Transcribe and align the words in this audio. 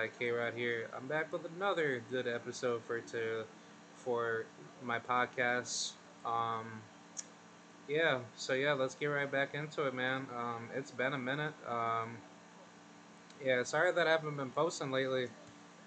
Is 0.00 0.10
I, 0.16 0.18
K-Rod 0.18 0.54
here. 0.54 0.88
I'm 0.96 1.06
back 1.08 1.30
with 1.30 1.42
another 1.56 2.02
good 2.10 2.26
episode 2.26 2.82
for 2.86 3.00
to 3.00 3.44
for 3.96 4.46
my 4.82 4.98
podcast. 4.98 5.92
Um, 6.24 6.80
yeah, 7.86 8.20
so 8.36 8.54
yeah, 8.54 8.72
let's 8.72 8.94
get 8.94 9.06
right 9.06 9.30
back 9.30 9.54
into 9.54 9.86
it, 9.86 9.94
man. 9.94 10.26
Um, 10.34 10.68
it's 10.74 10.90
been 10.90 11.12
a 11.12 11.18
minute. 11.18 11.52
Um, 11.68 12.16
yeah, 13.44 13.62
sorry 13.64 13.92
that 13.92 14.06
I 14.06 14.10
haven't 14.10 14.36
been 14.36 14.50
posting 14.50 14.90
lately. 14.90 15.28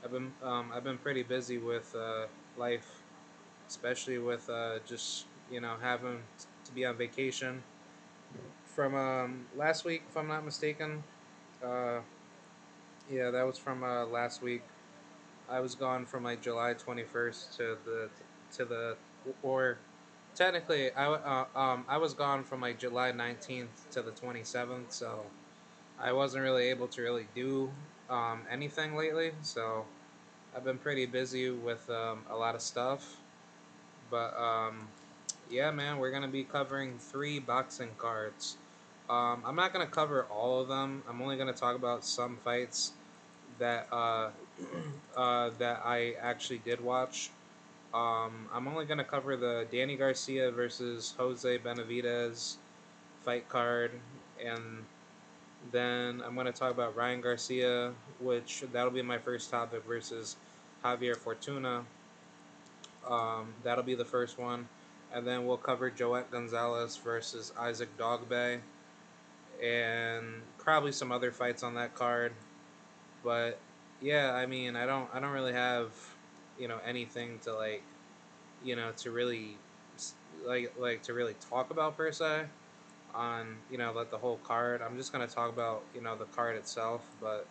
I've 0.03 0.11
been 0.11 0.31
um, 0.43 0.71
I've 0.73 0.83
been 0.83 0.99
pretty 0.99 1.23
busy 1.23 1.57
with 1.57 1.95
uh, 1.95 2.27
life, 2.55 3.01
especially 3.67 4.19
with 4.19 4.47
uh, 4.47 4.77
just 4.85 5.25
you 5.51 5.59
know 5.59 5.73
having 5.81 6.19
to 6.65 6.71
be 6.73 6.85
on 6.85 6.97
vacation. 6.97 7.63
From 8.75 8.95
um, 8.95 9.45
last 9.55 9.85
week, 9.85 10.03
if 10.07 10.15
I'm 10.17 10.27
not 10.27 10.45
mistaken, 10.45 11.03
uh, 11.65 11.99
yeah, 13.09 13.31
that 13.31 13.45
was 13.45 13.57
from 13.57 13.83
uh, 13.83 14.05
last 14.05 14.41
week. 14.41 14.63
I 15.49 15.59
was 15.59 15.75
gone 15.75 16.05
from 16.05 16.23
like 16.23 16.41
July 16.41 16.73
21st 16.73 17.57
to 17.57 17.77
the 17.85 18.09
to 18.57 18.65
the 18.65 18.97
or 19.41 19.77
technically 20.35 20.91
I 20.93 21.07
uh, 21.07 21.45
um 21.59 21.85
I 21.87 21.97
was 21.97 22.13
gone 22.13 22.43
from 22.43 22.61
like 22.61 22.79
July 22.79 23.11
19th 23.11 23.89
to 23.91 24.01
the 24.01 24.11
27th, 24.11 24.91
so 24.93 25.25
I 25.99 26.13
wasn't 26.13 26.43
really 26.43 26.69
able 26.69 26.87
to 26.89 27.01
really 27.01 27.27
do 27.35 27.71
um, 28.09 28.41
anything 28.51 28.95
lately. 28.95 29.33
So 29.41 29.85
I've 30.55 30.63
been 30.63 30.77
pretty 30.79 31.05
busy 31.05 31.49
with 31.51 31.89
um, 31.89 32.25
a 32.29 32.35
lot 32.35 32.55
of 32.55 32.61
stuff, 32.61 33.17
but 34.09 34.35
um, 34.37 34.87
yeah, 35.49 35.71
man, 35.71 35.97
we're 35.97 36.11
gonna 36.11 36.27
be 36.27 36.43
covering 36.43 36.97
three 36.99 37.39
boxing 37.39 37.91
cards. 37.97 38.57
Um, 39.09 39.43
I'm 39.45 39.55
not 39.55 39.73
gonna 39.73 39.87
cover 39.87 40.25
all 40.31 40.61
of 40.61 40.67
them. 40.67 41.03
I'm 41.09 41.21
only 41.21 41.37
gonna 41.37 41.53
talk 41.53 41.75
about 41.75 42.05
some 42.05 42.37
fights 42.37 42.93
that 43.59 43.87
uh, 43.91 44.29
uh, 45.17 45.51
that 45.59 45.81
I 45.85 46.13
actually 46.21 46.59
did 46.59 46.81
watch. 46.81 47.29
Um, 47.93 48.47
I'm 48.53 48.67
only 48.67 48.85
gonna 48.85 49.03
cover 49.03 49.35
the 49.35 49.67
Danny 49.71 49.95
Garcia 49.95 50.51
versus 50.51 51.13
Jose 51.17 51.59
Benavidez 51.59 52.55
fight 53.23 53.47
card, 53.49 53.91
and 54.43 54.83
then 55.71 56.21
I'm 56.25 56.35
gonna 56.35 56.51
talk 56.51 56.71
about 56.71 56.95
Ryan 56.95 57.21
Garcia, 57.21 57.93
which 58.19 58.63
that'll 58.71 58.91
be 58.91 59.01
my 59.01 59.17
first 59.17 59.51
topic 59.51 59.83
versus 59.85 60.37
Javier 60.83 61.15
Fortuna. 61.17 61.83
Um, 63.07 63.53
that'll 63.63 63.83
be 63.83 63.95
the 63.95 64.05
first 64.05 64.39
one 64.39 64.67
and 65.13 65.27
then 65.27 65.45
we'll 65.45 65.57
cover 65.57 65.89
Joet 65.89 66.31
Gonzalez 66.31 66.97
versus 66.97 67.53
Isaac 67.57 67.95
Dogboe, 67.97 68.59
and 69.61 70.41
probably 70.57 70.91
some 70.91 71.11
other 71.11 71.31
fights 71.31 71.63
on 71.63 71.75
that 71.75 71.95
card. 71.95 72.33
But 73.23 73.59
yeah, 74.01 74.33
I 74.33 74.45
mean, 74.45 74.75
I 74.75 74.85
don't, 74.85 75.09
I 75.13 75.19
don't 75.19 75.31
really 75.31 75.53
have, 75.53 75.91
you 76.59 76.67
know, 76.67 76.79
anything 76.85 77.39
to 77.43 77.53
like, 77.53 77.83
you 78.63 78.75
know, 78.75 78.91
to 78.97 79.11
really, 79.11 79.57
like, 80.45 80.73
like 80.79 81.03
to 81.03 81.13
really 81.13 81.35
talk 81.49 81.71
about 81.71 81.97
per 81.97 82.11
se, 82.11 82.43
on 83.13 83.57
you 83.71 83.77
know, 83.77 83.91
like 83.93 84.11
the 84.11 84.17
whole 84.17 84.39
card. 84.43 84.81
I'm 84.81 84.97
just 84.97 85.11
gonna 85.11 85.27
talk 85.27 85.49
about 85.49 85.83
you 85.93 86.01
know 86.01 86.15
the 86.15 86.25
card 86.25 86.55
itself, 86.55 87.07
but 87.21 87.45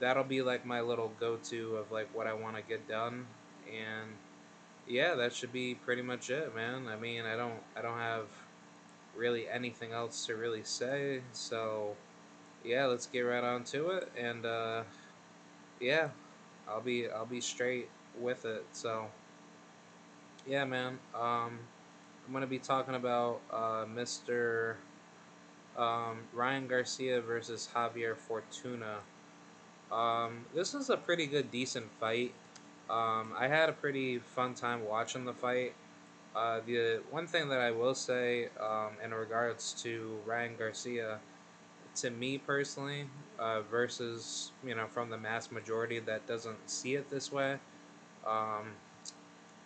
that'll 0.00 0.24
be 0.24 0.42
like 0.42 0.66
my 0.66 0.80
little 0.80 1.12
go-to 1.18 1.76
of 1.76 1.90
like 1.90 2.08
what 2.14 2.26
I 2.26 2.34
want 2.34 2.56
to 2.56 2.62
get 2.62 2.86
done 2.86 3.26
and 3.66 4.10
yeah, 4.86 5.14
that 5.16 5.32
should 5.32 5.52
be 5.52 5.74
pretty 5.74 6.02
much 6.02 6.30
it, 6.30 6.54
man. 6.54 6.86
I 6.86 6.96
mean, 6.96 7.24
I 7.24 7.36
don't 7.36 7.60
I 7.76 7.82
don't 7.82 7.98
have 7.98 8.26
really 9.16 9.48
anything 9.48 9.92
else 9.92 10.26
to 10.26 10.36
really 10.36 10.64
say, 10.64 11.20
so 11.32 11.96
yeah, 12.64 12.86
let's 12.86 13.06
get 13.06 13.20
right 13.20 13.44
on 13.44 13.64
to 13.64 13.90
it 13.90 14.10
and 14.18 14.44
uh 14.44 14.82
yeah, 15.80 16.08
I'll 16.68 16.80
be 16.80 17.08
I'll 17.08 17.26
be 17.26 17.40
straight 17.40 17.88
with 18.20 18.44
it. 18.44 18.64
So 18.72 19.06
yeah, 20.46 20.64
man. 20.64 20.98
Um 21.14 21.58
I'm 22.26 22.40
to 22.40 22.46
be 22.46 22.58
talking 22.58 22.94
about 22.94 23.40
uh 23.50 23.84
Mr. 23.84 24.74
Um, 25.76 26.20
Ryan 26.32 26.66
Garcia 26.66 27.20
versus 27.20 27.68
Javier 27.74 28.16
Fortuna. 28.16 28.96
Um, 29.92 30.46
this 30.54 30.74
is 30.74 30.90
a 30.90 30.96
pretty 30.96 31.26
good, 31.26 31.50
decent 31.50 31.90
fight. 32.00 32.32
Um, 32.88 33.32
I 33.38 33.48
had 33.48 33.68
a 33.68 33.72
pretty 33.72 34.18
fun 34.18 34.54
time 34.54 34.84
watching 34.86 35.24
the 35.24 35.32
fight. 35.32 35.74
Uh, 36.36 36.60
the 36.66 37.00
one 37.10 37.26
thing 37.26 37.48
that 37.48 37.60
I 37.60 37.70
will 37.70 37.94
say 37.94 38.48
um, 38.60 38.90
in 39.02 39.14
regards 39.14 39.72
to 39.82 40.18
Ryan 40.26 40.54
Garcia, 40.58 41.18
to 41.96 42.10
me 42.10 42.38
personally, 42.38 43.06
uh, 43.38 43.62
versus 43.62 44.52
you 44.64 44.74
know 44.74 44.86
from 44.86 45.10
the 45.10 45.16
mass 45.16 45.50
majority 45.50 45.98
that 46.00 46.26
doesn't 46.26 46.70
see 46.70 46.94
it 46.94 47.08
this 47.10 47.32
way, 47.32 47.54
um, 48.26 48.72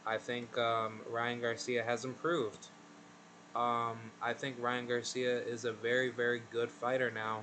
I 0.06 0.19
think 0.19 0.56
um, 0.58 1.00
Ryan 1.11 1.40
Garcia 1.40 1.82
has 1.82 2.05
improved. 2.05 2.69
Um, 3.56 3.99
I 4.23 4.32
think 4.32 4.56
Ryan 4.61 4.87
Garcia 4.87 5.40
is 5.40 5.64
a 5.64 5.73
very 5.73 6.11
very 6.11 6.43
good 6.52 6.70
fighter 6.70 7.11
now 7.11 7.40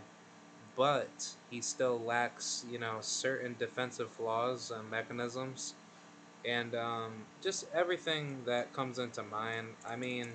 but 0.78 1.36
he 1.50 1.60
still 1.60 2.00
lacks, 2.00 2.64
you 2.72 2.78
know, 2.78 2.98
certain 3.02 3.56
defensive 3.58 4.12
flaws 4.12 4.72
and 4.72 4.90
mechanisms, 4.90 5.74
and 6.46 6.76
um, 6.76 7.14
just 7.42 7.66
everything 7.74 8.42
that 8.46 8.74
comes 8.74 9.00
into 9.00 9.24
mind. 9.24 9.68
I 9.88 9.96
mean, 9.96 10.34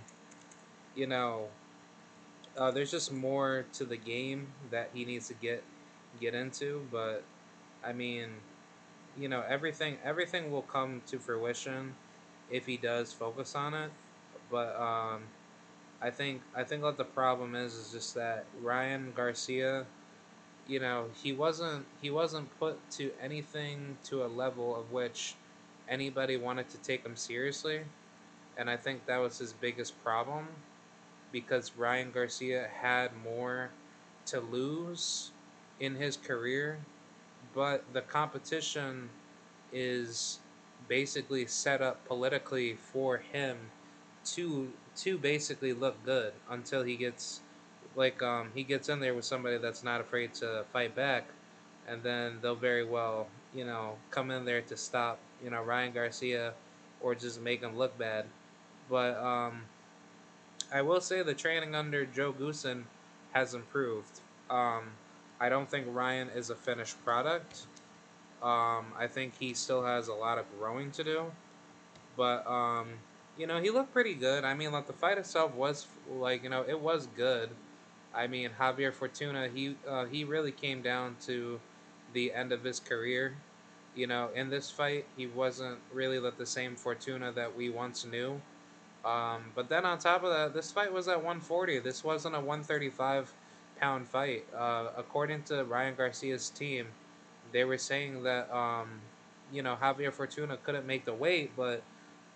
you 0.94 1.06
know, 1.06 1.48
uh, 2.56 2.70
there's 2.70 2.90
just 2.90 3.12
more 3.12 3.64
to 3.74 3.84
the 3.84 3.96
game 3.96 4.48
that 4.70 4.90
he 4.94 5.04
needs 5.04 5.28
to 5.28 5.34
get 5.34 5.62
get 6.20 6.34
into, 6.34 6.86
but 6.90 7.22
I 7.84 7.92
mean, 7.92 8.28
you 9.18 9.28
know, 9.28 9.42
everything 9.48 9.98
everything 10.04 10.50
will 10.50 10.62
come 10.62 11.02
to 11.06 11.18
fruition 11.18 11.94
if 12.50 12.66
he 12.66 12.76
does 12.76 13.12
focus 13.12 13.54
on 13.54 13.74
it, 13.74 13.90
but. 14.50 14.76
Um, 14.80 15.22
I 16.02 16.10
think 16.10 16.42
I 16.56 16.64
think 16.64 16.82
what 16.82 16.96
the 16.96 17.04
problem 17.04 17.54
is 17.54 17.74
is 17.74 17.92
just 17.92 18.16
that 18.16 18.44
Ryan 18.60 19.12
Garcia 19.14 19.86
you 20.66 20.80
know 20.80 21.06
he 21.22 21.32
wasn't 21.32 21.86
he 22.00 22.10
wasn't 22.10 22.48
put 22.58 22.78
to 22.92 23.10
anything 23.20 23.96
to 24.04 24.24
a 24.24 24.26
level 24.26 24.76
of 24.76 24.92
which 24.92 25.34
anybody 25.92 26.36
wanted 26.36 26.68
to 26.70 26.78
take 26.78 27.04
him 27.04 27.16
seriously 27.16 27.82
and 28.56 28.70
i 28.70 28.76
think 28.76 29.06
that 29.06 29.18
was 29.18 29.38
his 29.38 29.52
biggest 29.52 30.02
problem 30.02 30.48
because 31.32 31.72
ryan 31.76 32.10
garcia 32.10 32.68
had 32.80 33.10
more 33.22 33.70
to 34.26 34.40
lose 34.40 35.30
in 35.80 35.94
his 35.96 36.16
career 36.16 36.78
but 37.54 37.84
the 37.92 38.00
competition 38.02 39.10
is 39.72 40.40
basically 40.88 41.46
set 41.46 41.82
up 41.82 42.04
politically 42.06 42.74
for 42.74 43.18
him 43.18 43.56
to 44.24 44.72
to 44.96 45.18
basically 45.18 45.72
look 45.72 46.02
good 46.04 46.32
until 46.50 46.82
he 46.82 46.96
gets 46.96 47.40
like 47.96 48.22
um, 48.22 48.50
he 48.54 48.62
gets 48.62 48.88
in 48.88 49.00
there 49.00 49.14
with 49.14 49.24
somebody 49.24 49.58
that's 49.58 49.84
not 49.84 50.00
afraid 50.00 50.34
to 50.34 50.64
fight 50.72 50.94
back, 50.94 51.24
and 51.88 52.02
then 52.02 52.38
they'll 52.42 52.54
very 52.54 52.84
well, 52.84 53.26
you 53.54 53.64
know, 53.64 53.96
come 54.10 54.30
in 54.30 54.44
there 54.44 54.62
to 54.62 54.76
stop, 54.76 55.18
you 55.42 55.50
know, 55.50 55.62
Ryan 55.62 55.92
Garcia, 55.92 56.54
or 57.00 57.14
just 57.14 57.40
make 57.40 57.62
him 57.62 57.76
look 57.76 57.96
bad. 57.98 58.26
But 58.88 59.16
um, 59.16 59.62
I 60.72 60.82
will 60.82 61.00
say 61.00 61.22
the 61.22 61.34
training 61.34 61.74
under 61.74 62.06
Joe 62.06 62.32
Goossen 62.32 62.84
has 63.32 63.54
improved. 63.54 64.20
Um, 64.50 64.84
I 65.40 65.48
don't 65.48 65.68
think 65.68 65.86
Ryan 65.90 66.28
is 66.34 66.50
a 66.50 66.54
finished 66.54 67.02
product. 67.04 67.66
Um, 68.42 68.86
I 68.98 69.06
think 69.08 69.34
he 69.38 69.54
still 69.54 69.84
has 69.84 70.08
a 70.08 70.14
lot 70.14 70.38
of 70.38 70.46
growing 70.58 70.90
to 70.92 71.04
do, 71.04 71.24
but 72.16 72.46
um, 72.46 72.88
you 73.38 73.46
know 73.46 73.60
he 73.60 73.70
looked 73.70 73.92
pretty 73.92 74.14
good. 74.14 74.44
I 74.44 74.54
mean, 74.54 74.72
like 74.72 74.86
the 74.88 74.92
fight 74.92 75.16
itself 75.16 75.54
was 75.54 75.86
like 76.18 76.42
you 76.42 76.48
know 76.48 76.64
it 76.66 76.78
was 76.78 77.06
good. 77.16 77.50
I 78.14 78.26
mean, 78.26 78.50
Javier 78.58 78.92
Fortuna, 78.92 79.48
he 79.48 79.76
uh, 79.88 80.06
he 80.06 80.24
really 80.24 80.52
came 80.52 80.82
down 80.82 81.16
to 81.26 81.60
the 82.12 82.32
end 82.32 82.52
of 82.52 82.64
his 82.64 82.80
career. 82.80 83.34
You 83.94 84.06
know, 84.06 84.30
in 84.34 84.48
this 84.48 84.70
fight, 84.70 85.04
he 85.16 85.26
wasn't 85.26 85.78
really 85.92 86.18
the 86.18 86.46
same 86.46 86.76
Fortuna 86.76 87.32
that 87.32 87.54
we 87.54 87.68
once 87.68 88.04
knew. 88.04 88.40
Um, 89.04 89.44
but 89.54 89.68
then 89.68 89.84
on 89.84 89.98
top 89.98 90.22
of 90.22 90.30
that, 90.30 90.54
this 90.54 90.70
fight 90.70 90.92
was 90.92 91.08
at 91.08 91.16
140. 91.16 91.80
This 91.80 92.04
wasn't 92.04 92.34
a 92.34 92.38
135 92.38 93.32
pound 93.80 94.08
fight. 94.08 94.44
Uh, 94.56 94.88
according 94.96 95.42
to 95.44 95.64
Ryan 95.64 95.94
Garcia's 95.94 96.50
team, 96.50 96.86
they 97.52 97.64
were 97.64 97.78
saying 97.78 98.22
that 98.22 98.50
um, 98.54 98.88
you 99.52 99.62
know 99.62 99.76
Javier 99.80 100.12
Fortuna 100.12 100.56
couldn't 100.56 100.86
make 100.86 101.04
the 101.04 101.14
weight, 101.14 101.50
but 101.56 101.82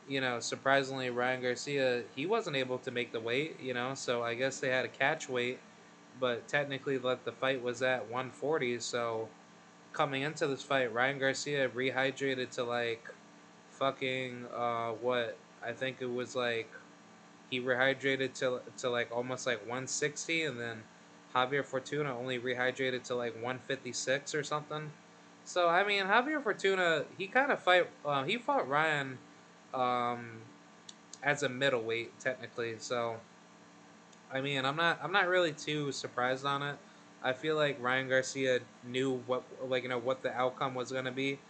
you 0.09 0.21
know, 0.21 0.41
surprisingly, 0.41 1.11
Ryan 1.11 1.43
Garcia 1.43 2.03
he 2.15 2.27
wasn't 2.27 2.57
able 2.57 2.79
to 2.79 2.91
make 2.91 3.13
the 3.13 3.21
weight. 3.21 3.61
You 3.61 3.75
know, 3.75 3.95
so 3.95 4.23
I 4.23 4.35
guess 4.35 4.61
they 4.61 4.69
had 4.69 4.85
a 4.85 4.89
catch 4.89 5.29
weight, 5.29 5.59
but 6.21 6.47
technically, 6.49 6.99
like 6.99 7.25
the 7.25 7.33
fight 7.33 7.63
was 7.63 7.83
at 7.83 8.03
140. 8.03 8.81
So 8.81 9.29
coming 9.97 10.23
into 10.23 10.47
this 10.47 10.63
fight, 10.63 10.93
Ryan 10.93 11.19
Garcia 11.19 11.71
rehydrated 11.71 12.51
to 12.51 12.65
like 12.65 13.09
fucking 13.71 14.45
uh 14.55 14.91
what 14.91 15.37
I 15.65 15.73
think 15.73 15.99
it 16.01 16.11
was 16.11 16.37
like 16.37 16.71
he 17.51 17.61
rehydrated 17.61 18.35
to 18.35 18.61
to 18.79 18.91
like 18.91 19.11
almost 19.11 19.47
like 19.47 19.61
160, 19.61 20.45
and 20.45 20.61
then 20.61 20.83
Javier 21.35 21.65
Fortuna 21.65 22.17
only 22.17 22.39
rehydrated 22.39 23.05
to 23.05 23.15
like 23.15 23.35
156 23.37 24.35
or 24.35 24.45
something. 24.45 24.91
So 25.45 25.69
I 25.69 25.83
mean, 25.85 26.05
Javier 26.05 26.43
Fortuna, 26.43 27.05
he 27.17 27.27
kind 27.27 27.51
of 27.51 27.63
fight. 27.63 27.89
Uh, 28.05 28.25
he 28.25 28.37
fought 28.37 28.69
Ryan 28.69 29.17
um, 29.73 30.43
as 31.23 31.43
a 31.43 31.49
middleweight 31.49 32.21
technically. 32.21 32.75
So 32.79 33.17
I 34.31 34.43
mean, 34.43 34.67
I'm 34.67 34.77
not 34.77 34.99
I'm 35.03 35.13
not 35.13 35.27
really 35.29 35.53
too 35.53 35.91
surprised 35.91 36.45
on 36.45 36.63
it. 36.63 36.77
I 37.27 37.33
feel 37.33 37.57
like 37.57 37.83
Ryan 37.83 38.09
Garcia 38.09 38.61
knew 38.85 39.21
what 39.27 39.43
like 39.69 39.83
you 39.83 39.89
know 39.89 39.99
what 39.99 40.23
the 40.23 40.33
outcome 40.33 40.77
was 40.77 40.93
gonna 40.93 41.11
be, 41.11 41.41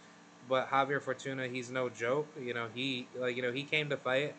but 0.49 0.71
Javier 0.71 0.99
Fortuna, 0.99 1.47
he's 1.47 1.69
no 1.69 1.87
joke. 1.87 2.27
You 2.41 2.55
know, 2.55 2.67
he 2.73 3.07
like 3.15 3.35
you 3.35 3.43
know 3.43 3.51
he 3.51 3.61
came 3.61 3.87
to 3.89 3.97
fight, 3.97 4.33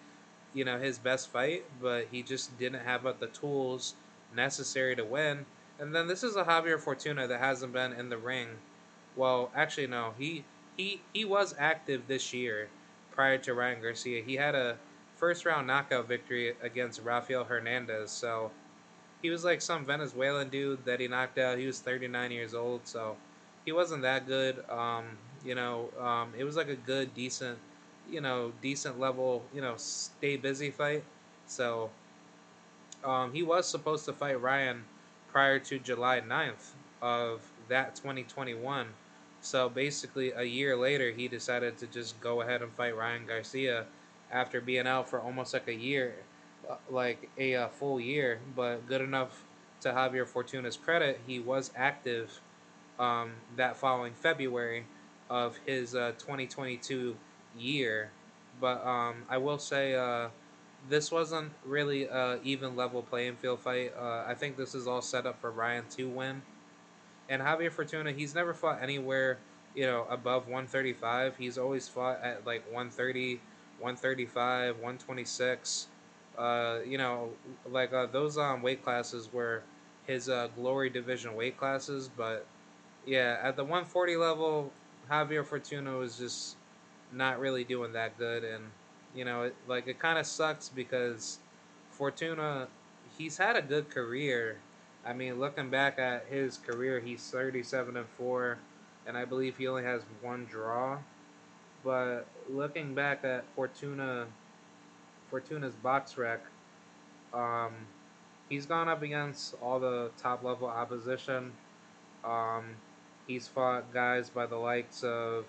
you 0.52 0.64
know 0.64 0.80
his 0.80 0.98
best 0.98 1.30
fight, 1.30 1.64
but 1.80 2.08
he 2.10 2.24
just 2.24 2.58
didn't 2.58 2.80
have 2.80 3.04
the 3.20 3.28
tools 3.28 3.94
necessary 4.34 4.96
to 4.96 5.04
win. 5.04 5.46
And 5.78 5.94
then 5.94 6.08
this 6.08 6.24
is 6.24 6.34
a 6.34 6.42
Javier 6.42 6.80
Fortuna 6.80 7.28
that 7.28 7.38
hasn't 7.38 7.72
been 7.72 7.92
in 7.92 8.08
the 8.08 8.18
ring. 8.18 8.48
Well, 9.14 9.52
actually 9.54 9.86
no, 9.86 10.14
he 10.18 10.44
he 10.76 11.02
he 11.12 11.24
was 11.24 11.54
active 11.56 12.08
this 12.08 12.34
year 12.34 12.68
prior 13.12 13.38
to 13.38 13.54
Ryan 13.54 13.80
Garcia. 13.80 14.24
He 14.24 14.34
had 14.34 14.56
a 14.56 14.76
first 15.14 15.44
round 15.44 15.68
knockout 15.68 16.08
victory 16.08 16.56
against 16.60 17.00
Rafael 17.04 17.44
Hernandez. 17.44 18.10
So 18.10 18.50
he 19.22 19.30
was 19.30 19.44
like 19.44 19.60
some 19.60 19.84
Venezuelan 19.84 20.48
dude 20.48 20.84
that 20.84 21.00
he 21.00 21.08
knocked 21.08 21.38
out. 21.38 21.58
He 21.58 21.66
was 21.66 21.80
39 21.80 22.30
years 22.30 22.54
old, 22.54 22.82
so 22.84 23.16
he 23.64 23.72
wasn't 23.72 24.02
that 24.02 24.26
good. 24.26 24.64
Um, 24.70 25.04
you 25.44 25.54
know, 25.54 25.90
um, 26.00 26.32
it 26.36 26.44
was 26.44 26.56
like 26.56 26.68
a 26.68 26.76
good, 26.76 27.14
decent, 27.14 27.58
you 28.10 28.20
know, 28.20 28.52
decent 28.62 28.98
level, 28.98 29.42
you 29.54 29.60
know, 29.60 29.74
stay 29.76 30.36
busy 30.36 30.70
fight. 30.70 31.04
So 31.46 31.90
um, 33.04 33.32
he 33.32 33.42
was 33.42 33.66
supposed 33.68 34.04
to 34.06 34.12
fight 34.12 34.40
Ryan 34.40 34.84
prior 35.30 35.58
to 35.60 35.78
July 35.78 36.20
9th 36.20 36.72
of 37.00 37.40
that 37.68 37.94
2021. 37.96 38.88
So 39.40 39.68
basically, 39.68 40.32
a 40.32 40.42
year 40.42 40.76
later, 40.76 41.12
he 41.12 41.28
decided 41.28 41.78
to 41.78 41.86
just 41.86 42.20
go 42.20 42.40
ahead 42.40 42.62
and 42.62 42.72
fight 42.72 42.96
Ryan 42.96 43.24
Garcia 43.26 43.86
after 44.32 44.60
being 44.60 44.86
out 44.86 45.08
for 45.08 45.20
almost 45.20 45.54
like 45.54 45.68
a 45.68 45.74
year, 45.74 46.14
like 46.90 47.28
a 47.38 47.54
uh, 47.54 47.68
full 47.68 48.00
year. 48.00 48.40
But 48.54 48.86
good 48.86 49.00
enough 49.00 49.44
to 49.80 49.90
Javier 49.90 50.26
Fortuna's 50.26 50.76
credit, 50.76 51.20
he 51.26 51.38
was 51.38 51.70
active 51.76 52.40
um, 52.98 53.32
that 53.56 53.76
following 53.76 54.12
February 54.14 54.84
of 55.30 55.58
his 55.66 55.94
uh, 55.94 56.12
2022 56.18 57.16
year. 57.58 58.10
But 58.60 58.84
um, 58.84 59.22
I 59.28 59.38
will 59.38 59.58
say 59.58 59.94
uh, 59.94 60.28
this 60.88 61.12
wasn't 61.12 61.52
really 61.64 62.04
a 62.04 62.40
even 62.42 62.76
level 62.76 63.02
playing 63.02 63.36
field 63.36 63.60
fight. 63.60 63.92
Uh, 63.98 64.24
I 64.26 64.34
think 64.34 64.56
this 64.56 64.74
is 64.74 64.86
all 64.86 65.02
set 65.02 65.26
up 65.26 65.40
for 65.40 65.50
Ryan 65.50 65.84
to 65.96 66.08
win. 66.08 66.42
And 67.28 67.42
Javier 67.42 67.70
Fortuna, 67.70 68.12
he's 68.12 68.34
never 68.34 68.54
fought 68.54 68.82
anywhere, 68.82 69.38
you 69.74 69.84
know, 69.84 70.06
above 70.08 70.44
135. 70.46 71.36
He's 71.36 71.58
always 71.58 71.86
fought 71.86 72.20
at 72.22 72.46
like 72.46 72.64
130, 72.72 73.34
135, 73.78 74.76
126. 74.76 75.86
Uh, 76.38 76.78
you 76.86 76.98
know, 76.98 77.30
like 77.68 77.92
uh, 77.92 78.06
those 78.06 78.38
um, 78.38 78.62
weight 78.62 78.84
classes 78.84 79.28
were 79.32 79.62
his 80.06 80.28
uh, 80.28 80.48
glory 80.54 80.88
division 80.88 81.34
weight 81.34 81.56
classes. 81.56 82.08
But 82.16 82.46
yeah, 83.06 83.38
at 83.42 83.56
the 83.56 83.64
140 83.64 84.16
level, 84.16 84.72
Javier 85.10 85.44
Fortuna 85.44 85.96
was 85.96 86.16
just 86.16 86.56
not 87.12 87.40
really 87.40 87.64
doing 87.64 87.92
that 87.92 88.16
good. 88.18 88.44
And, 88.44 88.64
you 89.14 89.24
know, 89.24 89.42
it, 89.44 89.56
like 89.66 89.88
it 89.88 89.98
kind 89.98 90.18
of 90.18 90.26
sucks 90.26 90.68
because 90.68 91.38
Fortuna, 91.90 92.68
he's 93.16 93.36
had 93.36 93.56
a 93.56 93.62
good 93.62 93.90
career. 93.90 94.58
I 95.04 95.12
mean, 95.12 95.38
looking 95.38 95.70
back 95.70 95.98
at 95.98 96.26
his 96.30 96.58
career, 96.58 97.00
he's 97.00 97.28
37 97.30 97.96
and 97.96 98.06
4, 98.16 98.58
and 99.06 99.16
I 99.16 99.24
believe 99.24 99.56
he 99.56 99.66
only 99.66 99.84
has 99.84 100.02
one 100.20 100.46
draw. 100.50 100.98
But 101.84 102.26
looking 102.48 102.94
back 102.94 103.24
at 103.24 103.44
Fortuna, 103.54 104.26
Fortuna's 105.30 105.74
BoxRec, 105.84 106.38
um, 107.34 107.72
he's 108.48 108.66
gone 108.66 108.88
up 108.88 109.02
against 109.02 109.54
all 109.62 109.78
the 109.78 110.10
top 110.18 110.42
level 110.42 110.68
opposition. 110.68 111.52
Um, 112.24 112.64
he's 113.26 113.46
fought 113.46 113.92
guys 113.92 114.30
by 114.30 114.46
the 114.46 114.56
likes 114.56 115.02
of, 115.04 115.44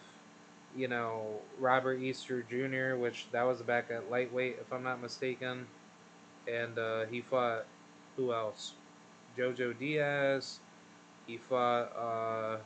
you 0.76 0.88
know, 0.88 1.40
Robert 1.60 2.00
Easter 2.00 2.46
Jr., 2.50 2.98
which 2.98 3.28
that 3.32 3.44
was 3.44 3.62
back 3.62 3.90
at 3.90 4.10
lightweight, 4.12 4.58
if 4.62 4.72
I'm 4.72 4.84
not 4.84 5.02
mistaken. 5.02 5.66
And 6.48 6.78
uh, 6.78 7.06
he 7.06 7.22
fought 7.22 7.66
who 8.16 8.34
else? 8.34 8.74
Jojo 9.38 9.78
Diaz. 9.78 10.60
He 11.26 11.38
fought. 11.38 11.96
Uh, 11.96 12.58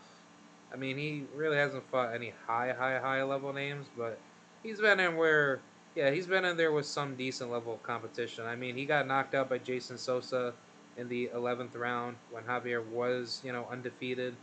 I 0.74 0.76
mean, 0.78 0.98
he 0.98 1.26
really 1.36 1.58
hasn't 1.58 1.88
fought 1.92 2.16
any 2.16 2.34
high, 2.48 2.74
high, 2.74 2.98
high 2.98 3.24
level 3.24 3.54
names, 3.54 3.86
but 3.96 4.18
he's 4.64 4.80
been 4.82 5.00
in 5.00 5.16
where, 5.16 5.60
yeah, 5.96 6.12
he's 6.12 6.28
been 6.28 6.46
in 6.46 6.58
there 6.58 6.72
with 6.72 6.86
some 6.86 7.16
decent 7.16 7.52
level 7.52 7.74
of 7.74 7.84
competition. 7.84 8.46
I 8.46 8.56
mean, 8.56 8.76
he 8.76 8.86
got 8.86 9.08
knocked 9.08 9.36
out 9.36 9.50
by 9.50 9.60
Jason 9.60 9.98
Sosa 9.98 10.54
in 10.98 11.08
the 11.08 11.30
11th 11.34 11.76
round 11.78 12.18
when 12.32 12.44
Javier 12.44 12.86
was, 12.86 13.42
you 13.44 13.52
know, 13.52 13.68
undefeated. 13.72 14.36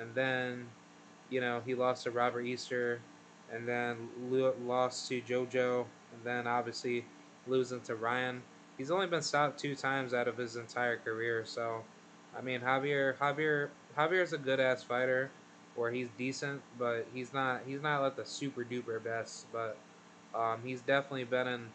And 0.00 0.14
then, 0.14 0.66
you 1.30 1.40
know, 1.40 1.62
he 1.64 1.74
lost 1.74 2.04
to 2.04 2.10
Robert 2.10 2.42
Easter, 2.42 3.00
and 3.52 3.68
then 3.68 4.08
lost 4.66 5.08
to 5.08 5.20
JoJo, 5.20 5.80
and 6.12 6.24
then 6.24 6.46
obviously 6.46 7.04
losing 7.46 7.80
to 7.82 7.94
Ryan. 7.94 8.42
He's 8.76 8.90
only 8.90 9.06
been 9.06 9.22
stopped 9.22 9.58
two 9.58 9.76
times 9.76 10.12
out 10.12 10.26
of 10.26 10.36
his 10.36 10.56
entire 10.56 10.96
career, 10.96 11.44
so 11.44 11.84
I 12.36 12.40
mean, 12.40 12.60
Javier, 12.60 13.16
Javier, 13.16 13.68
Javier 13.96 14.22
is 14.22 14.32
a 14.32 14.38
good 14.38 14.58
ass 14.58 14.82
fighter 14.82 15.30
or 15.76 15.90
he's 15.90 16.08
decent, 16.18 16.62
but 16.78 17.06
he's 17.14 17.32
not 17.32 17.62
he's 17.66 17.82
not 17.82 18.02
like 18.02 18.16
the 18.16 18.24
super 18.24 18.64
duper 18.64 19.02
best. 19.02 19.46
But 19.52 19.76
um, 20.36 20.60
he's 20.64 20.80
definitely 20.80 21.24
been 21.24 21.46
in 21.46 21.68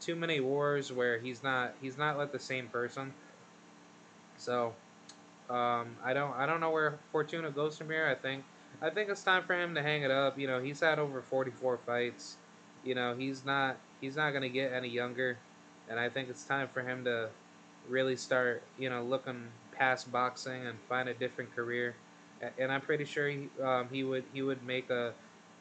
too 0.00 0.16
many 0.16 0.40
wars 0.40 0.92
where 0.92 1.18
he's 1.18 1.42
not 1.42 1.74
he's 1.80 1.98
not 1.98 2.16
like 2.16 2.32
the 2.32 2.38
same 2.38 2.68
person. 2.68 3.12
So 4.38 4.74
um, 5.48 5.96
I 6.04 6.12
don't 6.12 6.32
I 6.36 6.46
don't 6.46 6.60
know 6.60 6.70
where 6.70 6.98
Fortuna 7.12 7.50
goes 7.50 7.76
from 7.76 7.88
here. 7.88 8.06
I 8.06 8.14
think 8.14 8.44
I 8.82 8.90
think 8.90 9.10
it's 9.10 9.22
time 9.22 9.42
for 9.44 9.54
him 9.54 9.74
to 9.74 9.82
hang 9.82 10.02
it 10.02 10.10
up. 10.10 10.38
You 10.38 10.46
know, 10.46 10.60
he's 10.60 10.80
had 10.80 10.98
over 10.98 11.20
44 11.22 11.78
fights. 11.86 12.36
You 12.84 12.94
know, 12.94 13.14
he's 13.16 13.44
not 13.44 13.76
he's 14.00 14.16
not 14.16 14.32
gonna 14.32 14.48
get 14.48 14.72
any 14.72 14.88
younger, 14.88 15.36
and 15.88 15.98
I 15.98 16.08
think 16.08 16.28
it's 16.30 16.44
time 16.44 16.68
for 16.68 16.82
him 16.82 17.04
to 17.04 17.28
really 17.88 18.16
start 18.16 18.62
you 18.78 18.90
know 18.90 19.02
looking 19.02 19.48
past 19.72 20.10
boxing 20.12 20.66
and 20.66 20.78
find 20.88 21.08
a 21.08 21.14
different 21.14 21.54
career 21.56 21.94
and 22.58 22.72
I'm 22.72 22.80
pretty 22.80 23.04
sure 23.04 23.28
he, 23.28 23.48
um, 23.62 23.88
he 23.90 24.04
would 24.04 24.24
he 24.32 24.42
would 24.42 24.64
make 24.64 24.90
a 24.90 25.12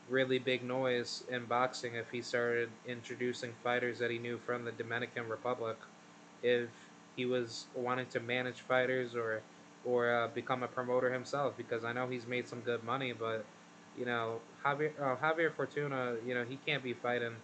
really 0.10 0.40
big 0.40 0.64
noise 0.64 1.24
in 1.30 1.46
boxing 1.46 1.96
if 1.96 2.10
he 2.12 2.22
started 2.22 2.70
introducing 2.88 3.54
fighters 3.64 4.00
that 4.00 4.12
he 4.12 4.18
knew 4.18 4.38
from 4.46 4.66
the 4.66 4.72
Dominican 4.72 5.30
Republic. 5.30 5.78
If 6.44 6.70
he 7.16 7.26
was 7.26 7.66
wanting 7.76 8.08
to 8.08 8.20
manage 8.20 8.62
fighters 8.62 9.16
or 9.16 9.42
or 9.86 10.14
uh, 10.14 10.28
become 10.30 10.64
a 10.64 10.68
promoter 10.68 11.12
himself, 11.12 11.56
because 11.58 11.84
I 11.86 11.94
know 11.94 12.08
he's 12.08 12.28
made 12.28 12.48
some 12.48 12.62
good 12.62 12.84
money, 12.84 13.14
but 13.14 13.46
you 13.98 14.06
know 14.06 14.40
Javier 14.66 14.92
uh, 15.02 15.16
Javier 15.18 15.54
Fortuna, 15.54 16.16
you 16.26 16.34
know 16.34 16.44
he 16.44 16.58
can't 16.66 16.84
be 16.84 16.94
fighting, 16.94 17.36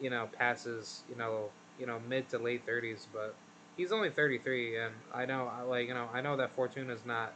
you 0.00 0.10
know 0.10 0.28
passes 0.38 1.02
you 1.08 1.16
know 1.16 1.50
you 1.78 1.86
know 1.86 2.00
mid 2.08 2.28
to 2.30 2.38
late 2.38 2.62
thirties, 2.66 3.06
but 3.12 3.34
he's 3.76 3.92
only 3.92 4.10
thirty 4.10 4.38
three, 4.38 4.76
and 4.78 4.94
I 5.14 5.26
know 5.26 5.50
like 5.68 5.88
you 5.88 5.94
know 5.94 6.08
I 6.12 6.20
know 6.20 6.36
that 6.36 6.52
Fortuna's 6.56 7.04
not 7.06 7.32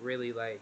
really 0.00 0.32
like 0.32 0.60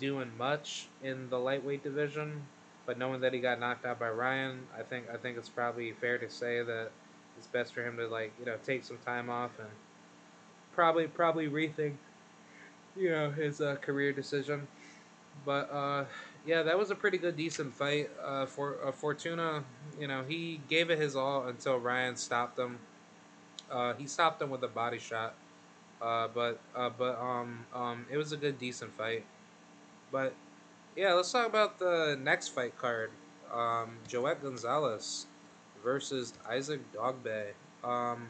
doing 0.00 0.30
much 0.38 0.88
in 1.02 1.28
the 1.30 1.38
lightweight 1.38 1.82
division, 1.82 2.42
but 2.88 2.96
knowing 2.96 3.20
that 3.20 3.34
he 3.34 3.38
got 3.38 3.60
knocked 3.60 3.84
out 3.84 3.98
by 3.98 4.08
Ryan, 4.08 4.66
I 4.76 4.82
think 4.82 5.10
I 5.12 5.18
think 5.18 5.36
it's 5.36 5.50
probably 5.50 5.92
fair 5.92 6.16
to 6.16 6.30
say 6.30 6.62
that 6.62 6.88
it's 7.36 7.46
best 7.46 7.74
for 7.74 7.86
him 7.86 7.98
to 7.98 8.08
like 8.08 8.32
you 8.40 8.46
know 8.46 8.56
take 8.64 8.82
some 8.82 8.96
time 9.04 9.28
off 9.28 9.50
and 9.58 9.68
probably 10.72 11.06
probably 11.06 11.48
rethink 11.48 11.92
you 12.96 13.10
know 13.10 13.30
his 13.30 13.60
uh, 13.60 13.76
career 13.82 14.14
decision. 14.14 14.66
But 15.44 15.70
uh, 15.70 16.06
yeah, 16.46 16.62
that 16.62 16.78
was 16.78 16.90
a 16.90 16.94
pretty 16.94 17.18
good, 17.18 17.36
decent 17.36 17.74
fight. 17.74 18.08
Uh, 18.24 18.46
for 18.46 18.78
uh, 18.82 18.90
Fortuna, 18.90 19.64
you 20.00 20.08
know, 20.08 20.24
he 20.26 20.58
gave 20.70 20.88
it 20.88 20.98
his 20.98 21.14
all 21.14 21.46
until 21.46 21.76
Ryan 21.78 22.16
stopped 22.16 22.58
him. 22.58 22.78
Uh, 23.70 23.92
he 23.98 24.06
stopped 24.06 24.40
him 24.40 24.48
with 24.48 24.64
a 24.64 24.68
body 24.68 24.98
shot. 24.98 25.34
Uh, 26.00 26.28
but 26.34 26.58
uh, 26.74 26.88
but 26.96 27.20
um, 27.20 27.66
um, 27.74 28.06
it 28.10 28.16
was 28.16 28.32
a 28.32 28.36
good, 28.38 28.58
decent 28.58 28.96
fight. 28.96 29.26
But 30.10 30.32
yeah, 30.98 31.12
let's 31.12 31.30
talk 31.30 31.46
about 31.46 31.78
the 31.78 32.18
next 32.20 32.48
fight 32.48 32.76
card. 32.76 33.12
Um, 33.54 33.90
Joet 34.08 34.42
Gonzalez 34.42 35.26
versus 35.84 36.32
Isaac 36.48 36.80
Dogboe. 36.92 37.52
Um, 37.84 38.26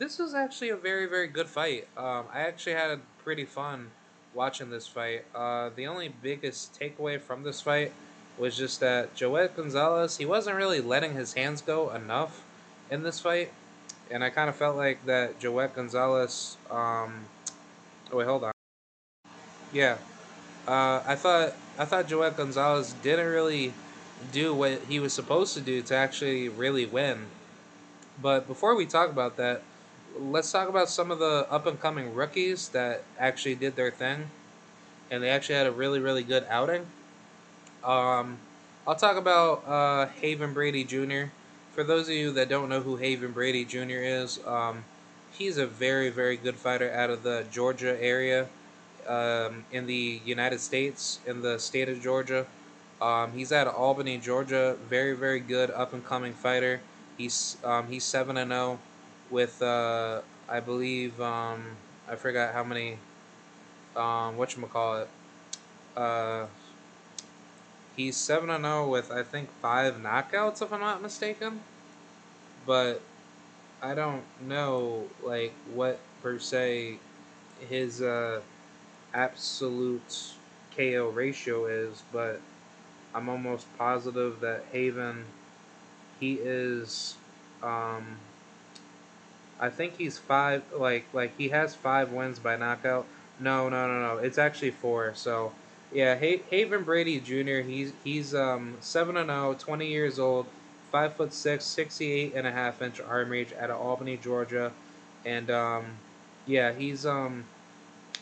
this 0.00 0.18
was 0.18 0.34
actually 0.34 0.70
a 0.70 0.76
very, 0.76 1.06
very 1.06 1.28
good 1.28 1.46
fight. 1.46 1.86
Um, 1.96 2.24
I 2.34 2.40
actually 2.40 2.72
had 2.72 2.98
pretty 3.22 3.44
fun 3.44 3.92
watching 4.34 4.70
this 4.70 4.88
fight. 4.88 5.24
Uh, 5.32 5.70
the 5.76 5.86
only 5.86 6.08
biggest 6.08 6.76
takeaway 6.78 7.20
from 7.20 7.44
this 7.44 7.60
fight 7.60 7.92
was 8.36 8.56
just 8.56 8.80
that 8.80 9.14
Joet 9.14 9.56
Gonzalez, 9.56 10.16
he 10.16 10.26
wasn't 10.26 10.56
really 10.56 10.80
letting 10.80 11.14
his 11.14 11.34
hands 11.34 11.62
go 11.62 11.90
enough 11.90 12.42
in 12.90 13.04
this 13.04 13.20
fight. 13.20 13.52
and 14.10 14.24
I 14.24 14.30
kind 14.30 14.50
of 14.50 14.56
felt 14.56 14.76
like 14.76 15.06
that 15.06 15.38
Joet 15.38 15.76
Gonzalez. 15.76 16.56
Um, 16.72 17.26
oh 18.10 18.16
wait, 18.16 18.26
hold 18.26 18.42
on. 18.42 18.52
Yeah, 19.72 19.98
uh, 20.70 21.02
I 21.04 21.16
thought 21.16 21.54
I 21.78 21.84
thought 21.84 22.06
Joet 22.06 22.36
Gonzalez 22.36 22.94
didn't 23.02 23.26
really 23.26 23.72
do 24.30 24.54
what 24.54 24.82
he 24.88 25.00
was 25.00 25.12
supposed 25.12 25.54
to 25.54 25.60
do 25.60 25.82
to 25.82 25.96
actually 25.96 26.48
really 26.48 26.86
win. 26.86 27.26
But 28.22 28.46
before 28.46 28.76
we 28.76 28.86
talk 28.86 29.10
about 29.10 29.36
that, 29.38 29.62
let's 30.16 30.52
talk 30.52 30.68
about 30.68 30.88
some 30.88 31.10
of 31.10 31.18
the 31.18 31.46
up 31.50 31.66
and 31.66 31.80
coming 31.80 32.14
rookies 32.14 32.68
that 32.68 33.02
actually 33.18 33.56
did 33.56 33.74
their 33.74 33.90
thing, 33.90 34.30
and 35.10 35.24
they 35.24 35.30
actually 35.30 35.56
had 35.56 35.66
a 35.66 35.72
really 35.72 35.98
really 35.98 36.22
good 36.22 36.46
outing. 36.48 36.86
Um, 37.82 38.38
I'll 38.86 38.94
talk 38.94 39.16
about 39.16 39.66
uh, 39.66 40.06
Haven 40.20 40.52
Brady 40.52 40.84
Jr. 40.84 41.32
For 41.72 41.82
those 41.82 42.08
of 42.08 42.14
you 42.14 42.30
that 42.32 42.48
don't 42.48 42.68
know 42.68 42.80
who 42.80 42.94
Haven 42.94 43.32
Brady 43.32 43.64
Jr. 43.64 44.02
is, 44.02 44.38
um, 44.46 44.84
he's 45.32 45.58
a 45.58 45.66
very 45.66 46.10
very 46.10 46.36
good 46.36 46.54
fighter 46.54 46.92
out 46.92 47.10
of 47.10 47.24
the 47.24 47.44
Georgia 47.50 48.00
area, 48.00 48.46
um, 49.06 49.64
in 49.72 49.86
the 49.86 50.20
United 50.24 50.60
States, 50.60 51.20
in 51.26 51.42
the 51.42 51.58
state 51.58 51.88
of 51.88 52.00
Georgia. 52.00 52.46
Um, 53.00 53.32
he's 53.32 53.50
at 53.52 53.66
Albany, 53.66 54.18
Georgia. 54.18 54.76
Very 54.88 55.14
very 55.14 55.40
good 55.40 55.70
up 55.70 55.92
and 55.92 56.04
coming 56.04 56.34
fighter. 56.34 56.80
He's 57.16 57.56
um, 57.64 57.88
he's 57.88 58.04
seven 58.04 58.36
and 58.36 58.50
zero 58.50 58.78
with 59.30 59.62
uh, 59.62 60.20
I 60.48 60.60
believe 60.60 61.20
um, 61.20 61.76
I 62.08 62.16
forgot 62.16 62.52
how 62.52 62.64
many 62.64 62.98
um, 63.96 64.36
what 64.36 64.56
you 64.56 64.62
call 64.66 64.98
it. 64.98 65.08
Uh, 65.96 66.46
he's 67.96 68.16
seven 68.16 68.50
and 68.50 68.64
zero 68.64 68.88
with 68.88 69.10
I 69.10 69.22
think 69.22 69.50
five 69.62 69.96
knockouts 69.96 70.62
if 70.62 70.72
I'm 70.72 70.80
not 70.80 71.00
mistaken, 71.00 71.60
but 72.66 73.00
I 73.82 73.94
don't 73.94 74.24
know 74.46 75.04
like 75.24 75.52
what 75.74 75.98
per 76.22 76.38
se 76.38 76.98
his 77.68 78.02
uh, 78.02 78.40
absolute 79.14 80.34
KO 80.76 81.08
ratio 81.08 81.66
is, 81.66 82.02
but 82.12 82.40
I'm 83.14 83.28
almost 83.28 83.66
positive 83.76 84.40
that 84.40 84.64
Haven 84.72 85.24
he 86.20 86.34
is 86.34 87.16
um, 87.62 88.18
I 89.60 89.68
think 89.68 89.96
he's 89.96 90.18
five. 90.18 90.62
Like 90.76 91.04
like 91.12 91.36
he 91.36 91.48
has 91.48 91.74
five 91.74 92.12
wins 92.12 92.38
by 92.38 92.56
knockout. 92.56 93.06
No, 93.38 93.68
no, 93.68 93.86
no, 93.86 94.00
no. 94.00 94.18
It's 94.18 94.38
actually 94.38 94.70
four. 94.70 95.12
So 95.14 95.52
yeah, 95.92 96.14
Haven 96.16 96.84
Brady 96.84 97.20
Jr. 97.20 97.60
He's 97.60 97.92
he's 98.02 98.34
um 98.34 98.76
seven 98.80 99.16
and 99.16 99.28
0, 99.28 99.54
20 99.58 99.86
years 99.86 100.18
old, 100.18 100.46
five 100.90 101.14
foot 101.14 101.32
six, 101.34 101.64
68 101.64 102.32
and 102.34 102.46
a 102.46 102.52
half 102.52 102.80
inch 102.80 103.00
arm 103.00 103.28
reach 103.30 103.52
out 103.54 103.70
of 103.70 103.80
Albany, 103.80 104.16
Georgia, 104.16 104.72
and 105.24 105.50
um 105.50 105.84
yeah 106.46 106.72
he's 106.72 107.04
um 107.04 107.44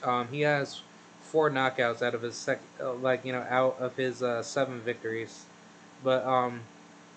um 0.02 0.28
he 0.28 0.42
has 0.42 0.80
four 1.22 1.50
knockouts 1.50 2.02
out 2.02 2.14
of 2.14 2.22
his 2.22 2.34
sec 2.34 2.60
uh, 2.80 2.94
like 2.94 3.24
you 3.24 3.32
know 3.32 3.44
out 3.48 3.76
of 3.78 3.96
his 3.96 4.22
uh, 4.22 4.42
seven 4.42 4.80
victories, 4.80 5.44
but 6.02 6.24
um 6.24 6.60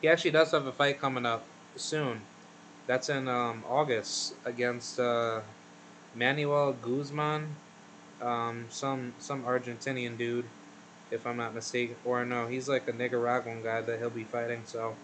he 0.01 0.07
actually 0.07 0.31
does 0.31 0.51
have 0.51 0.65
a 0.65 0.71
fight 0.71 0.99
coming 0.99 1.25
up 1.25 1.45
soon. 1.75 2.21
That's 2.87 3.09
in 3.09 3.27
um, 3.27 3.63
August 3.69 4.33
against 4.43 4.99
uh, 4.99 5.41
Manuel 6.15 6.73
Guzman, 6.73 7.55
um, 8.21 8.65
some 8.69 9.13
some 9.19 9.43
Argentinian 9.43 10.17
dude, 10.17 10.45
if 11.11 11.25
I'm 11.27 11.37
not 11.37 11.53
mistaken. 11.53 11.95
Or 12.03 12.25
no, 12.25 12.47
he's 12.47 12.67
like 12.67 12.87
a 12.87 12.93
Nicaraguan 12.93 13.61
guy 13.61 13.81
that 13.81 13.99
he'll 13.99 14.09
be 14.09 14.23
fighting. 14.23 14.63
So 14.65 14.95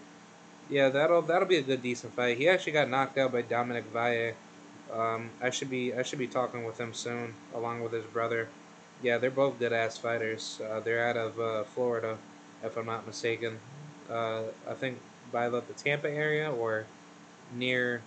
yeah, 0.68 0.88
that'll 0.88 1.22
that'll 1.22 1.48
be 1.48 1.56
a 1.56 1.62
good 1.62 1.82
decent 1.82 2.14
fight. 2.14 2.36
He 2.36 2.48
actually 2.48 2.72
got 2.72 2.90
knocked 2.90 3.16
out 3.16 3.32
by 3.32 3.42
Dominic 3.42 3.84
Valle. 3.92 4.32
Um, 4.92 5.30
I 5.42 5.50
should 5.50 5.70
be 5.70 5.94
I 5.94 6.02
should 6.02 6.18
be 6.18 6.26
talking 6.26 6.64
with 6.64 6.78
him 6.78 6.94
soon, 6.94 7.34
along 7.54 7.82
with 7.82 7.92
his 7.92 8.04
brother. 8.04 8.48
Yeah, 9.02 9.18
they're 9.18 9.30
both 9.30 9.58
good 9.58 9.72
ass 9.72 9.98
fighters. 9.98 10.60
Uh, 10.60 10.80
they're 10.80 11.06
out 11.06 11.16
of 11.16 11.38
uh, 11.38 11.64
Florida, 11.64 12.18
if 12.64 12.76
I'm 12.76 12.86
not 12.86 13.06
mistaken. 13.06 13.58
Uh, 14.10 14.42
I 14.68 14.74
think 14.74 14.98
by 15.30 15.48
the, 15.48 15.60
Tampa 15.76 16.10
area 16.10 16.50
or 16.50 16.86
near 17.54 18.00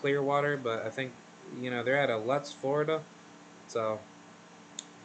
Clearwater, 0.00 0.56
but 0.56 0.84
I 0.84 0.90
think 0.90 1.12
you 1.60 1.70
know 1.70 1.82
they're 1.82 1.98
at 1.98 2.10
a 2.10 2.16
Lutz, 2.16 2.52
Florida. 2.52 3.02
So 3.68 3.98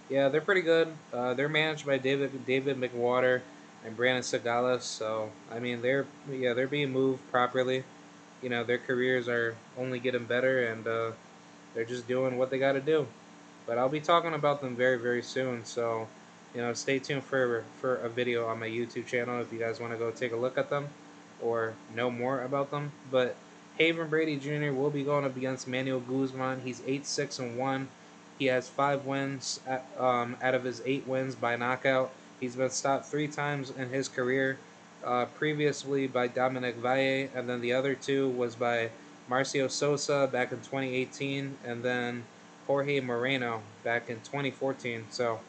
yeah, 0.09 0.29
they're 0.29 0.41
pretty 0.41 0.61
good. 0.61 0.89
Uh, 1.13 1.33
they're 1.33 1.50
managed 1.50 1.85
by 1.85 1.97
David 1.97 2.45
David 2.45 2.79
McWater 2.79 3.41
and 3.85 3.95
Brandon 3.95 4.23
Sagales. 4.23 4.81
So 4.81 5.31
I 5.51 5.59
mean 5.59 5.81
they're 5.81 6.05
yeah 6.29 6.53
they're 6.53 6.67
being 6.67 6.91
moved 6.91 7.29
properly. 7.31 7.83
You 8.41 8.50
know 8.50 8.63
their 8.63 8.77
careers 8.77 9.27
are 9.27 9.55
only 9.77 10.00
getting 10.00 10.25
better 10.25 10.67
and 10.67 10.88
uh, 10.88 11.12
they're 11.74 11.86
just 11.86 12.07
doing 12.07 12.38
what 12.38 12.50
they 12.50 12.60
got 12.60 12.74
to 12.74 12.81
do. 12.81 13.07
But 13.67 13.77
I'll 13.77 13.89
be 13.89 14.00
talking 14.00 14.33
about 14.33 14.62
them 14.62 14.75
very 14.75 14.98
very 14.98 15.21
soon. 15.21 15.65
So 15.65 16.07
you 16.55 16.62
know 16.62 16.74
stay 16.74 17.00
tuned 17.00 17.24
for 17.24 17.63
for 17.79 17.95
a 17.98 18.10
video 18.10 18.48
on 18.48 18.60
my 18.60 18.67
YouTube 18.67 19.07
channel 19.07 19.41
if 19.41 19.51
you 19.53 19.60
guys 19.60 19.79
want 19.79 19.93
to 19.93 20.00
go 20.00 20.12
take 20.12 20.31
a 20.31 20.38
look 20.38 20.57
at 20.57 20.69
them 20.69 20.88
or 21.41 21.74
know 21.95 22.10
more 22.10 22.41
about 22.43 22.71
them. 22.71 22.91
But 23.12 23.36
Haven 23.77 24.10
Brady 24.10 24.38
Jr. 24.38 24.71
will 24.74 24.89
be 24.89 25.03
going 25.03 25.25
up 25.25 25.36
against 25.36 25.67
Manuel 25.67 26.00
Guzman. 26.00 26.62
He's 26.63 26.81
8 26.86 27.05
6 27.05 27.39
and 27.39 27.57
1. 27.57 27.88
He 28.41 28.48
has 28.48 28.67
five 28.67 29.05
wins 29.05 29.60
at, 29.67 29.86
um, 30.00 30.36
out 30.41 30.55
of 30.55 30.63
his 30.63 30.81
eight 30.83 31.07
wins 31.07 31.36
by 31.36 31.55
knockout. 31.57 32.10
He's 32.39 32.55
been 32.55 32.71
stopped 32.71 33.05
three 33.05 33.27
times 33.27 33.69
in 33.69 33.89
his 33.89 34.07
career, 34.07 34.57
uh, 35.05 35.25
previously 35.25 36.08
by 36.08 36.27
Dominic 36.27 36.75
Valle, 36.75 37.29
and 37.36 37.50
then 37.50 37.62
the 37.62 37.74
other 37.74 37.96
two 37.96 38.29
was 38.29 38.55
by 38.55 38.89
Marcio 39.29 39.70
Sosa 39.70 40.29
back 40.31 40.51
in 40.51 40.60
2018, 40.60 41.58
and 41.65 41.84
then 41.84 42.24
Jorge 42.67 43.00
Moreno 43.00 43.62
back 43.84 44.10
in 44.10 44.17
2014. 44.17 45.05
So, 45.10 45.39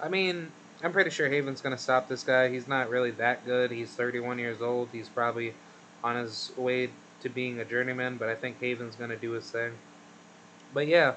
I 0.00 0.08
mean, 0.08 0.52
I'm 0.82 0.92
pretty 0.92 1.10
sure 1.10 1.28
Haven's 1.28 1.60
going 1.60 1.76
to 1.76 1.82
stop 1.82 2.08
this 2.08 2.22
guy. 2.22 2.48
He's 2.48 2.68
not 2.68 2.90
really 2.90 3.10
that 3.12 3.44
good. 3.44 3.70
He's 3.70 3.90
31 3.90 4.38
years 4.38 4.62
old. 4.62 4.88
He's 4.92 5.08
probably 5.08 5.54
on 6.04 6.16
his 6.16 6.52
way 6.56 6.90
to 7.22 7.28
being 7.28 7.58
a 7.58 7.64
journeyman, 7.64 8.16
but 8.16 8.28
I 8.28 8.34
think 8.34 8.60
Haven's 8.60 8.94
going 8.94 9.10
to 9.10 9.16
do 9.16 9.32
his 9.32 9.50
thing. 9.50 9.72
But 10.72 10.86
yeah, 10.86 11.14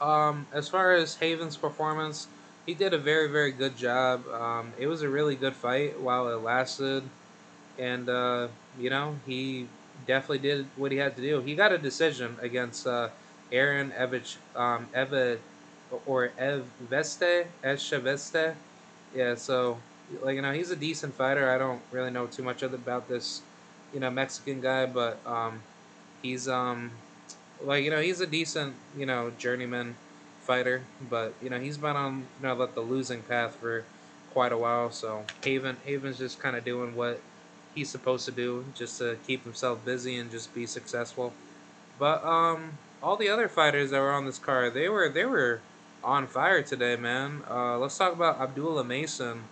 um, 0.00 0.46
as 0.52 0.68
far 0.68 0.92
as 0.92 1.14
Haven's 1.16 1.56
performance, 1.56 2.26
he 2.68 2.74
did 2.74 2.92
a 2.92 2.98
very, 2.98 3.28
very 3.28 3.50
good 3.50 3.78
job. 3.78 4.28
Um, 4.28 4.74
it 4.78 4.86
was 4.86 5.00
a 5.00 5.08
really 5.08 5.36
good 5.36 5.54
fight 5.54 5.98
while 5.98 6.28
it 6.28 6.42
lasted. 6.42 7.02
And, 7.78 8.10
uh, 8.10 8.48
you 8.78 8.90
know, 8.90 9.16
he 9.26 9.66
definitely 10.06 10.40
did 10.40 10.66
what 10.76 10.92
he 10.92 10.98
had 10.98 11.16
to 11.16 11.22
do. 11.22 11.40
He 11.40 11.54
got 11.54 11.72
a 11.72 11.78
decision 11.78 12.36
against 12.42 12.86
uh, 12.86 13.08
Aaron 13.50 13.90
Evich, 13.92 14.36
um, 14.54 14.86
Eva, 14.94 15.38
or 16.04 16.28
Eveste, 16.38 17.46
Veste, 17.64 18.02
Veste. 18.02 18.54
Yeah, 19.14 19.34
so, 19.34 19.78
like, 20.22 20.36
you 20.36 20.42
know, 20.42 20.52
he's 20.52 20.70
a 20.70 20.76
decent 20.76 21.14
fighter. 21.14 21.50
I 21.50 21.56
don't 21.56 21.80
really 21.90 22.10
know 22.10 22.26
too 22.26 22.42
much 22.42 22.62
about 22.62 23.08
this 23.08 23.40
you 23.94 24.00
know 24.00 24.10
Mexican 24.10 24.60
guy, 24.60 24.84
but 24.84 25.18
um, 25.26 25.62
he's 26.20 26.46
um, 26.46 26.90
like 27.64 27.84
you 27.84 27.90
know 27.90 28.02
he's 28.02 28.20
a 28.20 28.26
decent 28.26 28.74
you 28.94 29.06
know 29.06 29.32
journeyman 29.38 29.96
fighter, 30.48 30.80
but 31.10 31.34
you 31.42 31.50
know 31.50 31.60
he's 31.60 31.76
been 31.76 31.94
on 31.94 32.26
you 32.40 32.48
know 32.48 32.54
like 32.54 32.74
the 32.74 32.80
losing 32.80 33.22
path 33.22 33.54
for 33.56 33.84
quite 34.32 34.50
a 34.50 34.58
while. 34.58 34.90
So 34.90 35.24
Haven 35.44 35.76
Haven's 35.86 36.18
just 36.18 36.40
kind 36.40 36.56
of 36.56 36.64
doing 36.64 36.96
what 36.96 37.20
he's 37.74 37.90
supposed 37.90 38.24
to 38.24 38.32
do 38.32 38.64
just 38.74 38.98
to 38.98 39.18
keep 39.26 39.44
himself 39.44 39.84
busy 39.84 40.16
and 40.16 40.30
just 40.30 40.54
be 40.54 40.66
successful. 40.66 41.32
But 41.98 42.24
um, 42.24 42.72
all 43.02 43.16
the 43.16 43.28
other 43.28 43.48
fighters 43.48 43.90
that 43.90 44.00
were 44.00 44.12
on 44.12 44.24
this 44.24 44.38
card, 44.38 44.72
they 44.72 44.88
were 44.88 45.08
they 45.10 45.26
were 45.26 45.60
on 46.02 46.26
fire 46.26 46.62
today, 46.62 46.96
man. 46.96 47.42
Uh, 47.50 47.78
let's 47.78 47.98
talk 47.98 48.12
about 48.12 48.40
Abdullah 48.40 48.84
Mason. 48.84 49.42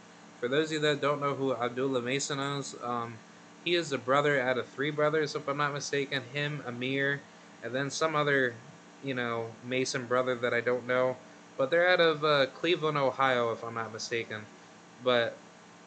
For 0.41 0.49
those 0.49 0.67
of 0.67 0.73
you 0.73 0.81
that 0.81 1.01
don't 1.01 1.21
know 1.21 1.35
who 1.35 1.55
Abdullah 1.55 2.03
Mason 2.03 2.39
is, 2.39 2.75
um, 2.83 3.15
he 3.65 3.75
is 3.75 3.91
the 3.91 3.99
brother 3.99 4.41
out 4.41 4.59
of 4.59 4.69
three 4.69 4.91
brothers, 4.91 5.35
if 5.35 5.49
I'm 5.49 5.57
not 5.57 5.73
mistaken. 5.73 6.23
Him, 6.33 6.63
Amir, 6.67 7.21
and 7.65 7.75
then 7.75 7.91
some 7.91 8.15
other, 8.15 8.55
you 9.07 9.15
know, 9.15 9.47
Mason 9.65 10.07
brother 10.07 10.35
that 10.35 10.53
I 10.53 10.61
don't 10.61 10.87
know. 10.87 11.17
But 11.57 11.71
they're 11.71 11.89
out 11.89 12.01
of 12.01 12.25
uh, 12.25 12.47
Cleveland, 12.47 12.99
Ohio, 12.99 13.53
if 13.53 13.65
I'm 13.65 13.75
not 13.75 13.93
mistaken. 13.93 14.43
But 15.03 15.37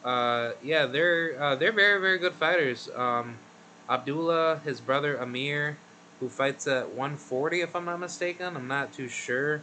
uh, 0.04 0.52
yeah, 0.62 0.86
they're 0.86 1.40
uh, 1.40 1.56
they're 1.56 1.72
very 1.72 2.00
very 2.00 2.18
good 2.18 2.34
fighters. 2.34 2.88
Um, 2.94 3.36
Abdullah, 3.88 4.60
his 4.64 4.80
brother 4.80 5.16
Amir, 5.16 5.76
who 6.20 6.28
fights 6.28 6.66
at 6.66 6.90
140, 6.90 7.60
if 7.60 7.74
I'm 7.74 7.84
not 7.84 7.98
mistaken. 7.98 8.56
I'm 8.56 8.68
not 8.68 8.92
too 8.92 9.08
sure. 9.08 9.62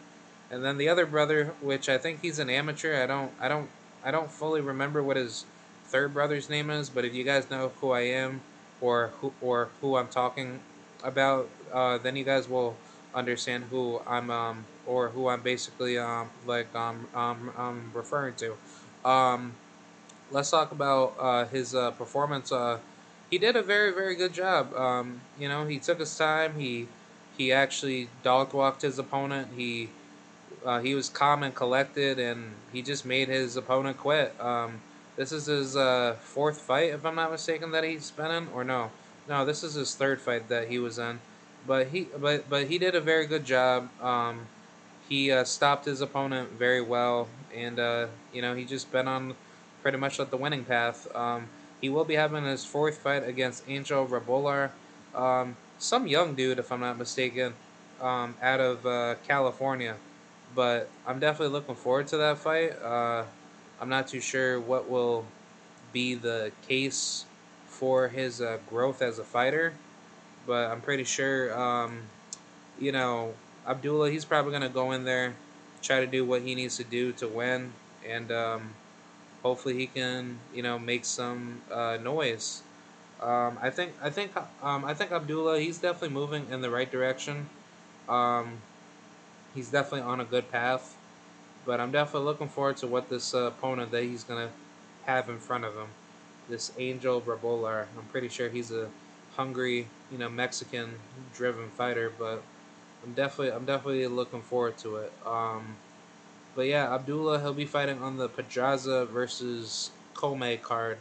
And 0.50 0.64
then 0.64 0.78
the 0.78 0.90
other 0.90 1.06
brother, 1.06 1.54
which 1.62 1.90
I 1.90 1.98
think 1.98 2.22
he's 2.22 2.40
an 2.40 2.50
amateur. 2.50 3.02
I 3.02 3.06
don't 3.06 3.32
I 3.40 3.48
don't 3.48 3.70
I 4.04 4.12
don't 4.12 4.32
fully 4.32 4.62
remember 4.62 5.04
what 5.04 5.18
his 5.18 5.46
third 5.86 6.14
brother's 6.14 6.50
name 6.50 6.70
is, 6.70 6.90
but 6.90 7.06
if 7.06 7.14
you 7.14 7.24
guys 7.24 7.50
know 7.50 7.72
who 7.82 7.92
I 7.92 8.02
am 8.02 8.42
or 8.82 9.12
who 9.20 9.34
or 9.42 9.70
who 9.82 9.98
I'm 9.98 10.08
talking 10.08 10.60
about, 11.04 11.50
uh, 11.74 11.98
then 11.98 12.16
you 12.16 12.24
guys 12.24 12.48
will 12.48 12.76
understand 13.18 13.66
who 13.70 14.02
I'm 14.08 14.30
um 14.30 14.66
or 14.86 15.10
who 15.10 15.28
I'm 15.28 15.42
basically 15.42 15.98
um 15.98 16.30
like 16.46 16.74
um 16.76 17.08
um, 17.14 17.52
um 17.58 17.92
referring 17.94 18.36
to. 18.36 18.56
Um, 19.04 19.54
let's 20.32 20.52
talk 20.52 20.72
about 20.72 21.16
uh, 21.20 21.46
his 21.46 21.74
uh, 21.74 21.92
performance 21.92 22.52
uh, 22.52 22.80
he 23.30 23.38
did 23.38 23.56
a 23.56 23.62
very 23.62 23.92
very 23.92 24.16
good 24.16 24.34
job. 24.34 24.74
Um, 24.76 25.22
you 25.40 25.50
know, 25.50 25.66
he 25.66 25.80
took 25.80 26.00
his 26.00 26.16
time. 26.18 26.60
He 26.60 26.88
he 27.38 27.52
actually 27.52 28.10
dog 28.24 28.54
walked 28.54 28.82
his 28.82 28.98
opponent. 29.00 29.50
He 29.56 29.90
uh, 30.66 30.80
he 30.80 30.96
was 30.96 31.10
calm 31.10 31.44
and 31.44 31.54
collected, 31.54 32.20
and 32.20 32.52
he 32.74 32.82
just 32.82 33.06
made 33.06 33.28
his 33.28 33.56
opponent 33.56 33.98
quit. 33.98 34.34
Um, 34.40 34.82
this 35.16 35.32
is 35.32 35.48
his 35.48 35.76
uh, 35.76 36.16
fourth 36.22 36.60
fight, 36.60 36.92
if 36.92 37.06
I'm 37.06 37.16
not 37.16 37.32
mistaken, 37.32 37.72
that 37.72 37.84
he's 37.84 38.12
been 38.12 38.32
in, 38.32 38.48
or 38.54 38.64
no, 38.64 38.92
no, 39.28 39.46
this 39.46 39.64
is 39.64 39.74
his 39.74 39.96
third 39.96 40.22
fight 40.22 40.48
that 40.50 40.68
he 40.68 40.78
was 40.78 41.00
in. 41.00 41.20
But 41.68 41.88
he, 41.88 42.08
but 42.18 42.50
but 42.50 42.68
he 42.68 42.78
did 42.78 42.96
a 42.96 43.02
very 43.02 43.28
good 43.28 43.46
job. 43.46 43.90
Um, 44.02 44.48
he 45.10 45.32
uh, 45.32 45.44
stopped 45.44 45.86
his 45.86 46.02
opponent 46.02 46.52
very 46.52 46.82
well, 46.82 47.28
and 47.54 47.78
uh, 47.78 48.08
you 48.34 48.42
know 48.42 48.56
he 48.56 48.66
just 48.66 48.92
been 48.92 49.08
on 49.08 49.36
pretty 49.82 49.98
much 49.98 50.20
at 50.20 50.32
the 50.32 50.38
winning 50.38 50.64
path. 50.64 51.14
Um, 51.16 51.48
he 51.82 51.90
will 51.90 52.06
be 52.06 52.16
having 52.16 52.46
his 52.46 52.66
fourth 52.66 52.98
fight 52.98 53.28
against 53.28 53.64
Angel 53.70 54.08
Rebollar, 54.08 54.72
um, 55.14 55.56
some 55.78 56.08
young 56.08 56.34
dude, 56.34 56.58
if 56.58 56.72
I'm 56.72 56.80
not 56.80 56.98
mistaken, 56.98 57.54
um, 58.02 58.36
out 58.42 58.60
of 58.60 58.86
uh, 58.86 59.16
California. 59.28 59.96
But 60.56 60.90
I'm 61.06 61.20
definitely 61.20 61.54
looking 61.54 61.76
forward 61.76 62.08
to 62.08 62.18
that 62.18 62.38
fight. 62.40 62.82
Uh, 62.82 63.24
I'm 63.80 63.90
not 63.90 64.08
too 64.08 64.22
sure 64.22 64.60
what 64.60 64.90
will 64.90 65.26
be 65.94 66.16
the 66.16 66.52
case 66.68 67.26
for 67.68 68.08
his 68.08 68.42
uh, 68.42 68.58
growth 68.70 69.02
as 69.02 69.20
a 69.20 69.24
fighter, 69.24 69.74
but 70.48 70.72
I'm 70.72 70.82
pretty 70.82 71.04
sure, 71.04 71.56
um, 71.60 72.00
you 72.80 72.94
know, 72.94 73.34
Abdullah, 73.68 74.10
he's 74.10 74.26
probably 74.26 74.52
going 74.52 74.64
to 74.64 74.70
go 74.70 74.94
in 74.94 75.04
there, 75.04 75.36
try 75.84 76.00
to 76.00 76.08
do 76.08 76.26
what 76.26 76.42
he 76.42 76.56
needs 76.56 76.78
to 76.78 76.86
do 76.86 77.12
to 77.14 77.28
win, 77.28 77.74
and 78.08 78.32
um, 78.32 78.70
hopefully 79.44 79.76
he 79.76 79.88
can, 79.88 80.40
you 80.56 80.64
know, 80.64 80.80
make 80.80 81.04
some 81.04 81.62
uh, 81.72 81.98
noise. 82.02 82.64
Um, 83.22 83.58
I 83.62 83.70
think 83.72 83.94
I 84.02 84.10
think 84.10 84.32
um, 84.62 84.86
I 84.86 84.94
think 84.94 85.12
Abdullah 85.12 85.60
he's 85.60 85.80
definitely 85.80 86.14
moving 86.14 86.48
in 86.52 86.62
the 86.62 86.70
right 86.70 86.90
direction. 86.90 87.50
Um, 88.08 88.60
he's 89.54 89.70
definitely 89.70 90.02
on 90.02 90.22
a 90.22 90.26
good 90.26 90.52
path, 90.52 90.96
but 91.66 91.80
I'm 91.80 91.92
definitely 91.92 92.26
looking 92.26 92.48
forward 92.48 92.78
to 92.78 92.88
what 92.88 93.10
this 93.10 93.34
uh, 93.34 93.48
opponent 93.48 93.92
that 93.92 94.04
he's 94.04 94.24
gonna 94.24 94.50
have 95.06 95.30
in 95.30 95.40
front 95.40 95.66
of 95.66 95.74
him. 95.74 95.88
This 96.48 96.72
Angel 96.78 97.20
Rebollar. 97.20 97.88
I'm 97.98 98.06
pretty 98.12 98.30
sure 98.30 98.50
he's 98.50 98.72
a 98.72 98.88
hungry, 99.38 99.88
you 100.12 100.18
know, 100.18 100.30
Mexican-driven 100.30 101.70
fighter, 101.70 102.12
but 102.20 102.44
I'm 103.06 103.14
definitely 103.14 103.54
I'm 103.54 103.66
definitely 103.66 104.06
looking 104.08 104.42
forward 104.42 104.78
to 104.80 104.98
it. 104.98 105.14
Um, 105.26 105.78
but 106.56 106.64
yeah, 106.64 106.94
Abdullah 106.94 107.40
he'll 107.40 107.54
be 107.54 107.66
fighting 107.66 108.02
on 108.02 108.18
the 108.18 108.28
Pedraza 108.28 109.06
versus 109.06 109.92
Commey 110.14 110.62
card 110.62 110.98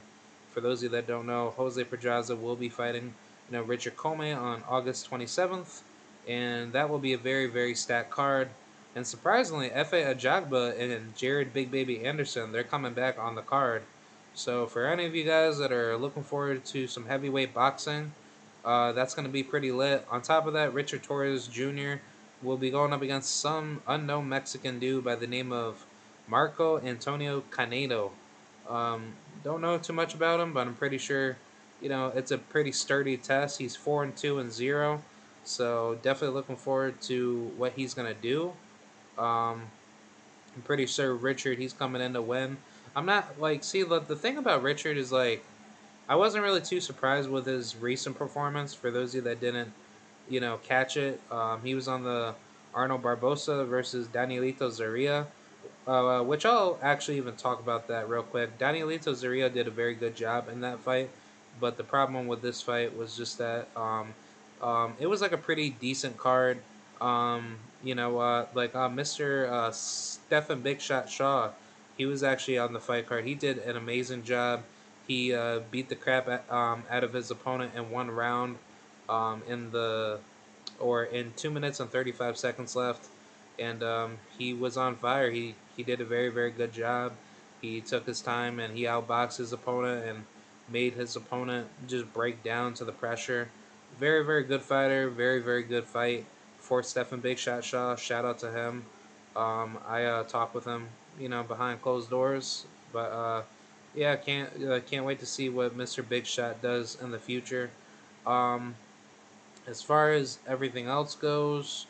for 0.57 0.63
those 0.63 0.79
of 0.79 0.85
you 0.85 0.89
that 0.89 1.07
don't 1.07 1.27
know, 1.27 1.53
Jose 1.59 1.85
Pedraza 1.85 2.35
will 2.35 2.57
be 2.57 2.71
fighting, 2.71 3.13
you 3.51 3.59
know, 3.59 3.63
Richard 3.63 3.95
Commey 3.95 4.35
on 4.35 4.63
August 4.67 5.11
27th, 5.11 5.83
and 6.27 6.73
that 6.73 6.89
will 6.89 6.99
be 6.99 7.13
a 7.13 7.19
very, 7.19 7.47
very 7.47 7.75
stacked 7.75 8.09
card. 8.09 8.49
And 8.95 9.07
surprisingly, 9.07 9.69
Efe 9.69 10.17
Ajagba 10.17 10.81
and 10.81 11.15
Jared 11.15 11.53
Big 11.53 11.71
Baby 11.71 12.07
Anderson, 12.07 12.53
they're 12.53 12.65
coming 12.65 12.95
back 12.95 13.19
on 13.19 13.35
the 13.35 13.43
card. 13.43 13.83
So 14.33 14.67
for 14.67 14.87
any 14.87 15.05
of 15.05 15.15
you 15.15 15.25
guys 15.25 15.59
that 15.59 15.73
are 15.73 15.99
looking 15.99 16.23
forward 16.23 16.65
to 16.65 16.87
some 16.87 17.05
heavyweight 17.05 17.53
boxing, 17.53 18.13
uh, 18.67 18.93
that's 18.93 19.15
going 19.15 19.27
to 19.27 19.33
be 19.33 19.45
pretty 19.45 19.71
lit. 19.71 20.05
On 20.11 20.21
top 20.21 20.47
of 20.47 20.53
that, 20.55 20.75
Richard 20.75 21.05
Torres 21.05 21.47
Jr. 21.47 21.95
will 22.43 22.57
be 22.57 22.71
going 22.71 22.93
up 22.93 23.01
against 23.01 23.41
some 23.41 23.81
unknown 23.87 24.29
Mexican 24.29 24.81
dude 24.81 25.05
by 25.05 25.15
the 25.15 25.27
name 25.27 25.53
of 25.53 25.87
Marco 26.27 26.81
Antonio 26.81 27.45
Canedo. 27.51 28.11
Um, 28.69 29.15
don't 29.45 29.61
know 29.61 29.79
too 29.79 29.93
much 29.93 30.15
about 30.15 30.41
him, 30.41 30.53
but 30.53 30.67
I'm 30.67 30.75
pretty 30.75 30.99
sure, 30.99 31.37
you 31.81 31.89
know, 31.89 32.13
it's 32.17 32.33
a 32.33 32.39
pretty 32.39 32.73
sturdy 32.73 33.17
test. 33.17 33.59
He's 33.59 33.77
four 33.77 34.03
and 34.03 34.17
two 34.17 34.41
and 34.41 34.53
zero, 34.53 35.01
so 35.45 35.97
definitely 36.03 36.35
looking 36.35 36.57
forward 36.57 37.01
to 37.03 37.53
what 37.57 37.73
he's 37.75 37.95
gonna 37.95 38.15
do. 38.15 38.53
Um, 39.17 39.63
I'm 40.57 40.63
pretty 40.65 40.87
sure 40.87 41.15
Richard, 41.15 41.59
he's 41.59 41.73
coming 41.73 42.03
in 42.03 42.15
to 42.15 42.23
win. 42.23 42.57
I'm 42.97 43.07
not 43.07 43.41
like 43.41 43.63
see 43.63 43.85
the 43.85 44.01
the 44.01 44.17
thing 44.17 44.39
about 44.39 44.63
Richard 44.63 44.97
is 44.97 45.13
like, 45.13 45.45
I 46.09 46.17
wasn't 46.17 46.45
really 46.45 46.61
too 46.61 46.81
surprised 46.81 47.29
with 47.29 47.47
his 47.47 47.77
recent 47.77 48.17
performance. 48.17 48.75
For 48.75 48.91
those 48.91 49.11
of 49.11 49.17
you 49.17 49.21
that 49.23 49.41
didn't, 49.41 49.73
you 50.29 50.41
know, 50.41 50.59
catch 50.63 50.97
it, 50.97 51.21
um, 51.31 51.61
he 51.65 51.75
was 51.75 51.89
on 51.89 52.05
the 52.05 52.35
Arnold 52.75 53.03
Barboza 53.03 53.65
versus 53.65 54.07
Danielito 54.09 54.71
Zorrilla 54.71 55.27
uh, 55.87 56.21
which 56.23 56.45
I'll 56.45 56.79
actually 56.83 57.17
even 57.19 57.37
talk 57.37 57.61
about 57.61 57.89
that 57.89 58.09
real 58.09 58.23
quick. 58.23 58.59
Danielito 58.59 59.13
Zorrilla 59.13 59.53
did 59.53 59.67
a 59.67 59.71
very 59.71 59.95
good 59.95 60.17
job 60.17 60.49
in 60.49 60.61
that 60.63 60.81
fight, 60.81 61.11
but 61.61 61.77
the 61.77 61.85
problem 61.85 62.27
with 62.27 62.43
this 62.43 62.61
fight 62.61 62.97
was 62.97 63.17
just 63.17 63.39
that 63.39 63.69
um, 63.77 64.15
um, 64.61 64.95
it 64.99 65.07
was 65.07 65.21
like 65.21 65.33
a 65.33 65.39
pretty 65.39 65.71
decent 65.71 66.17
card. 66.17 66.59
Um, 67.01 67.57
you 67.85 67.95
know, 67.95 68.19
uh, 68.19 68.47
like 68.55 68.75
uh, 68.75 68.89
Mr. 68.89 69.49
Uh, 69.49 69.71
Stephan 69.71 70.61
Big 70.61 70.81
Shot 70.81 71.09
Shaw, 71.09 71.51
he 71.97 72.07
was 72.07 72.23
actually 72.23 72.59
on 72.59 72.73
the 72.73 72.81
fight 72.81 73.07
card. 73.07 73.25
He 73.25 73.35
did 73.35 73.59
an 73.59 73.77
amazing 73.77 74.25
job. 74.25 74.63
He 75.07 75.35
uh, 75.35 75.61
beat 75.71 75.89
the 75.89 75.95
crap 75.95 76.29
at, 76.29 76.51
um, 76.51 76.83
out 76.91 77.05
of 77.05 77.13
his 77.13 77.31
opponent 77.31 77.73
in 77.75 77.91
one 77.91 78.11
round 78.11 78.57
um, 79.09 79.43
in 79.49 79.71
the 79.71 80.19
or 80.79 81.05
in 81.05 81.33
two 81.37 81.51
minutes 81.51 81.81
and 81.81 81.91
35 81.91 82.37
seconds 82.37 82.77
left 82.77 83.09
and 83.59 83.83
um, 83.83 84.19
he 84.39 84.53
was 84.53 84.77
on 84.77 84.97
fire. 84.97 85.31
He 85.31 85.55
he 85.77 85.83
did 85.83 86.01
a 86.01 86.05
very 86.05 86.29
very 86.29 86.51
good 86.51 86.73
job. 86.73 87.13
He 87.61 87.81
took 87.81 88.07
his 88.07 88.21
time 88.21 88.61
and 88.61 88.77
he 88.77 88.85
outboxed 88.85 89.39
his 89.39 89.53
opponent 89.53 90.07
and 90.07 90.25
made 90.69 90.95
his 90.95 91.17
opponent 91.17 91.69
just 91.87 92.13
break 92.13 92.43
down 92.43 92.75
to 92.75 92.85
the 92.85 92.93
pressure. 92.93 93.49
Very 93.99 94.25
very 94.25 94.45
good 94.45 94.63
fighter. 94.63 95.09
Very 95.09 95.41
very 95.41 95.63
good 95.63 95.85
fight 95.85 96.27
for 96.59 96.83
Stephan 96.83 97.21
Big 97.21 97.39
Shot 97.39 97.65
Shaw. 97.65 97.97
Shout 97.97 98.25
out 98.25 98.39
to 98.41 98.51
him. 98.51 98.85
Um, 99.35 99.79
I 99.87 100.05
uh, 100.05 100.23
talked 100.25 100.55
with 100.55 100.65
him, 100.65 100.89
you 101.21 101.29
know, 101.29 101.43
behind 101.43 101.83
closed 101.83 102.09
doors, 102.09 102.65
but 102.93 103.13
uh, 103.13 103.43
yeah, 103.97 104.15
can't 104.15 104.51
uh, 104.63 104.81
can't 104.81 105.05
wait 105.05 105.19
to 105.21 105.27
see 105.27 105.49
what 105.49 105.77
Mr. 105.77 106.07
Big 106.07 106.27
Shot 106.27 106.63
does 106.63 106.99
in 107.03 107.11
the 107.11 107.19
future. 107.19 107.71
Um, 108.27 108.77
as 109.67 109.83
far 109.83 110.13
as 110.13 110.39
everything 110.47 110.87
else 110.87 111.15
goes, 111.17 111.87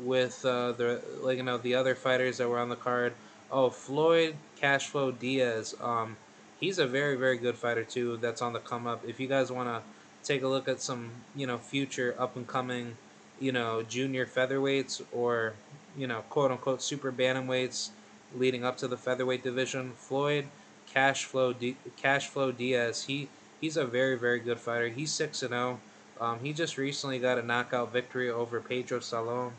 with 0.00 0.44
uh, 0.44 0.72
the 0.72 1.00
like 1.22 1.38
you 1.38 1.44
know 1.44 1.58
the 1.58 1.74
other 1.74 1.94
fighters 1.94 2.38
that 2.38 2.48
were 2.48 2.58
on 2.58 2.68
the 2.68 2.76
card. 2.76 3.12
Oh, 3.50 3.70
Floyd 3.70 4.34
Cashflow 4.60 5.16
Diaz. 5.16 5.74
Um, 5.80 6.16
he's 6.58 6.78
a 6.78 6.86
very 6.86 7.16
very 7.16 7.38
good 7.38 7.56
fighter 7.56 7.84
too. 7.84 8.16
That's 8.16 8.42
on 8.42 8.52
the 8.52 8.58
come 8.58 8.86
up. 8.86 9.04
If 9.06 9.20
you 9.20 9.28
guys 9.28 9.52
want 9.52 9.68
to 9.68 9.82
take 10.24 10.42
a 10.42 10.48
look 10.48 10.68
at 10.68 10.80
some 10.80 11.10
you 11.36 11.46
know 11.46 11.58
future 11.58 12.14
up 12.18 12.36
and 12.36 12.46
coming, 12.46 12.96
you 13.38 13.52
know 13.52 13.82
junior 13.82 14.26
featherweights 14.26 15.02
or 15.12 15.54
you 15.96 16.06
know 16.08 16.22
quote 16.30 16.50
unquote 16.50 16.82
super 16.82 17.12
bantamweights 17.12 17.90
leading 18.36 18.64
up 18.64 18.76
to 18.78 18.88
the 18.88 18.96
featherweight 18.96 19.44
division, 19.44 19.92
Floyd 19.96 20.46
Cashflow 20.94 21.58
D- 21.58 21.76
Cashflow 22.02 22.56
Diaz. 22.56 23.04
He 23.04 23.28
he's 23.60 23.76
a 23.76 23.84
very 23.84 24.16
very 24.16 24.38
good 24.38 24.58
fighter. 24.58 24.88
He's 24.88 25.12
six 25.12 25.42
and 25.42 25.50
zero. 25.50 25.80
Oh. 25.80 25.90
Um, 26.20 26.38
he 26.40 26.52
just 26.52 26.78
recently 26.78 27.18
got 27.18 27.38
a 27.38 27.42
knockout 27.42 27.92
victory 27.92 28.30
over 28.30 28.60
Pedro 28.60 29.00
Salom. 29.00 29.50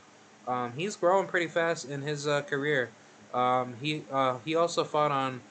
Um, 0.47 0.71
he's 0.77 0.95
growing 0.95 1.27
pretty 1.27 1.47
fast 1.47 1.85
in 1.89 2.01
his 2.01 2.27
uh, 2.27 2.43
career. 2.43 2.89
Um, 3.33 3.75
he 3.81 4.03
uh, 4.11 4.37
he 4.45 4.55
also 4.55 4.83
fought 4.83 5.11
on 5.11 5.41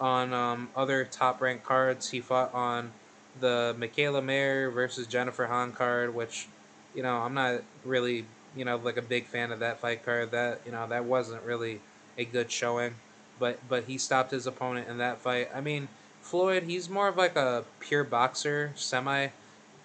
on 0.00 0.32
um, 0.32 0.68
other 0.74 1.04
top 1.04 1.40
ranked 1.40 1.64
cards. 1.64 2.10
He 2.10 2.20
fought 2.20 2.52
on 2.54 2.92
the 3.40 3.74
Mikaela 3.78 4.24
Mayer 4.24 4.70
versus 4.70 5.06
Jennifer 5.06 5.46
Han 5.46 5.72
card, 5.72 6.14
which 6.14 6.46
you 6.94 7.02
know 7.02 7.16
I'm 7.18 7.34
not 7.34 7.62
really 7.84 8.24
you 8.56 8.64
know 8.64 8.76
like 8.76 8.96
a 8.96 9.02
big 9.02 9.26
fan 9.26 9.52
of 9.52 9.58
that 9.60 9.80
fight 9.80 10.04
card. 10.04 10.30
That 10.30 10.60
you 10.64 10.72
know 10.72 10.86
that 10.88 11.04
wasn't 11.04 11.42
really 11.42 11.80
a 12.16 12.24
good 12.24 12.50
showing, 12.50 12.94
but 13.38 13.58
but 13.68 13.84
he 13.84 13.98
stopped 13.98 14.30
his 14.30 14.46
opponent 14.46 14.88
in 14.88 14.98
that 14.98 15.18
fight. 15.18 15.48
I 15.54 15.60
mean 15.60 15.88
Floyd, 16.22 16.62
he's 16.62 16.88
more 16.88 17.08
of 17.08 17.16
like 17.16 17.36
a 17.36 17.64
pure 17.80 18.04
boxer, 18.04 18.72
semi, 18.76 19.28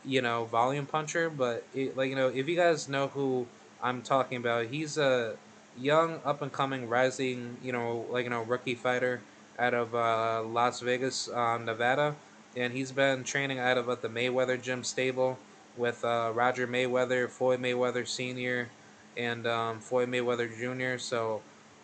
you 0.06 0.22
know, 0.22 0.46
volume 0.46 0.86
puncher. 0.86 1.30
But 1.30 1.66
it, 1.74 1.98
like 1.98 2.10
you 2.10 2.16
know, 2.16 2.30
if 2.30 2.48
you 2.48 2.56
guys 2.56 2.88
know 2.88 3.08
who 3.08 3.48
I'm 3.82 4.02
talking 4.02 4.38
about. 4.38 4.68
He's 4.68 4.98
a 4.98 5.36
young, 5.78 6.20
up 6.26 6.42
and 6.42 6.52
coming, 6.52 6.90
rising, 6.90 7.58
you 7.64 7.72
know, 7.72 8.06
like 8.10 8.26
you 8.26 8.30
know, 8.30 8.44
rookie 8.44 8.76
fighter 8.76 9.22
out 9.58 9.74
of 9.74 9.96
uh, 9.96 10.44
Las 10.44 10.82
Vegas, 10.82 11.30
uh, 11.30 11.58
Nevada, 11.58 12.16
and 12.56 12.74
he's 12.74 12.92
been 12.92 13.24
training 13.24 13.60
out 13.60 13.78
of 13.78 13.90
at 13.90 14.02
the 14.02 14.10
Mayweather 14.10 14.62
Gym 14.62 14.84
stable 14.84 15.38
with 15.78 16.04
uh, 16.04 16.32
Roger 16.34 16.68
Mayweather, 16.68 17.30
Floyd 17.30 17.62
Mayweather 17.62 18.08
Senior, 18.08 18.70
and 19.16 19.48
um, 19.48 19.80
Floyd 19.80 20.10
Mayweather 20.10 20.50
Jr. 20.50 20.98
So, 21.00 21.42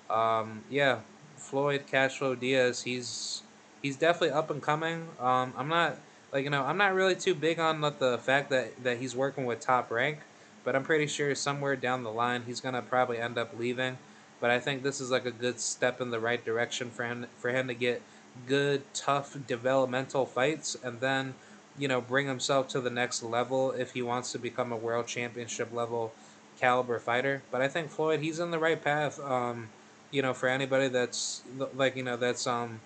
um, 0.09 0.63
yeah, 0.69 0.99
Floyd 1.45 1.83
Cashflow 1.91 2.39
Diaz, 2.39 2.83
he's 2.83 3.41
he's 3.81 3.95
definitely 3.95 4.31
up 4.31 4.49
and 4.49 4.61
coming. 4.61 5.07
Um, 5.19 5.53
I'm 5.57 5.67
not 5.67 5.97
like 6.31 6.43
you 6.43 6.49
know 6.49 6.63
I'm 6.63 6.77
not 6.77 6.93
really 6.93 7.15
too 7.15 7.35
big 7.35 7.59
on 7.59 7.81
the 7.81 8.17
fact 8.17 8.49
that 8.49 8.83
that 8.83 8.97
he's 8.97 9.15
working 9.15 9.45
with 9.45 9.59
top 9.59 9.91
rank 9.91 10.19
but 10.65 10.75
I'm 10.75 10.83
pretty 10.83 11.07
sure 11.07 11.33
somewhere 11.35 11.77
down 11.77 12.03
the 12.03 12.11
line 12.11 12.43
he's 12.45 12.59
gonna 12.59 12.81
probably 12.81 13.19
end 13.19 13.37
up 13.37 13.57
leaving. 13.57 13.97
But 14.41 14.49
I 14.49 14.59
think 14.59 14.83
this 14.83 14.99
is 14.99 15.11
like 15.11 15.25
a 15.25 15.31
good 15.31 15.61
step 15.61 16.01
in 16.01 16.09
the 16.09 16.19
right 16.19 16.43
direction 16.43 16.89
for 16.89 17.05
him 17.05 17.27
for 17.37 17.51
him 17.51 17.67
to 17.69 17.73
get 17.73 18.01
good, 18.47 18.81
tough 18.93 19.37
developmental 19.47 20.25
fights, 20.25 20.75
and 20.83 20.99
then 20.99 21.35
you 21.77 21.87
know, 21.87 22.01
bring 22.01 22.27
himself 22.27 22.67
to 22.69 22.81
the 22.81 22.89
next 22.89 23.21
level 23.21 23.71
if 23.71 23.93
he 23.93 24.01
wants 24.01 24.31
to 24.31 24.39
become 24.39 24.71
a 24.71 24.77
world 24.77 25.07
championship 25.07 25.71
level 25.73 26.13
caliber 26.59 26.99
fighter. 26.99 27.41
But 27.51 27.61
I 27.61 27.67
think 27.67 27.89
Floyd, 27.89 28.21
he's 28.21 28.39
in 28.39 28.51
the 28.51 28.59
right 28.59 28.81
path. 28.81 29.19
Um, 29.19 29.69
you 30.15 30.21
know, 30.21 30.33
for 30.33 30.47
anybody 30.47 30.87
that's 30.87 31.41
like, 31.75 31.97
you 31.97 32.03
know, 32.03 32.15
that's 32.15 32.47
um, 32.47 32.79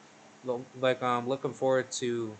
like 0.82 1.04
um, 1.04 1.30
looking 1.30 1.54
forward 1.54 1.92
to, 1.92 2.36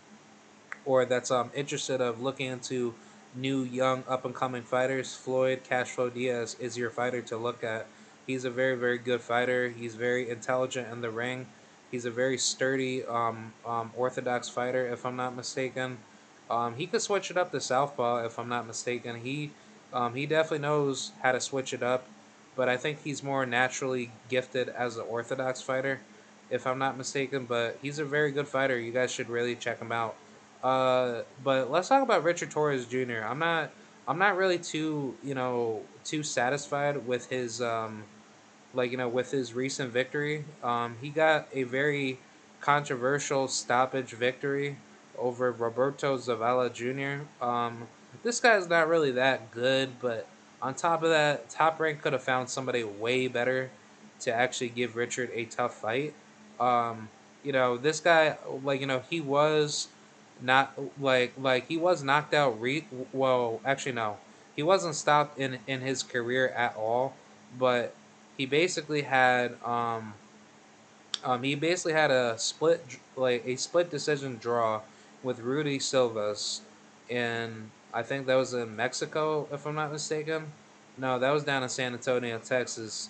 or 0.84 1.06
that's 1.06 1.30
um 1.30 1.52
interested 1.54 2.02
of 2.02 2.24
looking 2.24 2.48
into 2.48 2.96
new 3.36 3.62
young 3.62 4.04
up 4.08 4.26
and 4.26 4.34
coming 4.34 4.64
fighters. 4.64 5.16
Floyd 5.16 5.62
Cashflow 5.70 6.12
Diaz 6.12 6.56
is 6.60 6.76
your 6.76 6.90
fighter 6.90 7.22
to 7.22 7.38
look 7.38 7.64
at. 7.64 7.86
He's 8.26 8.46
a 8.46 8.50
very 8.50 8.76
very 8.76 8.98
good 8.98 9.22
fighter. 9.22 9.70
He's 9.70 9.94
very 9.94 10.28
intelligent 10.28 10.92
in 10.92 11.02
the 11.02 11.12
ring. 11.12 11.46
He's 11.92 12.06
a 12.06 12.12
very 12.12 12.40
sturdy 12.40 13.06
um, 13.06 13.54
um, 13.68 13.92
orthodox 13.96 14.50
fighter, 14.50 14.88
if 14.88 15.06
I'm 15.06 15.16
not 15.16 15.36
mistaken. 15.36 16.00
Um, 16.50 16.74
he 16.76 16.88
could 16.88 17.04
switch 17.04 17.30
it 17.30 17.38
up 17.38 17.52
to 17.52 17.62
southpaw, 17.62 18.26
if 18.26 18.40
I'm 18.40 18.50
not 18.50 18.66
mistaken. 18.66 19.22
He 19.22 19.52
um, 19.94 20.16
he 20.16 20.26
definitely 20.26 20.66
knows 20.68 21.12
how 21.22 21.34
to 21.34 21.40
switch 21.40 21.74
it 21.74 21.84
up, 21.84 22.08
but 22.60 22.68
I 22.68 22.76
think 22.76 23.02
he's 23.02 23.24
more 23.24 23.46
naturally 23.46 24.12
gifted 24.28 24.68
as 24.68 24.98
an 24.98 25.06
orthodox 25.08 25.62
fighter, 25.62 26.02
if 26.50 26.68
I'm 26.68 26.78
not 26.78 26.98
mistaken. 26.98 27.46
But 27.46 27.80
he's 27.82 28.00
a 28.00 28.04
very 28.04 28.32
good 28.34 28.50
fighter. 28.50 28.78
You 28.78 28.92
guys 28.92 29.14
should 29.14 29.30
really 29.30 29.56
check 29.56 29.80
him 29.80 29.94
out. 29.94 30.18
Uh, 30.62 31.22
but 31.42 31.72
let's 31.72 31.88
talk 31.88 32.04
about 32.04 32.26
Richard 32.26 32.52
Torres 32.52 32.86
Jr. 32.86 33.24
I'm 33.26 33.40
not 33.40 33.72
I'm 34.10 34.18
not 34.18 34.36
really 34.36 34.60
too 34.60 35.16
you 35.24 35.36
know 35.36 35.84
too 36.04 36.22
satisfied 36.22 37.08
with 37.08 37.30
his 37.30 37.62
um, 37.62 38.04
like 38.74 38.92
you 38.92 38.98
know 38.98 39.08
with 39.08 39.32
his 39.32 39.54
recent 39.54 39.94
victory. 39.94 40.44
Um, 40.62 40.98
he 41.00 41.12
got 41.12 41.48
a 41.54 41.64
very 41.64 42.20
controversial 42.60 43.48
stoppage 43.48 44.12
victory 44.12 44.76
over 45.18 45.54
Roberto 45.54 46.18
Zavala 46.18 46.74
Jr. 46.74 47.24
Um, 47.42 47.88
this 48.22 48.42
guy's 48.42 48.68
not 48.68 48.90
really 48.90 49.12
that 49.12 49.50
good, 49.52 49.92
but 50.02 50.28
on 50.62 50.74
top 50.74 51.04
of 51.04 51.10
that, 51.10 51.50
Top 51.50 51.80
Rank 51.80 52.02
could 52.02 52.14
have 52.14 52.24
found 52.24 52.50
somebody 52.50 52.84
way 52.84 53.28
better 53.28 53.70
to 54.22 54.34
actually 54.34 54.70
give 54.70 54.96
Richard 54.96 55.32
a 55.34 55.46
tough 55.46 55.76
fight. 55.76 56.14
Um, 56.60 57.10
you 57.44 57.54
know, 57.54 57.78
this 57.78 58.00
guy, 58.00 58.38
like 58.64 58.82
you 58.82 58.88
know, 58.88 59.02
he 59.10 59.22
was 59.22 59.88
not 60.42 60.74
like 61.00 61.34
like 61.38 61.68
he 61.68 61.78
was 61.78 62.04
knocked 62.04 62.34
out. 62.34 62.60
Re 62.60 62.86
well, 63.14 63.62
actually 63.64 63.94
no, 63.94 64.18
he 64.56 64.64
wasn't 64.64 64.96
stopped 64.96 65.40
in 65.40 65.60
in 65.68 65.82
his 65.82 66.04
career 66.04 66.50
at 66.50 66.76
all. 66.76 67.14
But 67.58 67.96
he 68.38 68.46
basically 68.46 69.04
had 69.04 69.56
um, 69.64 70.14
um 71.24 71.44
he 71.44 71.56
basically 71.56 71.94
had 71.94 72.12
a 72.12 72.38
split 72.38 72.84
like 73.16 73.46
a 73.46 73.56
split 73.56 73.90
decision 73.90 74.38
draw 74.38 74.82
with 75.24 75.40
Rudy 75.40 75.80
Silvas, 75.80 76.62
and 77.10 77.72
I 77.94 78.04
think 78.04 78.28
that 78.28 78.36
was 78.36 78.54
in 78.54 78.76
Mexico, 78.76 79.48
if 79.52 79.66
I'm 79.66 79.76
not 79.76 79.92
mistaken. 79.92 80.52
No, 80.98 81.18
that 81.20 81.32
was 81.32 81.44
down 81.44 81.64
in 81.64 81.70
San 81.70 81.94
Antonio, 81.94 82.38
Texas. 82.40 83.10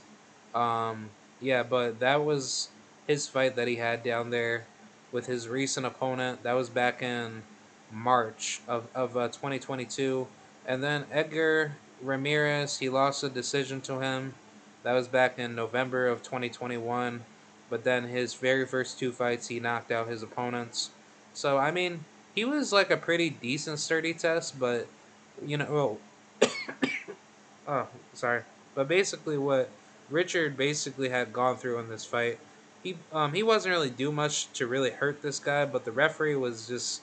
Um, 0.53 1.09
yeah, 1.41 1.63
but 1.63 1.99
that 1.99 2.23
was 2.23 2.69
his 3.07 3.27
fight 3.27 3.55
that 3.55 3.67
he 3.67 3.75
had 3.75 4.03
down 4.03 4.29
there 4.29 4.65
with 5.11 5.25
his 5.25 5.47
recent 5.47 5.85
opponent. 5.85 6.43
That 6.43 6.53
was 6.53 6.69
back 6.69 7.01
in 7.01 7.43
March 7.91 8.61
of, 8.67 8.87
of 8.93 9.17
uh, 9.17 9.27
2022. 9.29 10.27
And 10.65 10.83
then 10.83 11.05
Edgar 11.11 11.73
Ramirez, 12.01 12.77
he 12.77 12.89
lost 12.89 13.23
a 13.23 13.29
decision 13.29 13.81
to 13.81 13.99
him. 13.99 14.35
That 14.83 14.93
was 14.93 15.07
back 15.07 15.39
in 15.39 15.55
November 15.55 16.07
of 16.07 16.21
2021. 16.23 17.23
But 17.69 17.83
then 17.83 18.07
his 18.07 18.33
very 18.33 18.65
first 18.65 18.99
two 18.99 19.11
fights, 19.11 19.47
he 19.47 19.59
knocked 19.59 19.91
out 19.91 20.07
his 20.07 20.23
opponents. 20.23 20.91
So, 21.33 21.57
I 21.57 21.71
mean, 21.71 22.05
he 22.39 22.45
was 22.45 22.71
like 22.71 22.89
a 22.89 22.97
pretty 22.97 23.29
decent 23.29 23.79
sturdy 23.79 24.13
test, 24.13 24.57
but, 24.57 24.87
you 25.45 25.57
know, 25.57 25.99
well, 26.41 26.51
oh, 27.67 27.87
sorry. 28.13 28.43
But 28.75 28.87
basically, 28.87 29.37
what 29.37 29.69
Richard 30.09 30.55
basically 30.55 31.09
had 31.09 31.33
gone 31.33 31.57
through 31.57 31.79
in 31.79 31.89
this 31.89 32.05
fight 32.05 32.39
he 32.83 32.95
um 33.11 33.33
he 33.33 33.43
wasn't 33.43 33.73
really 33.73 33.89
do 33.89 34.11
much 34.11 34.51
to 34.53 34.67
really 34.67 34.91
hurt 34.91 35.21
this 35.21 35.39
guy, 35.39 35.65
but 35.65 35.85
the 35.85 35.91
referee 35.91 36.35
was 36.35 36.67
just 36.67 37.01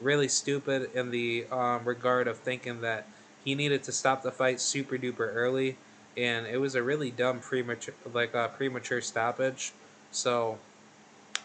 really 0.00 0.28
stupid 0.28 0.90
in 0.94 1.10
the 1.10 1.46
um, 1.50 1.84
regard 1.84 2.28
of 2.28 2.38
thinking 2.38 2.80
that 2.82 3.06
he 3.44 3.54
needed 3.54 3.82
to 3.84 3.92
stop 3.92 4.22
the 4.22 4.30
fight 4.30 4.60
super 4.60 4.96
duper 4.96 5.34
early, 5.34 5.76
and 6.16 6.46
it 6.46 6.58
was 6.58 6.74
a 6.74 6.82
really 6.82 7.10
dumb 7.10 7.40
premature 7.40 7.94
like 8.12 8.34
a 8.34 8.50
premature 8.56 9.00
stoppage. 9.00 9.72
So 10.12 10.58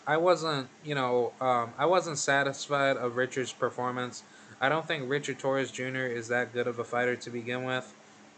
I 0.08 0.18
wasn't 0.18 0.68
you 0.84 0.96
know 0.96 1.34
um, 1.42 1.74
I 1.78 1.86
wasn't 1.86 2.18
satisfied 2.18 2.98
of 2.98 3.16
Richard's 3.16 3.54
performance. 3.54 4.24
I 4.60 4.70
don't 4.70 4.88
think 4.88 5.10
Richard 5.10 5.40
Torres 5.40 5.72
Jr. 5.72 6.06
is 6.06 6.28
that 6.28 6.54
good 6.54 6.68
of 6.68 6.78
a 6.78 6.84
fighter 6.84 7.16
to 7.16 7.30
begin 7.30 7.64
with. 7.64 7.94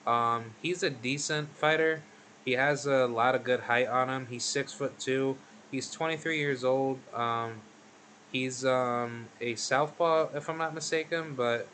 Um, 0.08 0.52
he's 0.62 0.84
a 0.84 0.90
decent 0.90 1.50
fighter 1.56 2.02
he 2.46 2.54
has 2.54 2.86
a 2.86 3.06
lot 3.06 3.36
of 3.36 3.44
good 3.44 3.62
height 3.62 3.88
on 3.88 4.10
him. 4.10 4.28
He's 4.30 4.44
six 4.44 4.74
foot 4.74 5.00
two. 5.00 5.38
He's 5.72 5.90
23 5.90 6.38
years 6.38 6.64
old. 6.64 7.00
Um, 7.14 7.62
he's 8.32 8.66
um, 8.66 9.28
a 9.40 9.56
southpaw, 9.56 10.30
if 10.36 10.50
I'm 10.50 10.58
not 10.58 10.74
mistaken. 10.74 11.36
But 11.36 11.68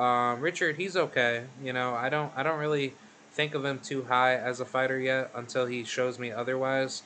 um, 0.00 0.40
Richard, 0.40 0.76
he's 0.76 0.96
okay. 0.96 1.44
You 1.62 1.72
know, 1.72 1.94
I 1.94 2.08
don't 2.08 2.32
I 2.34 2.42
don't 2.42 2.58
really 2.58 2.94
think 3.32 3.54
of 3.54 3.64
him 3.64 3.78
too 3.78 4.04
high 4.04 4.34
as 4.36 4.60
a 4.60 4.64
fighter 4.64 4.98
yet 4.98 5.30
until 5.34 5.66
he 5.66 5.84
shows 5.84 6.18
me 6.18 6.32
otherwise. 6.32 7.02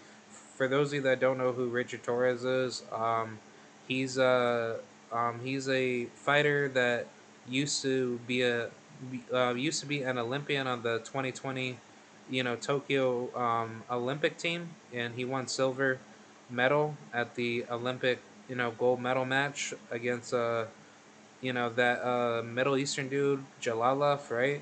For 0.61 0.69
those 0.69 0.89
of 0.89 0.95
you 0.97 1.01
that 1.09 1.21
don't 1.21 1.39
know 1.39 1.53
who 1.53 1.69
Richard 1.71 2.03
Torres 2.03 2.45
is, 2.45 2.83
um, 2.93 3.39
he's 3.89 4.19
a 4.19 4.77
um, 5.11 5.41
he's 5.43 5.67
a 5.71 6.05
fighter 6.05 6.69
that 6.75 7.07
used 7.49 7.81
to 7.81 8.21
be 8.27 8.43
a 8.43 8.69
uh, 9.33 9.55
used 9.55 9.81
to 9.81 9.87
be 9.87 10.03
an 10.03 10.19
Olympian 10.19 10.67
on 10.67 10.83
the 10.83 10.99
2020 10.99 11.79
you 12.29 12.43
know 12.43 12.57
Tokyo 12.57 13.35
um, 13.35 13.85
Olympic 13.91 14.37
team, 14.37 14.69
and 14.93 15.15
he 15.15 15.25
won 15.25 15.47
silver 15.47 15.97
medal 16.51 16.95
at 17.15 17.37
the 17.37 17.65
Olympic 17.71 18.19
you 18.47 18.55
know 18.55 18.71
gold 18.71 19.01
medal 19.01 19.25
match 19.25 19.73
against 19.91 20.35
uh 20.35 20.67
you 21.41 21.55
know 21.55 21.71
that 21.71 22.05
uh 22.05 22.43
Middle 22.43 22.77
Eastern 22.77 23.09
dude 23.09 23.45
Jalolov, 23.63 24.31
right? 24.31 24.61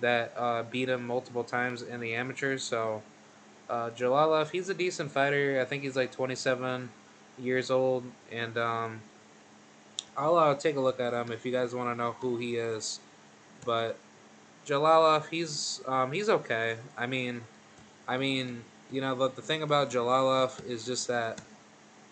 That 0.00 0.32
uh, 0.36 0.64
beat 0.64 0.88
him 0.88 1.06
multiple 1.06 1.44
times 1.44 1.82
in 1.82 2.00
the 2.00 2.14
amateurs. 2.16 2.64
So 2.64 3.02
uh, 3.68 3.90
Jalolov, 3.90 4.50
he's 4.50 4.68
a 4.68 4.74
decent 4.74 5.10
fighter. 5.10 5.60
I 5.60 5.64
think 5.64 5.82
he's 5.82 5.96
like 5.96 6.12
twenty 6.12 6.34
seven 6.34 6.90
years 7.38 7.70
old, 7.70 8.04
and 8.32 8.56
um, 8.56 9.00
I'll 10.16 10.36
uh, 10.36 10.54
take 10.54 10.76
a 10.76 10.80
look 10.80 11.00
at 11.00 11.12
him 11.12 11.32
if 11.32 11.44
you 11.44 11.52
guys 11.52 11.74
want 11.74 11.90
to 11.90 11.94
know 11.94 12.12
who 12.20 12.36
he 12.36 12.56
is. 12.56 13.00
But 13.64 13.96
Jalolov, 14.66 15.28
he's 15.28 15.80
um, 15.86 16.12
he's 16.12 16.28
okay. 16.28 16.76
I 16.96 17.06
mean, 17.06 17.42
I 18.06 18.16
mean, 18.16 18.64
you 18.90 19.00
know, 19.00 19.14
but 19.14 19.36
the 19.36 19.42
thing 19.42 19.62
about 19.62 19.90
Jalolov 19.90 20.66
is 20.66 20.84
just 20.84 21.08
that 21.08 21.40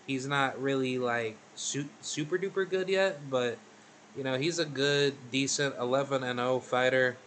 he's 0.05 0.27
not 0.27 0.59
really 0.61 0.97
like 0.97 1.37
su- 1.55 1.89
super 2.01 2.37
duper 2.37 2.67
good 2.67 2.89
yet, 2.89 3.29
but 3.29 3.57
you 4.15 4.23
know, 4.23 4.37
he's 4.37 4.57
a 4.57 4.65
good, 4.65 5.13
decent 5.31 5.75
11 5.79 6.23
and 6.23 6.39
0 6.39 6.59
fighter 6.59 7.17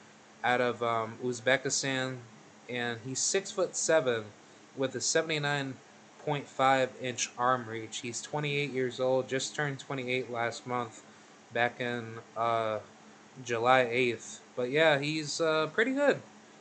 out 0.43 0.61
of 0.61 0.83
um, 0.83 1.15
Uzbekistan, 1.23 2.17
and 2.71 2.99
he's 3.05 3.19
six 3.19 3.51
foot 3.51 3.77
seven 3.77 4.25
with 4.77 4.95
a 4.95 4.99
79.5 4.99 6.89
inch 7.03 7.31
arm 7.37 7.67
reach. 7.69 7.99
He's 7.99 8.23
28 8.23 8.71
years 8.71 9.01
old, 9.01 9.29
just 9.29 9.55
turned 9.55 9.79
28 9.81 10.31
last 10.31 10.67
month, 10.67 11.03
back 11.53 11.81
in 11.81 12.19
uh, 12.37 12.79
July 13.45 13.85
8th. 13.85 14.39
But 14.57 14.71
yeah, 14.71 14.99
he's 14.99 15.41
uh, 15.41 15.69
pretty 15.73 15.93
good. 15.93 16.21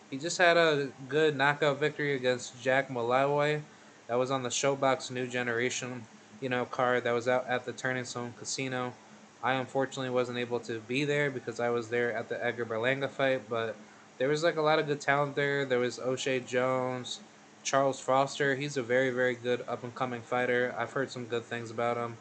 He 0.10 0.18
just 0.18 0.38
had 0.38 0.58
a 0.58 0.90
good 1.08 1.36
knockout 1.36 1.80
victory 1.80 2.16
against 2.16 2.62
Jack 2.62 2.90
Mulowayi. 2.90 3.62
That 4.08 4.16
was 4.16 4.32
on 4.32 4.42
the 4.42 4.50
ShoBox 4.50 5.12
New 5.12 5.28
Generation, 5.28 6.04
you 6.42 6.50
know, 6.50 6.66
card 6.66 7.04
that 7.04 7.12
was 7.12 7.28
out 7.28 7.46
at 7.48 7.66
the 7.66 7.74
Turning 7.74 8.06
Stone 8.06 8.34
Casino. 8.40 8.94
I 9.44 9.54
unfortunately 9.54 10.10
wasn't 10.10 10.40
able 10.40 10.60
to 10.62 10.80
be 10.80 11.06
there 11.06 11.30
because 11.30 11.60
I 11.60 11.70
was 11.70 11.90
there 11.90 12.12
at 12.12 12.28
the 12.28 12.44
Edgar 12.44 12.66
Berlanga 12.66 13.10
fight, 13.10 13.44
but 13.48 13.76
there 14.20 14.28
was 14.28 14.44
like 14.44 14.58
a 14.58 14.62
lot 14.62 14.80
of 14.80 14.86
good 14.86 15.02
talent 15.02 15.36
there. 15.36 15.66
There 15.66 15.80
was 15.80 15.98
O'Shea 15.98 16.42
Jones, 16.42 17.22
Charles 17.64 18.00
Foster. 18.00 18.54
He's 18.54 18.78
a 18.78 18.84
very, 18.84 19.12
very 19.12 19.34
good 19.34 19.64
up 19.68 19.84
and 19.84 19.96
coming 19.96 20.22
fighter. 20.22 20.76
I've 20.78 20.92
heard 20.92 21.10
some 21.10 21.26
good 21.26 21.46
things 21.46 21.72
about 21.72 21.98
him. 21.98 22.18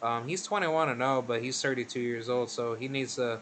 Um, 0.00 0.28
he's 0.28 0.44
21 0.44 0.88
and 0.88 1.00
0, 1.00 1.22
but 1.26 1.42
he's 1.42 1.60
32 1.60 2.00
years 2.00 2.30
old, 2.30 2.50
so 2.50 2.74
he 2.74 2.88
needs 2.88 3.16
to 3.16 3.40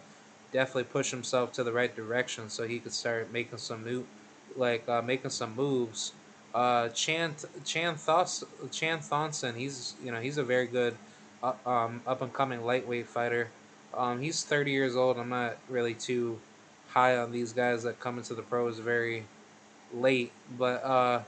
definitely 0.52 0.84
push 0.84 1.10
himself 1.10 1.52
to 1.52 1.62
the 1.62 1.72
right 1.72 1.94
direction 1.94 2.48
so 2.48 2.66
he 2.66 2.78
could 2.78 2.92
start 2.92 3.30
making 3.30 3.58
some 3.58 3.84
new, 3.84 4.04
like 4.56 4.88
uh, 4.88 5.02
making 5.02 5.30
some 5.30 5.54
moves. 5.54 6.12
Uh, 6.54 6.88
Chan 6.88 7.36
Chan 7.64 7.94
Thos 7.96 8.42
Chan 8.72 9.00
Thonson, 9.00 9.54
he's 9.54 9.94
you 10.02 10.10
know 10.10 10.18
he's 10.18 10.38
a 10.38 10.42
very 10.42 10.66
good, 10.66 10.96
uh, 11.42 11.52
um, 11.66 12.00
up 12.06 12.22
and 12.22 12.32
coming 12.32 12.64
lightweight 12.64 13.06
fighter. 13.06 13.48
Um, 13.94 14.20
he's 14.20 14.42
thirty 14.42 14.72
years 14.72 14.96
old. 14.96 15.18
I'm 15.18 15.28
not 15.28 15.58
really 15.68 15.94
too 15.94 16.40
high 16.88 17.16
on 17.16 17.32
these 17.32 17.52
guys 17.52 17.82
that 17.84 18.00
come 18.00 18.18
into 18.18 18.34
the 18.34 18.42
pros 18.42 18.78
very 18.78 19.24
late, 19.92 20.32
but 20.58 20.84
uh, 20.84 21.22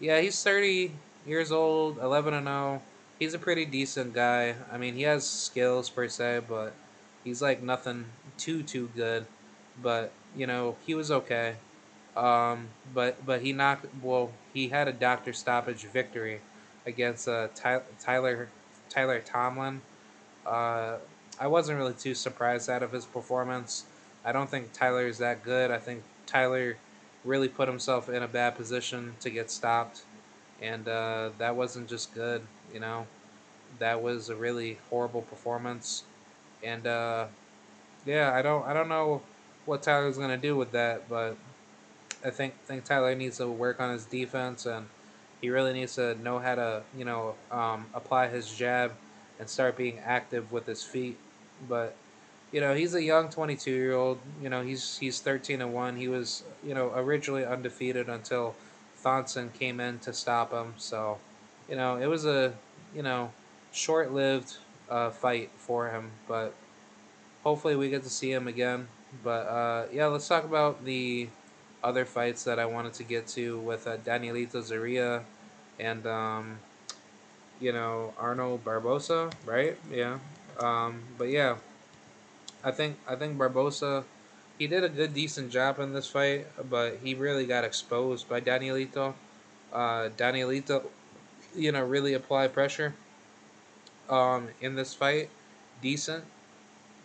yeah, 0.00 0.20
he's 0.20 0.42
thirty 0.42 0.92
years 1.26 1.52
old, 1.52 1.98
eleven 1.98 2.34
and 2.34 2.46
zero. 2.46 2.56
Oh. 2.56 2.82
He's 3.18 3.34
a 3.34 3.38
pretty 3.38 3.64
decent 3.64 4.14
guy. 4.14 4.54
I 4.70 4.78
mean, 4.78 4.94
he 4.94 5.02
has 5.02 5.28
skills 5.28 5.90
per 5.90 6.06
se, 6.06 6.42
but 6.48 6.72
He's 7.24 7.42
like 7.42 7.62
nothing 7.62 8.06
too 8.36 8.62
too 8.62 8.88
good, 8.94 9.26
but 9.82 10.12
you 10.36 10.46
know 10.46 10.76
he 10.86 10.94
was 10.94 11.10
okay. 11.10 11.56
Um, 12.16 12.68
but 12.94 13.24
but 13.26 13.42
he 13.42 13.52
knocked. 13.52 13.86
Well, 14.02 14.30
he 14.54 14.68
had 14.68 14.88
a 14.88 14.92
doctor 14.92 15.32
stoppage 15.32 15.84
victory 15.84 16.40
against 16.86 17.28
uh, 17.28 17.48
Ty- 17.54 17.82
Tyler 18.00 18.48
Tyler 18.88 19.20
Tomlin. 19.20 19.82
Uh, 20.46 20.96
I 21.38 21.46
wasn't 21.48 21.78
really 21.78 21.92
too 21.92 22.14
surprised 22.14 22.70
out 22.70 22.82
of 22.82 22.92
his 22.92 23.04
performance. 23.04 23.84
I 24.24 24.32
don't 24.32 24.48
think 24.48 24.72
Tyler 24.72 25.06
is 25.06 25.18
that 25.18 25.42
good. 25.44 25.70
I 25.70 25.78
think 25.78 26.02
Tyler 26.26 26.76
really 27.24 27.48
put 27.48 27.68
himself 27.68 28.08
in 28.08 28.22
a 28.22 28.28
bad 28.28 28.56
position 28.56 29.14
to 29.20 29.30
get 29.30 29.50
stopped, 29.50 30.02
and 30.60 30.86
uh, 30.88 31.30
that 31.38 31.56
wasn't 31.56 31.88
just 31.88 32.14
good. 32.14 32.42
You 32.72 32.80
know, 32.80 33.06
that 33.78 34.02
was 34.02 34.28
a 34.28 34.36
really 34.36 34.78
horrible 34.90 35.22
performance, 35.22 36.04
and 36.62 36.86
uh, 36.86 37.26
yeah, 38.04 38.32
I 38.32 38.42
don't 38.42 38.66
I 38.66 38.72
don't 38.72 38.88
know 38.88 39.22
what 39.66 39.82
Tyler's 39.82 40.18
gonna 40.18 40.36
do 40.36 40.56
with 40.56 40.72
that, 40.72 41.08
but 41.08 41.36
I 42.24 42.30
think 42.30 42.54
think 42.66 42.84
Tyler 42.84 43.14
needs 43.14 43.38
to 43.38 43.48
work 43.48 43.80
on 43.80 43.92
his 43.92 44.04
defense 44.04 44.66
and 44.66 44.86
he 45.40 45.50
really 45.50 45.72
needs 45.72 45.94
to 45.94 46.14
know 46.16 46.38
how 46.38 46.54
to 46.54 46.82
you 46.96 47.04
know 47.04 47.34
um, 47.50 47.86
apply 47.94 48.28
his 48.28 48.52
jab 48.52 48.92
and 49.38 49.48
start 49.48 49.76
being 49.76 49.98
active 50.00 50.50
with 50.50 50.66
his 50.66 50.82
feet. 50.82 51.16
But 51.68 51.94
you 52.52 52.60
know 52.60 52.74
he's 52.74 52.94
a 52.94 53.02
young 53.02 53.28
22 53.28 53.70
year 53.70 53.94
old. 53.94 54.18
You 54.42 54.48
know 54.48 54.62
he's 54.62 54.98
he's 54.98 55.20
13 55.20 55.60
and 55.60 55.72
one. 55.74 55.96
He 55.96 56.08
was 56.08 56.42
you 56.64 56.74
know 56.74 56.92
originally 56.94 57.44
undefeated 57.44 58.08
until 58.08 58.54
Thomson 59.02 59.50
came 59.58 59.80
in 59.80 59.98
to 60.00 60.12
stop 60.12 60.52
him. 60.52 60.74
So 60.78 61.18
you 61.68 61.76
know 61.76 61.96
it 61.96 62.06
was 62.06 62.24
a 62.24 62.54
you 62.94 63.02
know 63.02 63.30
short 63.72 64.12
lived 64.12 64.56
uh, 64.90 65.10
fight 65.10 65.50
for 65.56 65.90
him, 65.90 66.10
but 66.26 66.54
hopefully 67.44 67.76
we 67.76 67.90
get 67.90 68.02
to 68.04 68.10
see 68.10 68.32
him 68.32 68.48
again. 68.48 68.88
But 69.22 69.46
uh, 69.46 69.86
yeah, 69.92 70.06
let's 70.06 70.28
talk 70.28 70.44
about 70.44 70.84
the 70.84 71.28
other 71.82 72.04
fights 72.04 72.44
that 72.44 72.58
I 72.58 72.66
wanted 72.66 72.94
to 72.94 73.04
get 73.04 73.26
to 73.28 73.58
with 73.60 73.86
uh, 73.86 73.98
Danielito 73.98 74.56
Zorrilla 74.56 75.22
and 75.78 76.06
um, 76.06 76.58
you 77.60 77.72
know 77.72 78.14
Arnold 78.18 78.64
Barboza, 78.64 79.30
right? 79.44 79.76
Yeah. 79.92 80.18
Um, 80.58 81.02
but 81.16 81.28
yeah, 81.28 81.56
I 82.68 82.72
think 82.72 82.98
I 83.08 83.14
think 83.16 83.38
Barboza 83.38 84.04
he 84.58 84.66
did 84.66 84.82
a 84.84 84.88
good 84.88 85.14
decent 85.14 85.50
job 85.50 85.78
in 85.78 85.92
this 85.92 86.08
fight, 86.08 86.46
but 86.68 86.98
he 87.02 87.14
really 87.14 87.46
got 87.46 87.64
exposed 87.64 88.28
by 88.28 88.40
Danielito. 88.40 89.14
Uh, 89.72 90.08
Danielito, 90.16 90.82
you 91.54 91.70
know, 91.70 91.84
really 91.84 92.14
applied 92.14 92.52
pressure 92.52 92.94
um, 94.08 94.48
in 94.60 94.74
this 94.74 94.94
fight, 94.94 95.30
decent. 95.80 96.24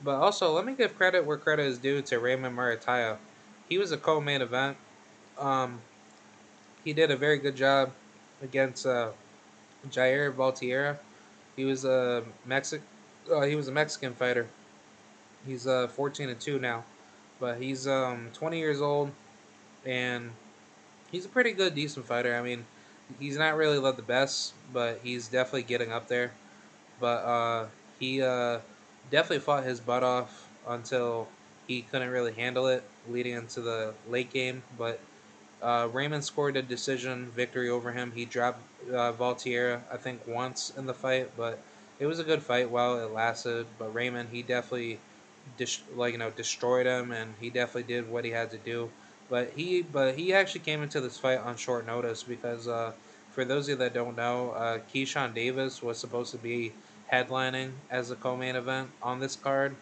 But 0.04 0.16
also, 0.16 0.52
let 0.52 0.66
me 0.66 0.74
give 0.74 0.98
credit 0.98 1.26
where 1.26 1.38
credit 1.38 1.68
is 1.68 1.78
due 1.78 2.02
to 2.02 2.20
Raymond 2.20 2.58
Muratalla 2.58 3.18
he 3.68 3.78
was 3.78 3.92
a 3.92 3.98
co-main 3.98 4.42
event. 4.42 4.78
Um, 5.38 5.82
he 6.84 6.94
did 6.94 7.12
a 7.12 7.18
very 7.18 7.38
good 7.38 7.56
job 7.56 7.92
against 8.42 8.86
uh, 8.86 9.10
Jair 9.90 10.32
Valtierra. 10.34 10.98
He 11.56 11.66
was 11.66 11.86
a 11.86 12.24
Mexic. 12.46 12.82
Uh, 13.32 13.42
he 13.42 13.56
was 13.56 13.68
a 13.68 13.72
Mexican 13.72 14.14
fighter. 14.14 14.48
He's 15.46 15.68
uh 15.68 15.88
14 15.88 16.30
and 16.30 16.40
two 16.40 16.60
now, 16.60 16.84
but 17.40 17.62
he's 17.62 17.88
um 17.88 18.30
20 18.34 18.58
years 18.60 18.82
old, 18.82 19.12
and 19.86 20.32
he's 21.12 21.26
a 21.26 21.30
pretty 21.30 21.52
good, 21.52 21.76
decent 21.76 22.06
fighter. 22.06 22.36
I 22.36 22.42
mean, 22.42 22.66
he's 23.20 23.38
not 23.38 23.56
really 23.56 23.78
led 23.80 23.96
the 23.98 24.04
best, 24.04 24.54
but 24.72 25.00
he's 25.04 25.28
definitely 25.28 25.64
getting 25.64 25.92
up 25.92 26.08
there. 26.08 26.32
But 27.00 27.26
uh, 27.26 27.66
he 28.00 28.22
uh, 28.22 28.60
definitely 29.12 29.40
fought 29.40 29.64
his 29.64 29.80
butt 29.80 30.04
off 30.04 30.48
until 30.68 31.28
he 31.68 31.82
couldn't 31.82 32.10
really 32.10 32.34
handle 32.34 32.68
it 32.68 32.84
leading 33.10 33.34
into 33.34 33.62
the 33.62 33.94
late 34.10 34.32
game. 34.32 34.64
But 34.78 35.00
uh, 35.62 35.88
Raymond 35.92 36.24
scored 36.24 36.58
a 36.58 36.62
decision 36.62 37.32
victory 37.36 37.70
over 37.70 37.92
him. 37.92 38.12
He 38.12 38.26
dropped 38.26 38.62
uh, 38.90 39.14
Valtierra, 39.14 39.82
I 39.92 39.98
think, 39.98 40.28
once 40.28 40.74
in 40.78 40.86
the 40.86 40.94
fight, 40.94 41.32
but 41.38 41.60
it 42.00 42.06
was 42.06 42.20
a 42.20 42.24
good 42.24 42.44
fight 42.44 42.70
while 42.70 43.00
it 43.00 43.12
lasted. 43.12 43.66
But 43.80 43.94
Raymond, 43.94 44.30
he 44.32 44.42
definitely, 44.42 45.00
like 45.96 46.14
you 46.14 46.20
know, 46.20 46.32
destroyed 46.32 46.86
him, 46.86 47.12
and 47.12 47.34
he 47.40 47.50
definitely 47.50 47.94
did 47.94 48.10
what 48.10 48.26
he 48.26 48.32
had 48.32 48.52
to 48.52 48.58
do. 48.58 48.90
But 49.30 49.52
he, 49.56 49.82
but 49.82 50.16
he 50.16 50.34
actually 50.34 50.62
came 50.62 50.84
into 50.84 51.02
this 51.02 51.18
fight 51.18 51.40
on 51.40 51.56
short 51.56 51.86
notice 51.88 52.24
because, 52.24 52.68
uh, 52.68 52.92
for 53.32 53.46
those 53.46 53.66
of 53.66 53.70
you 53.72 53.76
that 53.78 53.94
don't 53.94 54.16
know, 54.16 54.52
uh, 54.52 54.80
Keyshawn 54.94 55.34
Davis 55.34 55.82
was 55.82 55.98
supposed 55.98 56.32
to 56.32 56.38
be 56.38 56.74
headlining 57.12 57.72
as 57.90 58.12
a 58.12 58.16
co-main 58.16 58.56
event 58.56 58.90
on 59.02 59.20
this 59.20 59.36
card 59.36 59.76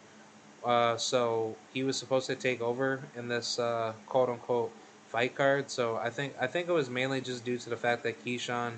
uh, 0.63 0.95
so 0.97 1.55
he 1.73 1.83
was 1.83 1.97
supposed 1.97 2.27
to 2.27 2.35
take 2.35 2.61
over 2.61 3.01
in 3.15 3.27
this 3.27 3.59
uh, 3.59 3.93
quote 4.05 4.29
unquote 4.29 4.71
fight 5.07 5.35
card. 5.35 5.71
So 5.71 5.97
I 5.97 6.09
think 6.09 6.33
I 6.39 6.47
think 6.47 6.67
it 6.69 6.71
was 6.71 6.89
mainly 6.89 7.21
just 7.21 7.43
due 7.43 7.57
to 7.57 7.69
the 7.69 7.77
fact 7.77 8.03
that 8.03 8.23
Keyshawn, 8.23 8.73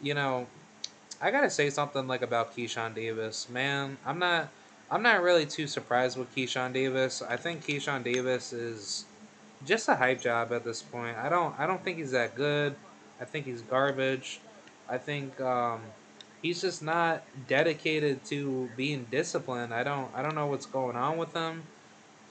you 0.00 0.14
know, 0.14 0.46
I 1.20 1.30
gotta 1.30 1.50
say 1.50 1.70
something 1.70 2.06
like 2.08 2.22
about 2.22 2.56
Keyshawn 2.56 2.94
Davis. 2.94 3.48
Man, 3.48 3.98
I'm 4.06 4.18
not 4.18 4.48
I'm 4.92 5.02
not 5.02 5.22
really 5.22 5.46
too 5.46 5.66
surprised 5.66 6.18
with 6.18 6.34
Keyshawn 6.36 6.74
Davis. 6.74 7.22
I 7.22 7.38
think 7.38 7.64
Keyshawn 7.64 8.04
Davis 8.04 8.52
is 8.52 9.06
just 9.64 9.88
a 9.88 9.94
hype 9.94 10.20
job 10.20 10.52
at 10.52 10.64
this 10.64 10.82
point. 10.82 11.16
I 11.16 11.30
don't 11.30 11.58
I 11.58 11.66
don't 11.66 11.82
think 11.82 11.96
he's 11.96 12.10
that 12.10 12.34
good. 12.34 12.74
I 13.18 13.24
think 13.24 13.46
he's 13.46 13.62
garbage. 13.62 14.40
I 14.90 14.98
think 14.98 15.40
um, 15.40 15.80
he's 16.42 16.60
just 16.60 16.82
not 16.82 17.22
dedicated 17.48 18.22
to 18.26 18.68
being 18.76 19.06
disciplined. 19.10 19.72
I 19.72 19.82
don't 19.82 20.14
I 20.14 20.20
don't 20.20 20.34
know 20.34 20.48
what's 20.48 20.66
going 20.66 20.96
on 20.96 21.16
with 21.16 21.32
him. 21.32 21.62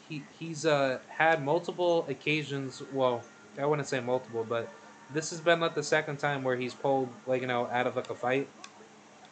He 0.07 0.21
he's 0.37 0.63
uh 0.63 0.99
had 1.09 1.43
multiple 1.43 2.05
occasions. 2.07 2.83
Well, 2.93 3.23
I 3.57 3.65
wouldn't 3.65 3.87
say 3.87 4.01
multiple, 4.01 4.45
but 4.47 4.69
this 5.11 5.31
has 5.31 5.41
been 5.41 5.59
like 5.59 5.73
the 5.73 5.81
second 5.81 6.17
time 6.17 6.43
where 6.43 6.55
he's 6.55 6.75
pulled 6.75 7.09
like 7.25 7.41
you 7.41 7.47
know 7.47 7.65
out 7.71 7.87
of 7.87 7.95
like 7.95 8.11
a 8.11 8.15
fight. 8.15 8.47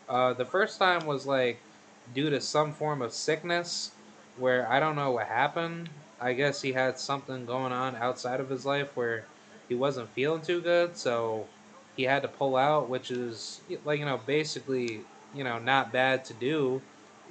Uh, 0.07 0.33
the 0.33 0.45
first 0.45 0.79
time 0.79 1.05
was 1.05 1.27
like 1.27 1.59
due 2.13 2.29
to 2.29 2.41
some 2.41 2.73
form 2.73 3.01
of 3.01 3.13
sickness, 3.13 3.91
where 4.37 4.69
I 4.71 4.79
don't 4.79 4.95
know 4.95 5.11
what 5.11 5.27
happened. 5.27 5.89
I 6.19 6.33
guess 6.33 6.61
he 6.61 6.73
had 6.73 6.99
something 6.99 7.45
going 7.45 7.71
on 7.71 7.95
outside 7.95 8.39
of 8.39 8.49
his 8.49 8.65
life 8.65 8.95
where 8.95 9.25
he 9.67 9.75
wasn't 9.75 10.09
feeling 10.09 10.41
too 10.41 10.61
good, 10.61 10.97
so 10.97 11.45
he 11.95 12.03
had 12.03 12.21
to 12.23 12.27
pull 12.27 12.55
out, 12.55 12.89
which 12.89 13.11
is 13.11 13.61
like 13.85 13.99
you 13.99 14.05
know 14.05 14.19
basically 14.25 15.01
you 15.33 15.43
know 15.43 15.59
not 15.59 15.91
bad 15.91 16.25
to 16.25 16.33
do 16.33 16.81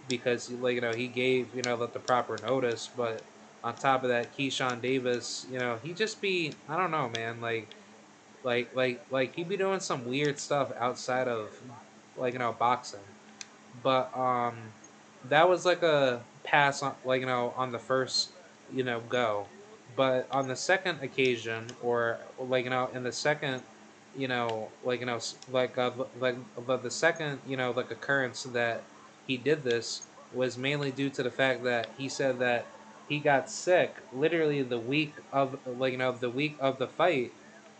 because 0.08 0.50
like 0.50 0.74
you 0.74 0.80
know 0.80 0.92
he 0.94 1.08
gave 1.08 1.54
you 1.54 1.62
know 1.62 1.76
the, 1.76 1.88
the 1.88 1.98
proper 1.98 2.38
notice, 2.42 2.88
but 2.96 3.22
on 3.64 3.74
top 3.74 4.02
of 4.02 4.08
that, 4.10 4.36
Keyshawn 4.36 4.80
Davis, 4.80 5.46
you 5.50 5.58
know 5.58 5.78
he 5.82 5.92
just 5.92 6.20
be 6.20 6.52
I 6.68 6.76
don't 6.76 6.90
know 6.90 7.08
man 7.08 7.40
like 7.40 7.68
like 8.42 8.74
like 8.74 9.00
like 9.10 9.34
he'd 9.34 9.48
be 9.48 9.56
doing 9.56 9.80
some 9.80 10.06
weird 10.06 10.38
stuff 10.38 10.72
outside 10.78 11.28
of 11.28 11.50
like 12.16 12.32
you 12.32 12.38
know 12.38 12.52
boxing, 12.52 13.00
but 13.82 14.16
um 14.16 14.72
that 15.24 15.48
was 15.48 15.64
like 15.64 15.82
a 15.82 16.24
pass 16.44 16.82
on 16.82 16.94
like 17.04 17.20
you 17.20 17.26
know 17.26 17.52
on 17.56 17.72
the 17.72 17.78
first 17.78 18.32
you 18.72 18.82
know 18.84 19.00
go. 19.00 19.46
But 19.96 20.28
on 20.30 20.48
the 20.48 20.56
second 20.56 21.00
occasion 21.02 21.74
or 21.82 22.20
like 22.38 22.64
you 22.64 22.70
know 22.70 22.88
in 22.92 23.02
the 23.02 23.12
second 23.12 23.62
you 24.14 24.26
know, 24.28 24.72
like 24.82 25.00
you 25.00 25.06
know, 25.06 25.18
like 25.48 25.76
uh, 25.78 25.90
like 26.18 26.36
the 26.82 26.90
second 26.90 27.40
you 27.46 27.56
know 27.56 27.70
like 27.72 27.90
occurrence 27.90 28.42
that 28.44 28.84
he 29.26 29.36
did 29.36 29.62
this 29.62 30.02
was 30.32 30.58
mainly 30.58 30.90
due 30.90 31.10
to 31.10 31.22
the 31.22 31.30
fact 31.30 31.64
that 31.64 31.88
he 31.96 32.08
said 32.08 32.38
that 32.38 32.66
he 33.08 33.18
got 33.18 33.50
sick 33.50 33.96
literally 34.12 34.62
the 34.62 34.78
week 34.78 35.14
of 35.32 35.58
like 35.66 35.92
you 35.92 35.98
know 35.98 36.12
the 36.12 36.30
week 36.30 36.56
of 36.60 36.78
the 36.78 36.88
fight, 36.88 37.32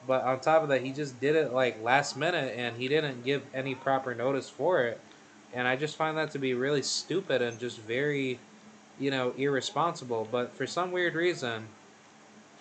but 0.07 0.23
on 0.25 0.41
top 0.41 0.63
of 0.63 0.69
that 0.69 0.83
he 0.83 0.93
just 0.93 1.21
did 1.21 1.37
it 1.37 1.53
like 1.53 1.81
last 1.83 2.17
minute 2.17 2.55
and 2.57 2.77
he 2.77 2.89
didn't 2.89 3.25
give 3.25 3.43
any 3.55 3.75
proper 3.75 4.15
notice 4.15 4.49
for 4.49 4.85
it, 4.85 5.01
and 5.59 5.67
I 5.67 5.75
just 5.75 5.97
find 5.97 6.17
that 6.19 6.31
to 6.31 6.39
be 6.39 6.55
really 6.55 6.83
stupid 6.83 7.43
and 7.43 7.59
just 7.59 7.81
very, 7.81 8.39
you 9.01 9.11
know, 9.11 9.35
irresponsible. 9.37 10.29
But 10.31 10.55
for 10.55 10.69
some 10.69 10.93
weird 10.93 11.17
reason, 11.17 11.67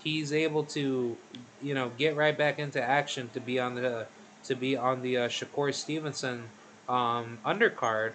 he's 0.03 0.33
able 0.33 0.63
to, 0.63 1.15
you 1.61 1.73
know, 1.75 1.91
get 1.99 2.15
right 2.15 2.35
back 2.35 2.57
into 2.57 2.81
action 2.81 3.29
to 3.35 3.39
be 3.39 3.59
on 3.59 3.75
the 3.75 4.07
to 4.45 4.55
be 4.55 4.75
on 4.75 5.03
the 5.03 5.15
uh, 5.15 5.27
Shakur 5.27 5.71
Stevenson 5.75 6.49
um, 6.89 7.37
undercard, 7.45 8.13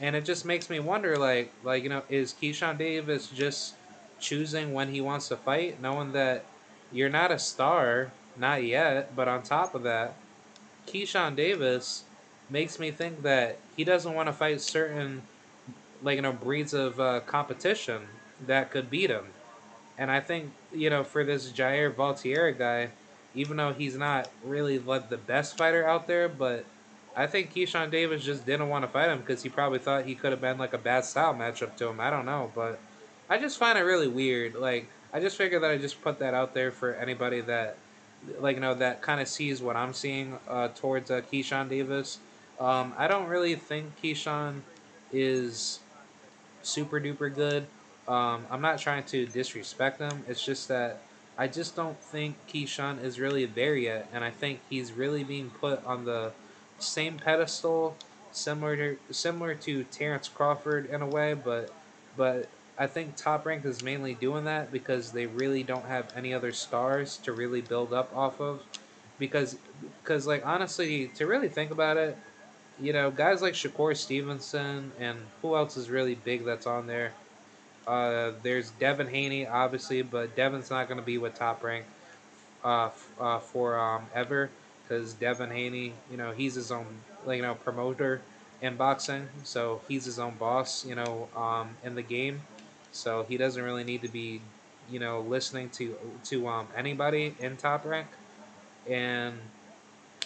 and 0.00 0.16
it 0.16 0.24
just 0.24 0.44
makes 0.44 0.68
me 0.68 0.80
wonder, 0.80 1.16
like, 1.16 1.52
like 1.62 1.84
you 1.84 1.88
know, 1.88 2.02
is 2.10 2.34
Keyshawn 2.34 2.78
Davis 2.78 3.28
just 3.28 3.74
choosing 4.18 4.72
when 4.72 4.88
he 4.88 5.00
wants 5.00 5.28
to 5.28 5.36
fight, 5.36 5.80
knowing 5.80 6.10
that 6.12 6.44
you're 6.90 7.10
not 7.10 7.30
a 7.30 7.38
star, 7.38 8.10
not 8.36 8.64
yet, 8.64 9.14
but 9.14 9.28
on 9.28 9.44
top 9.44 9.76
of 9.76 9.84
that, 9.84 10.16
Keyshawn 10.88 11.36
Davis 11.36 12.02
makes 12.50 12.78
me 12.78 12.90
think 12.90 13.22
that 13.22 13.58
he 13.76 13.84
doesn't 13.84 14.14
want 14.14 14.28
to 14.28 14.32
fight 14.32 14.60
certain, 14.60 15.22
like 16.02 16.16
you 16.16 16.22
know, 16.22 16.32
breeds 16.32 16.74
of 16.74 17.00
uh, 17.00 17.20
competition 17.20 18.02
that 18.46 18.70
could 18.70 18.90
beat 18.90 19.10
him. 19.10 19.26
And 19.98 20.10
I 20.10 20.20
think, 20.20 20.52
you 20.72 20.90
know, 20.90 21.04
for 21.04 21.24
this 21.24 21.50
Jair 21.52 21.92
Valtierra 21.94 22.56
guy, 22.56 22.90
even 23.34 23.56
though 23.56 23.72
he's 23.72 23.96
not 23.96 24.30
really 24.44 24.78
like 24.78 25.08
the 25.08 25.16
best 25.16 25.56
fighter 25.56 25.86
out 25.86 26.06
there, 26.06 26.28
but 26.28 26.64
I 27.16 27.26
think 27.26 27.54
Keyshawn 27.54 27.90
Davis 27.90 28.24
just 28.24 28.46
didn't 28.46 28.68
want 28.68 28.84
to 28.84 28.88
fight 28.88 29.10
him 29.10 29.18
because 29.18 29.42
he 29.42 29.48
probably 29.48 29.78
thought 29.78 30.04
he 30.04 30.14
could 30.14 30.32
have 30.32 30.40
been 30.40 30.58
like 30.58 30.72
a 30.72 30.78
bad 30.78 31.04
style 31.04 31.34
matchup 31.34 31.76
to 31.76 31.88
him. 31.88 32.00
I 32.00 32.10
don't 32.10 32.26
know, 32.26 32.50
but 32.54 32.78
I 33.28 33.38
just 33.38 33.58
find 33.58 33.78
it 33.78 33.82
really 33.82 34.08
weird. 34.08 34.54
Like 34.54 34.88
I 35.12 35.20
just 35.20 35.36
figured 35.36 35.62
that 35.62 35.70
I 35.70 35.78
just 35.78 36.00
put 36.02 36.18
that 36.20 36.34
out 36.34 36.54
there 36.54 36.70
for 36.70 36.94
anybody 36.94 37.40
that 37.42 37.76
like 38.38 38.56
you 38.56 38.62
know 38.62 38.74
that 38.74 39.02
kind 39.02 39.20
of 39.20 39.28
sees 39.28 39.60
what 39.60 39.76
I'm 39.76 39.92
seeing 39.92 40.38
uh, 40.48 40.68
towards 40.68 41.10
uh, 41.10 41.20
Keyshawn 41.32 41.68
Davis. 41.68 42.18
Um, 42.62 42.92
I 42.96 43.08
don't 43.08 43.26
really 43.26 43.56
think 43.56 44.00
Keyshawn 44.00 44.60
is 45.12 45.80
super 46.62 47.00
duper 47.00 47.34
good. 47.34 47.66
Um, 48.06 48.46
I'm 48.52 48.60
not 48.60 48.78
trying 48.78 49.02
to 49.04 49.26
disrespect 49.26 50.00
him. 50.00 50.22
It's 50.28 50.44
just 50.44 50.68
that 50.68 51.00
I 51.36 51.48
just 51.48 51.74
don't 51.74 51.98
think 51.98 52.36
Keyshawn 52.48 53.02
is 53.02 53.18
really 53.18 53.46
there 53.46 53.74
yet, 53.74 54.08
and 54.12 54.22
I 54.22 54.30
think 54.30 54.60
he's 54.70 54.92
really 54.92 55.24
being 55.24 55.50
put 55.50 55.84
on 55.84 56.04
the 56.04 56.30
same 56.78 57.16
pedestal, 57.16 57.96
similar 58.30 58.76
to 58.76 58.98
similar 59.12 59.56
to 59.56 59.82
Terrence 59.84 60.28
Crawford 60.28 60.86
in 60.86 61.02
a 61.02 61.06
way, 61.06 61.34
but 61.34 61.72
but 62.16 62.48
I 62.78 62.86
think 62.86 63.16
Top 63.16 63.44
Rank 63.44 63.64
is 63.64 63.82
mainly 63.82 64.14
doing 64.14 64.44
that 64.44 64.70
because 64.70 65.10
they 65.10 65.26
really 65.26 65.64
don't 65.64 65.86
have 65.86 66.12
any 66.16 66.32
other 66.32 66.52
stars 66.52 67.16
to 67.24 67.32
really 67.32 67.60
build 67.60 67.92
up 67.92 68.14
off 68.16 68.40
of. 68.40 68.62
Because, 69.18 69.56
because 70.02 70.26
like 70.26 70.44
honestly, 70.46 71.08
to 71.16 71.26
really 71.26 71.48
think 71.48 71.70
about 71.70 71.96
it, 71.96 72.16
you 72.82 72.92
know, 72.92 73.12
guys 73.12 73.40
like 73.40 73.54
Shakur 73.54 73.96
Stevenson 73.96 74.90
and 74.98 75.16
who 75.40 75.54
else 75.54 75.76
is 75.76 75.88
really 75.88 76.16
big 76.16 76.44
that's 76.44 76.66
on 76.66 76.88
there. 76.88 77.12
Uh, 77.86 78.32
there's 78.42 78.70
Devin 78.72 79.06
Haney, 79.06 79.46
obviously, 79.46 80.02
but 80.02 80.34
Devin's 80.34 80.68
not 80.68 80.88
going 80.88 80.98
to 80.98 81.04
be 81.04 81.16
with 81.16 81.34
Top 81.34 81.62
Rank 81.62 81.84
uh, 82.64 82.90
uh, 83.20 83.38
for 83.38 83.78
um, 83.78 84.06
ever 84.14 84.50
because 84.82 85.12
Devin 85.14 85.50
Haney, 85.50 85.92
you 86.10 86.16
know, 86.16 86.32
he's 86.32 86.56
his 86.56 86.72
own, 86.72 86.86
like, 87.24 87.36
you 87.36 87.42
know, 87.42 87.54
promoter 87.54 88.20
in 88.60 88.76
boxing, 88.76 89.28
so 89.44 89.80
he's 89.88 90.04
his 90.04 90.18
own 90.18 90.34
boss, 90.34 90.84
you 90.84 90.94
know, 90.94 91.28
um, 91.36 91.70
in 91.84 91.94
the 91.94 92.02
game. 92.02 92.42
So 92.92 93.24
he 93.28 93.36
doesn't 93.36 93.62
really 93.62 93.84
need 93.84 94.02
to 94.02 94.08
be, 94.08 94.40
you 94.90 94.98
know, 94.98 95.20
listening 95.20 95.70
to 95.70 95.96
to 96.24 96.48
um, 96.48 96.68
anybody 96.76 97.34
in 97.40 97.56
Top 97.56 97.84
Rank. 97.84 98.08
And 98.88 99.38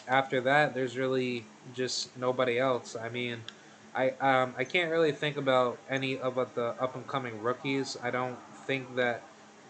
after 0.08 0.40
that, 0.42 0.74
there's 0.74 0.98
really 0.98 1.44
just 1.74 2.16
nobody 2.16 2.58
else. 2.58 2.96
I 2.96 3.08
mean, 3.08 3.40
I 3.94 4.10
um, 4.20 4.54
I 4.56 4.64
can't 4.64 4.90
really 4.90 5.12
think 5.12 5.36
about 5.36 5.78
any 5.88 6.18
of 6.18 6.34
the 6.54 6.74
up 6.80 6.94
and 6.94 7.06
coming 7.06 7.42
rookies. 7.42 7.96
I 8.02 8.10
don't 8.10 8.38
think 8.66 8.96
that 8.96 9.22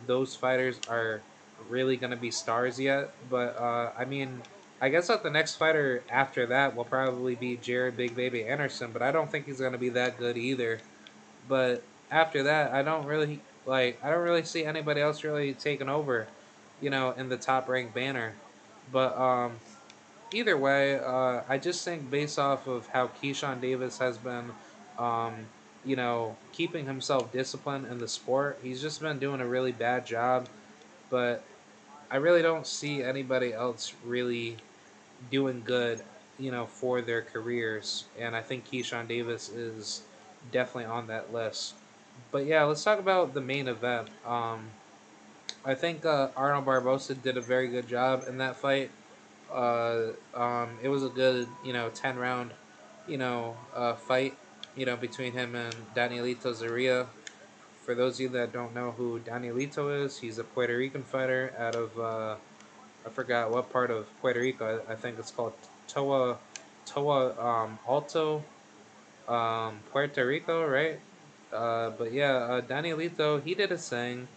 those 0.06 0.34
fighters 0.34 0.80
are 0.88 1.20
really 1.68 1.96
gonna 1.96 2.16
be 2.16 2.30
stars 2.30 2.78
yet. 2.78 3.12
But 3.30 3.58
uh, 3.58 3.92
I 3.96 4.04
mean, 4.04 4.42
I 4.80 4.88
guess 4.88 5.08
that 5.08 5.22
the 5.22 5.30
next 5.30 5.54
fighter 5.56 6.02
after 6.10 6.46
that 6.46 6.76
will 6.76 6.84
probably 6.84 7.34
be 7.34 7.56
Jared 7.56 7.96
Big 7.96 8.14
Baby 8.14 8.44
Anderson. 8.44 8.90
But 8.92 9.02
I 9.02 9.12
don't 9.12 9.30
think 9.30 9.46
he's 9.46 9.60
gonna 9.60 9.78
be 9.78 9.90
that 9.90 10.18
good 10.18 10.36
either. 10.36 10.80
But 11.48 11.82
after 12.10 12.42
that, 12.44 12.72
I 12.72 12.82
don't 12.82 13.06
really 13.06 13.40
like. 13.64 13.98
I 14.02 14.10
don't 14.10 14.24
really 14.24 14.44
see 14.44 14.64
anybody 14.64 15.00
else 15.00 15.24
really 15.24 15.54
taking 15.54 15.88
over, 15.88 16.26
you 16.80 16.90
know, 16.90 17.12
in 17.12 17.28
the 17.28 17.36
top 17.36 17.68
ranked 17.68 17.94
banner. 17.94 18.34
But 18.92 19.16
um, 19.18 19.56
either 20.32 20.56
way, 20.56 20.98
uh, 20.98 21.42
I 21.48 21.58
just 21.58 21.84
think 21.84 22.10
based 22.10 22.38
off 22.38 22.66
of 22.66 22.86
how 22.88 23.08
Keyshawn 23.22 23.60
Davis 23.60 23.98
has 23.98 24.18
been, 24.18 24.50
um, 24.98 25.34
you 25.84 25.96
know, 25.96 26.36
keeping 26.52 26.86
himself 26.86 27.32
disciplined 27.32 27.86
in 27.86 27.98
the 27.98 28.08
sport, 28.08 28.58
he's 28.62 28.80
just 28.80 29.00
been 29.00 29.18
doing 29.18 29.40
a 29.40 29.46
really 29.46 29.72
bad 29.72 30.06
job. 30.06 30.48
But 31.10 31.42
I 32.10 32.16
really 32.16 32.42
don't 32.42 32.66
see 32.66 33.02
anybody 33.02 33.52
else 33.52 33.94
really 34.04 34.56
doing 35.30 35.62
good, 35.64 36.02
you 36.38 36.50
know, 36.50 36.66
for 36.66 37.00
their 37.00 37.22
careers. 37.22 38.04
And 38.18 38.34
I 38.34 38.42
think 38.42 38.68
Keyshawn 38.68 39.08
Davis 39.08 39.48
is 39.48 40.02
definitely 40.52 40.86
on 40.86 41.06
that 41.08 41.32
list 41.32 41.74
but 42.30 42.46
yeah, 42.46 42.64
let's 42.64 42.82
talk 42.82 42.98
about 42.98 43.34
the 43.34 43.40
main 43.40 43.68
event. 43.68 44.08
Um, 44.24 44.66
I 45.64 45.74
think 45.74 46.04
uh, 46.04 46.28
Arnold 46.36 46.64
Barboza 46.64 47.14
did 47.14 47.36
a 47.36 47.40
very 47.40 47.68
good 47.68 47.88
job 47.88 48.24
in 48.28 48.38
that 48.38 48.56
fight. 48.56 48.90
Uh, 49.52 50.12
um, 50.34 50.78
it 50.82 50.88
was 50.88 51.04
a 51.04 51.08
good, 51.08 51.48
you 51.64 51.72
know, 51.72 51.90
ten 51.90 52.16
round, 52.16 52.52
you 53.06 53.18
know, 53.18 53.56
uh, 53.74 53.94
fight, 53.94 54.36
you 54.74 54.86
know, 54.86 54.96
between 54.96 55.32
him 55.32 55.54
and 55.54 55.74
Danielito 55.94 56.52
Zorrilla. 56.52 57.08
For 57.84 57.94
those 57.94 58.16
of 58.16 58.20
you 58.20 58.28
that 58.30 58.52
don't 58.52 58.74
know 58.74 58.92
who 58.92 59.20
Danielito 59.20 60.04
is, 60.04 60.18
he's 60.18 60.38
a 60.38 60.44
Puerto 60.44 60.76
Rican 60.76 61.04
fighter 61.04 61.54
out 61.58 61.74
of 61.76 61.98
uh, 61.98 62.36
I 63.06 63.10
forgot 63.10 63.50
what 63.50 63.70
part 63.70 63.90
of 63.90 64.06
Puerto 64.20 64.40
Rico. 64.40 64.82
I, 64.88 64.92
I 64.92 64.96
think 64.96 65.18
it's 65.18 65.30
called 65.30 65.54
Toa 65.88 66.38
Toa 66.84 67.38
um, 67.40 67.78
Alto, 67.88 68.42
um, 69.28 69.80
Puerto 69.90 70.26
Rico, 70.26 70.66
right? 70.66 71.00
Uh, 71.52 71.90
but 71.90 72.12
yeah, 72.12 72.36
uh, 72.36 72.60
Danielito, 72.60 73.42
he 73.42 73.54
did 73.54 73.70
his 73.70 73.88
thing. 73.88 74.28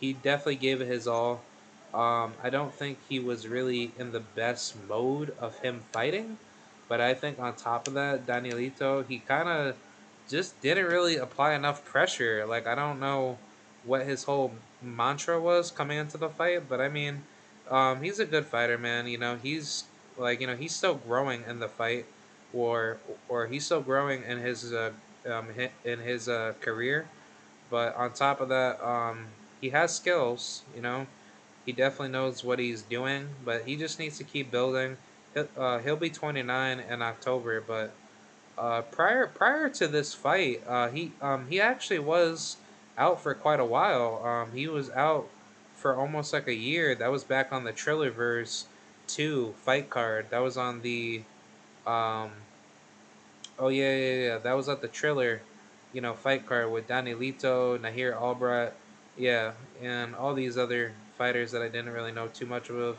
He 0.00 0.12
definitely 0.12 0.56
gave 0.56 0.80
it 0.80 0.88
his 0.88 1.06
all. 1.06 1.49
Um, 1.92 2.34
I 2.42 2.50
don't 2.50 2.72
think 2.72 2.98
he 3.08 3.18
was 3.18 3.48
really 3.48 3.92
in 3.98 4.12
the 4.12 4.20
best 4.20 4.76
mode 4.88 5.34
of 5.40 5.58
him 5.58 5.82
fighting, 5.92 6.38
but 6.88 7.00
I 7.00 7.14
think 7.14 7.38
on 7.38 7.54
top 7.54 7.88
of 7.88 7.94
that, 7.94 8.26
Danielito, 8.26 9.06
he 9.06 9.18
kind 9.18 9.48
of 9.48 9.76
just 10.28 10.60
didn't 10.60 10.86
really 10.86 11.16
apply 11.16 11.54
enough 11.54 11.84
pressure. 11.84 12.46
Like 12.46 12.66
I 12.66 12.74
don't 12.74 13.00
know 13.00 13.38
what 13.84 14.06
his 14.06 14.24
whole 14.24 14.52
mantra 14.80 15.40
was 15.40 15.70
coming 15.70 15.98
into 15.98 16.16
the 16.16 16.28
fight, 16.28 16.68
but 16.68 16.80
I 16.80 16.88
mean, 16.88 17.22
um, 17.70 18.02
he's 18.02 18.18
a 18.18 18.24
good 18.24 18.46
fighter, 18.46 18.78
man. 18.78 19.06
You 19.08 19.18
know, 19.18 19.36
he's 19.36 19.84
like 20.16 20.40
you 20.40 20.46
know 20.46 20.56
he's 20.56 20.74
still 20.74 20.94
growing 20.94 21.42
in 21.48 21.58
the 21.58 21.68
fight, 21.68 22.06
or 22.52 22.98
or 23.28 23.46
he's 23.46 23.64
still 23.64 23.80
growing 23.80 24.22
in 24.22 24.38
his 24.38 24.72
uh, 24.72 24.90
um, 25.28 25.48
in 25.84 25.98
his 25.98 26.28
uh, 26.28 26.52
career. 26.60 27.08
But 27.70 27.96
on 27.96 28.12
top 28.12 28.40
of 28.40 28.48
that, 28.48 28.80
um, 28.84 29.26
he 29.60 29.70
has 29.70 29.94
skills. 29.94 30.62
You 30.74 30.82
know, 30.82 31.06
he 31.66 31.72
definitely 31.72 32.10
knows 32.10 32.42
what 32.42 32.58
he's 32.58 32.82
doing, 32.82 33.28
but 33.44 33.64
he 33.64 33.76
just 33.76 33.98
needs 33.98 34.18
to 34.18 34.24
keep 34.24 34.50
building. 34.50 34.96
He'll, 35.34 35.48
uh, 35.56 35.78
he'll 35.78 35.96
be 35.96 36.10
29 36.10 36.80
in 36.80 37.02
October, 37.02 37.60
but 37.60 37.92
uh, 38.58 38.82
prior 38.82 39.26
prior 39.26 39.68
to 39.70 39.88
this 39.88 40.12
fight, 40.14 40.62
uh, 40.66 40.88
he 40.88 41.12
um, 41.22 41.46
he 41.48 41.60
actually 41.60 41.98
was 41.98 42.56
out 42.98 43.20
for 43.22 43.34
quite 43.34 43.60
a 43.60 43.64
while. 43.64 44.22
Um, 44.24 44.52
he 44.52 44.68
was 44.68 44.90
out 44.90 45.28
for 45.74 45.96
almost 45.96 46.32
like 46.32 46.46
a 46.46 46.54
year. 46.54 46.94
That 46.94 47.10
was 47.10 47.24
back 47.24 47.52
on 47.52 47.64
the 47.64 47.72
Trillerverse 47.72 48.64
2 49.06 49.54
fight 49.64 49.88
card. 49.88 50.26
That 50.30 50.40
was 50.40 50.56
on 50.56 50.82
the 50.82 51.22
um, 51.86 52.32
Oh 53.60 53.68
yeah, 53.68 53.94
yeah, 53.94 54.14
yeah. 54.14 54.38
That 54.38 54.54
was 54.54 54.70
at 54.70 54.80
the 54.80 54.88
Triller, 54.88 55.42
you 55.92 56.00
know, 56.00 56.14
fight 56.14 56.46
card 56.46 56.72
with 56.72 56.88
Danielito, 56.88 57.78
Nahir 57.78 58.16
Albright, 58.16 58.72
yeah, 59.18 59.52
and 59.82 60.14
all 60.16 60.32
these 60.32 60.56
other 60.56 60.92
fighters 61.20 61.52
that 61.52 61.60
I 61.60 61.68
didn't 61.68 61.92
really 61.92 62.12
know 62.12 62.28
too 62.28 62.46
much 62.46 62.70
of. 62.70 62.96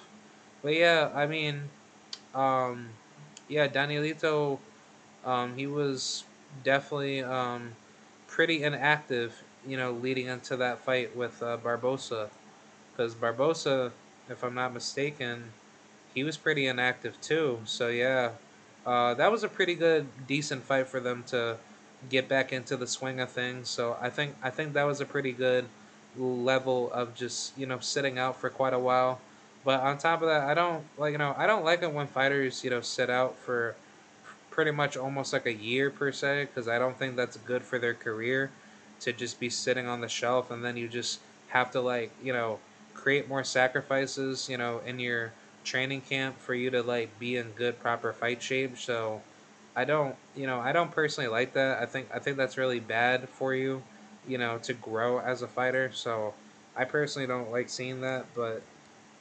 But 0.61 0.75
yeah, 0.75 1.09
I 1.15 1.25
mean, 1.25 1.63
um, 2.35 2.89
yeah, 3.49 3.67
Danielito, 3.67 4.59
um, 5.25 5.57
he 5.57 5.65
was 5.65 6.23
definitely 6.63 7.23
um, 7.23 7.71
pretty 8.27 8.61
inactive, 8.61 9.33
you 9.67 9.75
know, 9.75 9.91
leading 9.91 10.27
into 10.27 10.55
that 10.57 10.77
fight 10.77 11.17
with 11.17 11.41
uh, 11.41 11.57
Barboza, 11.57 12.29
because 12.91 13.15
Barboza, 13.15 13.91
if 14.29 14.43
I'm 14.43 14.53
not 14.53 14.71
mistaken, 14.71 15.45
he 16.13 16.23
was 16.23 16.37
pretty 16.37 16.67
inactive 16.67 17.19
too. 17.21 17.57
So 17.65 17.87
yeah, 17.87 18.33
uh, 18.85 19.15
that 19.15 19.31
was 19.31 19.43
a 19.43 19.49
pretty 19.49 19.73
good, 19.73 20.05
decent 20.27 20.61
fight 20.61 20.87
for 20.87 20.99
them 20.99 21.23
to 21.29 21.57
get 22.07 22.29
back 22.29 22.53
into 22.53 22.77
the 22.77 22.85
swing 22.85 23.19
of 23.19 23.31
things. 23.31 23.67
So 23.67 23.97
I 23.99 24.11
think 24.11 24.35
I 24.43 24.51
think 24.51 24.73
that 24.73 24.83
was 24.83 25.01
a 25.01 25.05
pretty 25.05 25.31
good 25.31 25.65
level 26.17 26.91
of 26.91 27.15
just 27.15 27.57
you 27.57 27.65
know 27.65 27.79
sitting 27.79 28.17
out 28.17 28.35
for 28.39 28.49
quite 28.49 28.73
a 28.73 28.79
while. 28.79 29.19
But 29.63 29.81
on 29.81 29.97
top 29.97 30.21
of 30.21 30.27
that, 30.27 30.41
I 30.41 30.53
don't 30.53 30.83
like 30.97 31.11
you 31.11 31.17
know 31.17 31.35
I 31.37 31.47
don't 31.47 31.63
like 31.65 31.83
it 31.83 31.93
when 31.93 32.07
fighters 32.07 32.63
you 32.63 32.69
know 32.69 32.81
sit 32.81 33.09
out 33.09 33.37
for 33.37 33.75
pretty 34.49 34.71
much 34.71 34.97
almost 34.97 35.31
like 35.33 35.45
a 35.45 35.53
year 35.53 35.89
per 35.89 36.11
se 36.11 36.45
because 36.45 36.67
I 36.67 36.77
don't 36.77 36.97
think 36.97 37.15
that's 37.15 37.37
good 37.37 37.63
for 37.63 37.79
their 37.79 37.93
career 37.93 38.51
to 38.99 39.13
just 39.13 39.39
be 39.39 39.49
sitting 39.49 39.87
on 39.87 40.01
the 40.01 40.09
shelf 40.09 40.51
and 40.51 40.63
then 40.63 40.77
you 40.77 40.87
just 40.87 41.19
have 41.49 41.71
to 41.71 41.81
like 41.81 42.11
you 42.21 42.33
know 42.33 42.59
create 42.93 43.27
more 43.27 43.43
sacrifices 43.43 44.49
you 44.49 44.57
know 44.57 44.81
in 44.85 44.99
your 44.99 45.31
training 45.63 46.01
camp 46.01 46.39
for 46.39 46.53
you 46.53 46.69
to 46.69 46.81
like 46.81 47.17
be 47.19 47.37
in 47.37 47.51
good 47.51 47.79
proper 47.79 48.13
fight 48.13 48.41
shape. 48.41 48.77
So 48.77 49.21
I 49.75 49.85
don't, 49.85 50.15
you 50.35 50.47
know, 50.47 50.59
I 50.59 50.71
don't 50.71 50.91
personally 50.91 51.29
like 51.29 51.53
that. 51.53 51.81
I 51.81 51.85
think 51.85 52.09
I 52.13 52.19
think 52.19 52.37
that's 52.37 52.57
really 52.57 52.79
bad 52.79 53.29
for 53.29 53.53
you, 53.53 53.81
you 54.27 54.37
know, 54.37 54.57
to 54.59 54.73
grow 54.73 55.19
as 55.19 55.41
a 55.41 55.47
fighter. 55.47 55.91
So 55.93 56.33
I 56.75 56.85
personally 56.85 57.27
don't 57.27 57.51
like 57.51 57.69
seeing 57.69 58.01
that, 58.01 58.25
but 58.35 58.61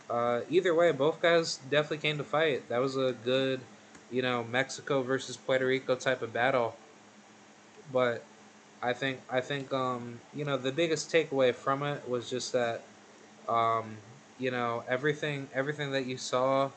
uh, 0.08 0.40
either 0.50 0.74
way, 0.74 0.92
both 0.92 1.22
guys 1.22 1.58
definitely 1.70 1.98
came 1.98 2.18
to 2.18 2.24
fight. 2.24 2.68
That 2.68 2.78
was 2.78 2.96
a 2.96 3.14
good, 3.24 3.60
you 4.10 4.22
know, 4.22 4.44
Mexico 4.44 5.02
versus 5.02 5.36
Puerto 5.36 5.66
Rico 5.66 5.94
type 5.94 6.22
of 6.22 6.32
battle. 6.32 6.74
But 7.92 8.22
I 8.82 8.92
think 8.92 9.20
I 9.30 9.40
think 9.40 9.72
um, 9.72 10.20
you 10.34 10.44
know 10.44 10.56
the 10.56 10.72
biggest 10.72 11.10
takeaway 11.10 11.54
from 11.54 11.82
it 11.82 12.08
was 12.08 12.30
just 12.30 12.52
that 12.52 12.82
um, 13.48 13.96
you 14.38 14.50
know 14.50 14.84
everything 14.88 15.48
everything 15.54 15.92
that 15.92 16.06
you 16.06 16.16
saw 16.16 16.70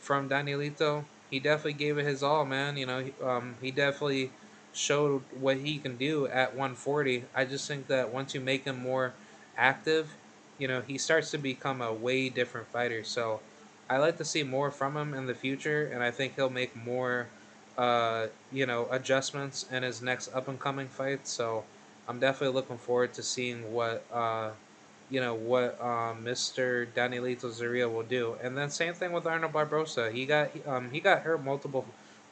from 0.00 0.28
Danielito 0.28 1.04
he 1.30 1.40
definitely 1.40 1.72
gave 1.74 1.98
it 1.98 2.04
his 2.04 2.22
all, 2.22 2.44
man. 2.44 2.76
You 2.76 2.86
know, 2.86 3.04
um, 3.24 3.56
he 3.60 3.70
definitely 3.70 4.30
showed 4.76 5.22
what 5.40 5.56
he 5.56 5.78
can 5.78 5.96
do 5.96 6.26
at 6.26 6.50
140. 6.50 7.24
I 7.34 7.44
just 7.44 7.66
think 7.66 7.86
that 7.88 8.12
once 8.12 8.34
you 8.34 8.40
make 8.40 8.64
him 8.64 8.80
more 8.80 9.14
active, 9.56 10.14
you 10.58 10.68
know, 10.68 10.82
he 10.82 10.98
starts 10.98 11.30
to 11.30 11.38
become 11.38 11.80
a 11.80 11.92
way 11.92 12.28
different 12.28 12.68
fighter. 12.68 13.02
So 13.02 13.40
I 13.88 13.98
like 13.98 14.18
to 14.18 14.24
see 14.24 14.42
more 14.42 14.70
from 14.70 14.96
him 14.96 15.14
in 15.14 15.26
the 15.26 15.34
future, 15.34 15.90
and 15.92 16.02
I 16.02 16.10
think 16.10 16.36
he'll 16.36 16.50
make 16.50 16.76
more, 16.76 17.26
uh, 17.78 18.26
you 18.52 18.66
know, 18.66 18.86
adjustments 18.90 19.66
in 19.70 19.82
his 19.82 20.02
next 20.02 20.34
up 20.34 20.48
and 20.48 20.60
coming 20.60 20.88
fight. 20.88 21.26
So 21.26 21.64
I'm 22.06 22.20
definitely 22.20 22.54
looking 22.54 22.78
forward 22.78 23.14
to 23.14 23.22
seeing 23.22 23.72
what. 23.72 24.04
Uh, 24.12 24.50
you 25.08 25.20
know 25.20 25.34
what 25.34 25.80
um, 25.80 26.24
Mr. 26.24 26.86
Danielito 26.96 27.46
Zorrilla 27.46 27.92
will 27.92 28.02
do, 28.02 28.36
and 28.42 28.58
then 28.58 28.70
same 28.70 28.92
thing 28.92 29.12
with 29.12 29.24
Arnold 29.24 29.52
Barboza. 29.52 30.10
He 30.10 30.26
got 30.26 30.50
um, 30.66 30.90
he 30.90 30.98
got 30.98 31.22
hurt 31.22 31.44
multiple 31.44 31.86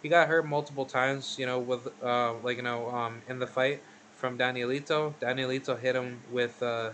he 0.04 0.10
got 0.10 0.28
hurt 0.28 0.46
multiple 0.46 0.84
times. 0.84 1.36
You 1.38 1.46
know 1.46 1.58
with 1.58 1.88
uh, 2.04 2.34
like 2.44 2.58
you 2.58 2.62
know 2.62 2.90
um, 2.90 3.22
in 3.26 3.38
the 3.38 3.46
fight 3.46 3.82
from 4.14 4.38
Danielito. 4.38 5.14
Danielito 5.18 5.80
hit 5.80 5.96
him 5.96 6.20
with 6.30 6.62
uh, 6.62 6.90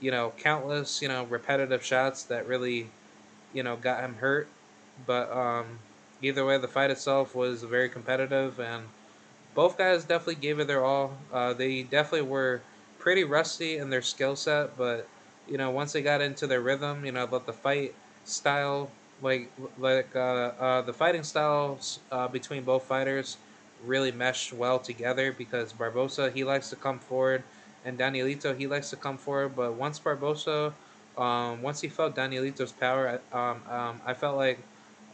you 0.00 0.10
know 0.10 0.32
countless 0.36 1.00
you 1.00 1.08
know 1.08 1.24
repetitive 1.24 1.82
shots 1.82 2.24
that 2.24 2.46
really 2.46 2.90
you 3.54 3.62
know 3.62 3.74
got 3.76 4.04
him 4.04 4.16
hurt. 4.16 4.46
But 5.06 5.32
um, 5.32 5.78
either 6.20 6.44
way, 6.44 6.58
the 6.58 6.68
fight 6.68 6.90
itself 6.90 7.34
was 7.34 7.62
very 7.62 7.88
competitive, 7.88 8.60
and 8.60 8.84
both 9.54 9.78
guys 9.78 10.04
definitely 10.04 10.34
gave 10.36 10.60
it 10.60 10.66
their 10.66 10.84
all. 10.84 11.16
Uh, 11.32 11.54
they 11.54 11.82
definitely 11.82 12.28
were 12.28 12.60
pretty 12.98 13.24
rusty 13.24 13.78
in 13.78 13.88
their 13.88 14.02
skill 14.02 14.36
set, 14.36 14.76
but 14.76 15.08
you 15.48 15.56
know, 15.56 15.70
once 15.70 15.92
they 15.92 16.02
got 16.02 16.20
into 16.20 16.46
their 16.46 16.60
rhythm, 16.60 17.06
you 17.06 17.12
know, 17.12 17.26
but 17.26 17.46
the 17.46 17.52
fight 17.52 17.94
style, 18.24 18.90
like 19.22 19.50
like 19.78 20.14
uh, 20.14 20.52
uh, 20.58 20.82
the 20.82 20.92
fighting 20.92 21.22
styles 21.22 22.00
uh, 22.10 22.28
between 22.28 22.64
both 22.64 22.84
fighters 22.84 23.36
really 23.84 24.12
meshed 24.12 24.52
well 24.52 24.78
together 24.78 25.32
because 25.32 25.72
Barboza 25.72 26.30
he 26.30 26.44
likes 26.44 26.70
to 26.70 26.76
come 26.76 26.98
forward, 26.98 27.42
and 27.84 27.98
Danielito 27.98 28.56
he 28.56 28.66
likes 28.66 28.90
to 28.90 28.96
come 28.96 29.16
forward. 29.16 29.56
But 29.56 29.74
once 29.74 29.98
Barboza 29.98 30.74
um, 31.16 31.62
once 31.62 31.80
he 31.80 31.88
felt 31.88 32.16
Danielito's 32.16 32.72
power, 32.72 33.20
um, 33.32 33.60
um, 33.70 34.00
I 34.04 34.14
felt 34.14 34.36
like 34.36 34.58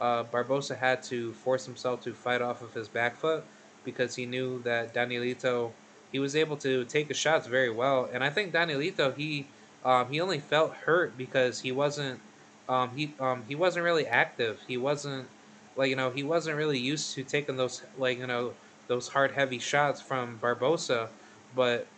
uh, 0.00 0.22
Barboza 0.24 0.76
had 0.76 1.02
to 1.04 1.32
force 1.32 1.66
himself 1.66 2.02
to 2.04 2.14
fight 2.14 2.40
off 2.40 2.62
of 2.62 2.72
his 2.72 2.88
back 2.88 3.16
foot 3.16 3.44
because 3.84 4.14
he 4.14 4.26
knew 4.26 4.62
that 4.62 4.94
Danielito 4.94 5.70
he 6.11 6.18
was 6.18 6.34
able 6.34 6.56
to 6.56 6.84
take 6.86 7.09
the 7.09 7.14
shots 7.14 7.46
very 7.46 7.70
well, 7.70 8.09
and 8.12 8.24
I 8.24 8.30
think 8.30 8.52
Danielito 8.52 9.16
he 9.16 9.46
um, 9.84 10.09
he 10.11 10.20
only 10.20 10.38
felt 10.40 10.72
hurt 10.72 11.16
because 11.18 11.61
he 11.61 11.72
wasn't 11.72 12.20
um, 12.68 12.96
he 12.96 13.16
um, 13.20 13.44
he 13.44 13.54
wasn't 13.54 13.84
really 13.84 14.06
active. 14.06 14.62
He 14.66 14.76
wasn't 14.76 15.28
like 15.76 15.90
you 15.90 15.96
know 15.96 16.10
he 16.10 16.22
wasn't 16.22 16.56
really 16.56 16.78
used 16.78 17.14
to 17.14 17.24
taking 17.24 17.56
those 17.56 17.84
like 17.96 18.18
you 18.18 18.26
know 18.26 18.54
those 18.88 19.08
hard 19.08 19.32
heavy 19.32 19.58
shots 19.58 20.00
from 20.00 20.38
Barboza, 20.38 21.10
but 21.54 21.88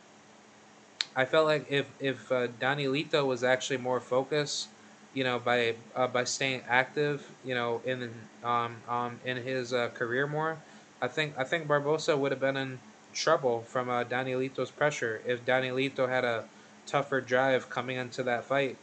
I 1.16 1.24
felt 1.24 1.46
like 1.46 1.66
if 1.68 1.94
if 1.98 2.30
uh, 2.32 2.48
Danielito 2.48 3.26
was 3.26 3.42
actually 3.42 3.78
more 3.78 4.00
focused, 4.00 4.70
you 5.12 5.24
know, 5.24 5.38
by 5.38 5.76
uh, 5.94 6.06
by 6.08 6.24
staying 6.24 6.62
active, 6.68 7.34
you 7.42 7.54
know, 7.54 7.80
in 7.84 8.28
um, 8.42 8.82
um 8.88 9.20
in 9.24 9.36
his 9.38 9.72
uh, 9.72 9.88
career 9.90 10.26
more, 10.26 10.64
I 11.00 11.08
think 11.08 11.34
I 11.36 11.44
think 11.44 11.66
Barboza 11.68 12.16
would 12.16 12.32
have 12.32 12.40
been 12.40 12.56
in 12.56 12.80
trouble 13.12 13.64
from 13.64 13.88
uh, 13.88 14.04
Danielito's 14.04 14.70
pressure 14.70 15.22
if 15.26 15.44
Danielito 15.44 16.08
had 16.08 16.24
a 16.24 16.48
tougher 16.86 17.20
drive 17.20 17.68
coming 17.70 17.96
into 17.96 18.22
that 18.24 18.44
fight 18.44 18.78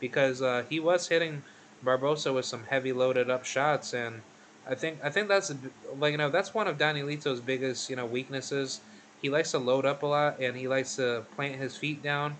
because 0.00 0.42
uh, 0.42 0.64
he 0.68 0.80
was 0.80 1.08
hitting 1.08 1.42
Barboza 1.82 2.32
with 2.32 2.44
some 2.44 2.64
heavy 2.64 2.92
loaded 2.92 3.30
up 3.30 3.44
shots 3.44 3.94
and 3.94 4.22
I 4.66 4.74
think 4.74 4.98
I 5.02 5.10
think 5.10 5.28
that's 5.28 5.52
like 5.98 6.12
you 6.12 6.18
know 6.18 6.30
that's 6.30 6.54
one 6.54 6.68
of 6.68 6.78
Danielito's 6.78 7.40
biggest 7.40 7.90
you 7.90 7.96
know 7.96 8.06
weaknesses. 8.06 8.80
He 9.22 9.28
likes 9.28 9.50
to 9.52 9.58
load 9.58 9.84
up 9.84 10.02
a 10.02 10.06
lot 10.06 10.40
and 10.40 10.56
he 10.56 10.68
likes 10.68 10.96
to 10.96 11.24
plant 11.34 11.56
his 11.56 11.76
feet 11.76 12.02
down 12.02 12.36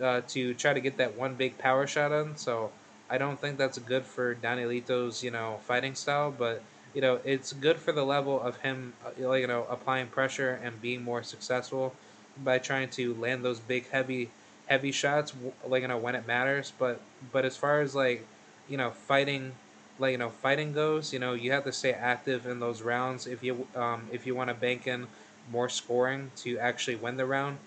uh, 0.00 0.20
to 0.28 0.54
try 0.54 0.72
to 0.72 0.80
get 0.80 0.96
that 0.98 1.16
one 1.16 1.34
big 1.34 1.58
power 1.58 1.86
shot 1.86 2.12
in. 2.12 2.36
So 2.36 2.70
I 3.08 3.18
don't 3.18 3.40
think 3.40 3.58
that's 3.58 3.78
good 3.78 4.04
for 4.04 4.34
Danielito's 4.34 5.22
you 5.22 5.30
know 5.30 5.60
fighting 5.66 5.94
style, 5.94 6.30
but 6.36 6.62
you 6.96 7.02
know, 7.02 7.20
it's 7.24 7.52
good 7.52 7.78
for 7.78 7.92
the 7.92 8.04
level 8.04 8.40
of 8.40 8.56
him, 8.56 8.94
uh, 9.04 9.28
like 9.28 9.42
you 9.42 9.46
know, 9.46 9.66
applying 9.68 10.06
pressure 10.06 10.58
and 10.62 10.80
being 10.80 11.02
more 11.02 11.22
successful 11.22 11.94
by 12.42 12.58
trying 12.58 12.88
to 12.90 13.14
land 13.14 13.44
those 13.44 13.60
big, 13.60 13.88
heavy, 13.90 14.30
heavy 14.66 14.92
shots, 14.92 15.32
like 15.66 15.82
you 15.82 15.88
know, 15.88 15.98
when 15.98 16.14
it 16.14 16.26
matters. 16.26 16.72
But 16.78 17.00
but 17.32 17.44
as 17.44 17.56
far 17.56 17.80
as 17.80 17.94
like, 17.94 18.26
you 18.68 18.76
know, 18.76 18.90
fighting, 18.90 19.52
like 19.98 20.12
you 20.12 20.18
know, 20.18 20.30
fighting 20.30 20.72
goes, 20.72 21.12
you 21.12 21.18
know, 21.18 21.34
you 21.34 21.52
have 21.52 21.64
to 21.64 21.72
stay 21.72 21.92
active 21.92 22.46
in 22.46 22.60
those 22.60 22.82
rounds 22.82 23.26
if 23.26 23.42
you 23.42 23.66
um 23.74 24.08
if 24.12 24.26
you 24.26 24.34
want 24.34 24.48
to 24.48 24.54
bank 24.54 24.86
in 24.86 25.06
more 25.50 25.68
scoring 25.68 26.30
to 26.36 26.58
actually 26.58 26.96
win 26.96 27.16
the 27.16 27.26
round, 27.26 27.58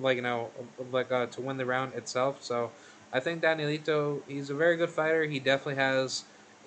like 0.00 0.16
you 0.16 0.22
know, 0.22 0.50
like 0.92 1.10
uh, 1.10 1.26
to 1.26 1.40
win 1.40 1.56
the 1.56 1.66
round 1.66 1.94
itself. 1.94 2.42
So. 2.42 2.70
I 3.12 3.20
think 3.20 3.40
Danielito, 3.40 4.20
he's 4.26 4.50
a 4.50 4.54
very 4.54 4.76
good 4.76 4.90
fighter. 4.90 5.24
He 5.24 5.38
definitely 5.38 5.76
has 5.76 6.24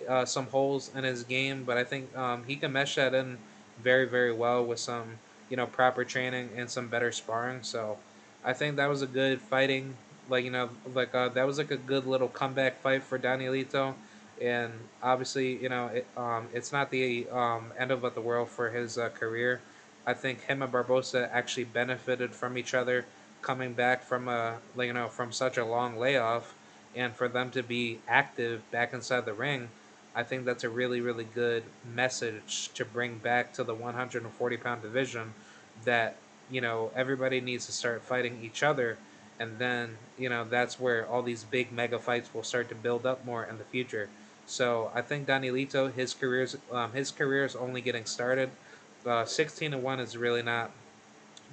uh, 0.08 0.26
some 0.26 0.48
holes 0.48 0.90
in 0.96 1.04
his 1.04 1.24
game, 1.24 1.64
but 1.66 1.78
I 1.78 1.84
think 1.84 2.16
um, 2.18 2.46
he 2.48 2.56
can 2.56 2.72
mesh 2.72 2.96
that 2.96 3.14
in 3.14 3.38
very, 3.78 4.08
very 4.08 4.32
well 4.34 4.66
with 4.66 4.80
some, 4.80 5.20
you 5.50 5.58
know, 5.58 5.68
proper 5.68 6.04
training 6.06 6.50
and 6.56 6.70
some 6.72 6.88
better 6.88 7.12
sparring. 7.12 7.62
So 7.62 7.98
I 8.44 8.54
think 8.54 8.78
that 8.78 8.88
was 8.88 9.02
a 9.02 9.08
good 9.08 9.42
fighting, 9.42 9.96
like, 10.30 10.46
you 10.46 10.52
know, 10.52 10.70
like 10.94 11.14
uh, 11.14 11.30
that 11.30 11.46
was 11.46 11.58
like 11.58 11.72
a 11.72 11.78
good 11.78 12.06
little 12.08 12.28
comeback 12.28 12.82
fight 12.82 13.04
for 13.04 13.20
Danielito. 13.20 13.94
And 14.42 14.72
obviously, 15.04 15.62
you 15.62 15.70
know, 15.70 15.88
it, 15.88 16.08
um, 16.16 16.48
it's 16.54 16.72
not 16.72 16.92
the 16.92 17.28
um, 17.30 17.74
end 17.78 17.92
of 17.92 18.02
the 18.16 18.22
world 18.22 18.50
for 18.50 18.70
his 18.70 18.98
uh, 18.98 19.10
career. 19.10 19.60
I 20.06 20.14
think 20.14 20.42
him 20.42 20.62
and 20.62 20.72
Barboza 20.72 21.30
actually 21.34 21.66
benefited 21.66 22.34
from 22.34 22.58
each 22.58 22.74
other 22.74 23.06
coming 23.42 23.74
back 23.74 24.04
from 24.04 24.28
a, 24.28 24.58
like, 24.76 24.88
you 24.88 24.94
know, 24.94 25.10
from 25.10 25.32
such 25.32 25.58
a 25.58 25.66
long 25.66 25.98
layoff 25.98 26.54
and 26.96 27.14
for 27.14 27.28
them 27.28 27.52
to 27.52 27.62
be 27.62 28.00
active 28.08 28.70
back 28.72 28.94
inside 28.94 29.26
the 29.26 29.34
ring 29.34 29.70
I 30.16 30.24
think 30.24 30.46
that's 30.46 30.64
a 30.64 30.70
really, 30.70 31.02
really 31.02 31.28
good 31.36 31.64
message 31.96 32.72
to 32.74 32.84
bring 32.84 33.18
back 33.20 33.54
to 33.54 33.64
the 33.64 33.74
140 33.74 34.58
pound 34.58 34.82
division 34.82 35.34
that, 35.86 36.16
you 36.50 36.62
know, 36.62 36.92
everybody 36.96 37.42
needs 37.42 37.66
to 37.68 37.72
start 37.72 38.02
fighting 38.02 38.40
each 38.44 38.64
other. 38.64 38.98
And 39.40 39.58
then, 39.58 39.98
you 40.18 40.30
know, 40.30 40.44
that's 40.44 40.80
where 40.80 41.08
all 41.08 41.22
these 41.22 41.44
big 41.44 41.72
mega 41.72 41.98
fights 41.98 42.34
will 42.34 42.44
start 42.44 42.70
to 42.70 42.76
build 42.76 43.06
up 43.06 43.26
more 43.26 43.46
in 43.46 43.58
the 43.58 43.64
future. 43.64 44.10
So 44.46 44.92
I 44.94 45.02
think 45.02 45.28
Danielito, 45.28 45.94
his 45.94 46.14
career's 46.14 46.58
um, 46.72 46.92
his 46.92 47.12
career 47.12 47.46
is 47.46 47.56
only 47.56 47.82
getting 47.82 48.06
started. 48.06 48.50
Uh, 49.06 49.24
16 49.24 49.72
to 49.72 49.78
one 49.78 50.00
is 50.00 50.18
really 50.18 50.42
not 50.42 50.72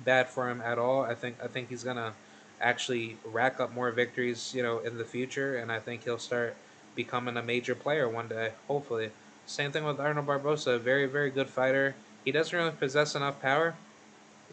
bad 0.05 0.29
for 0.29 0.51
him 0.51 0.61
at 0.63 0.79
all. 0.79 1.03
I 1.03 1.15
think 1.15 1.37
I 1.43 1.47
think 1.47 1.69
he's 1.69 1.85
gonna 1.85 2.15
actually 2.61 3.19
rack 3.25 3.61
up 3.61 3.73
more 3.73 3.91
victories, 3.91 4.53
you 4.55 4.63
know, 4.63 4.79
in 4.79 4.97
the 4.97 5.05
future, 5.05 5.59
and 5.59 5.71
I 5.71 5.79
think 5.79 6.05
he'll 6.05 6.19
start 6.19 6.57
becoming 6.95 7.37
a 7.37 7.43
major 7.43 7.75
player 7.75 8.09
one 8.09 8.29
day, 8.29 8.53
hopefully. 8.67 9.11
Same 9.45 9.71
thing 9.71 9.85
with 9.85 10.01
Arnold 10.01 10.27
Barboza 10.27 10.79
very, 10.79 11.07
very 11.07 11.31
good 11.31 11.49
fighter. 11.49 11.95
He 12.25 12.33
doesn't 12.33 12.59
really 12.59 12.73
possess 12.73 13.15
enough 13.15 13.41
power 13.41 13.75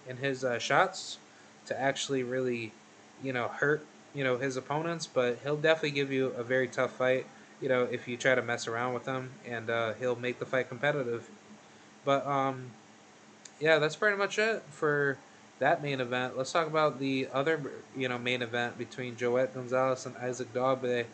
in 0.07 0.17
his 0.17 0.43
uh, 0.43 0.59
shots 0.59 1.17
to 1.65 1.79
actually 1.79 2.23
really, 2.23 2.71
you 3.23 3.33
know, 3.33 3.47
hurt, 3.47 3.85
you 4.13 4.23
know, 4.23 4.37
his 4.37 4.57
opponents, 4.57 5.07
but 5.07 5.39
he'll 5.43 5.57
definitely 5.57 5.91
give 5.91 6.11
you 6.11 6.27
a 6.37 6.43
very 6.43 6.67
tough 6.67 6.91
fight, 6.91 7.25
you 7.61 7.69
know, 7.69 7.83
if 7.83 8.07
you 8.07 8.17
try 8.17 8.35
to 8.35 8.41
mess 8.41 8.67
around 8.67 8.93
with 8.93 9.05
him, 9.05 9.31
and 9.47 9.69
uh, 9.69 9.93
he'll 9.93 10.15
make 10.15 10.39
the 10.39 10.45
fight 10.45 10.69
competitive. 10.69 11.29
But, 12.05 12.25
um, 12.27 12.71
yeah, 13.59 13.79
that's 13.79 13.95
pretty 13.95 14.17
much 14.17 14.37
it 14.37 14.61
for 14.69 15.17
that 15.59 15.81
main 15.81 16.01
event. 16.01 16.37
Let's 16.37 16.51
talk 16.51 16.67
about 16.67 16.99
the 16.99 17.29
other, 17.33 17.61
you 17.95 18.09
know, 18.09 18.17
main 18.17 18.41
event 18.41 18.77
between 18.77 19.15
Joet 19.15 19.53
Gonzalez 19.53 20.05
and 20.05 20.17
Isaac 20.17 20.53
Dogboe. 20.53 21.05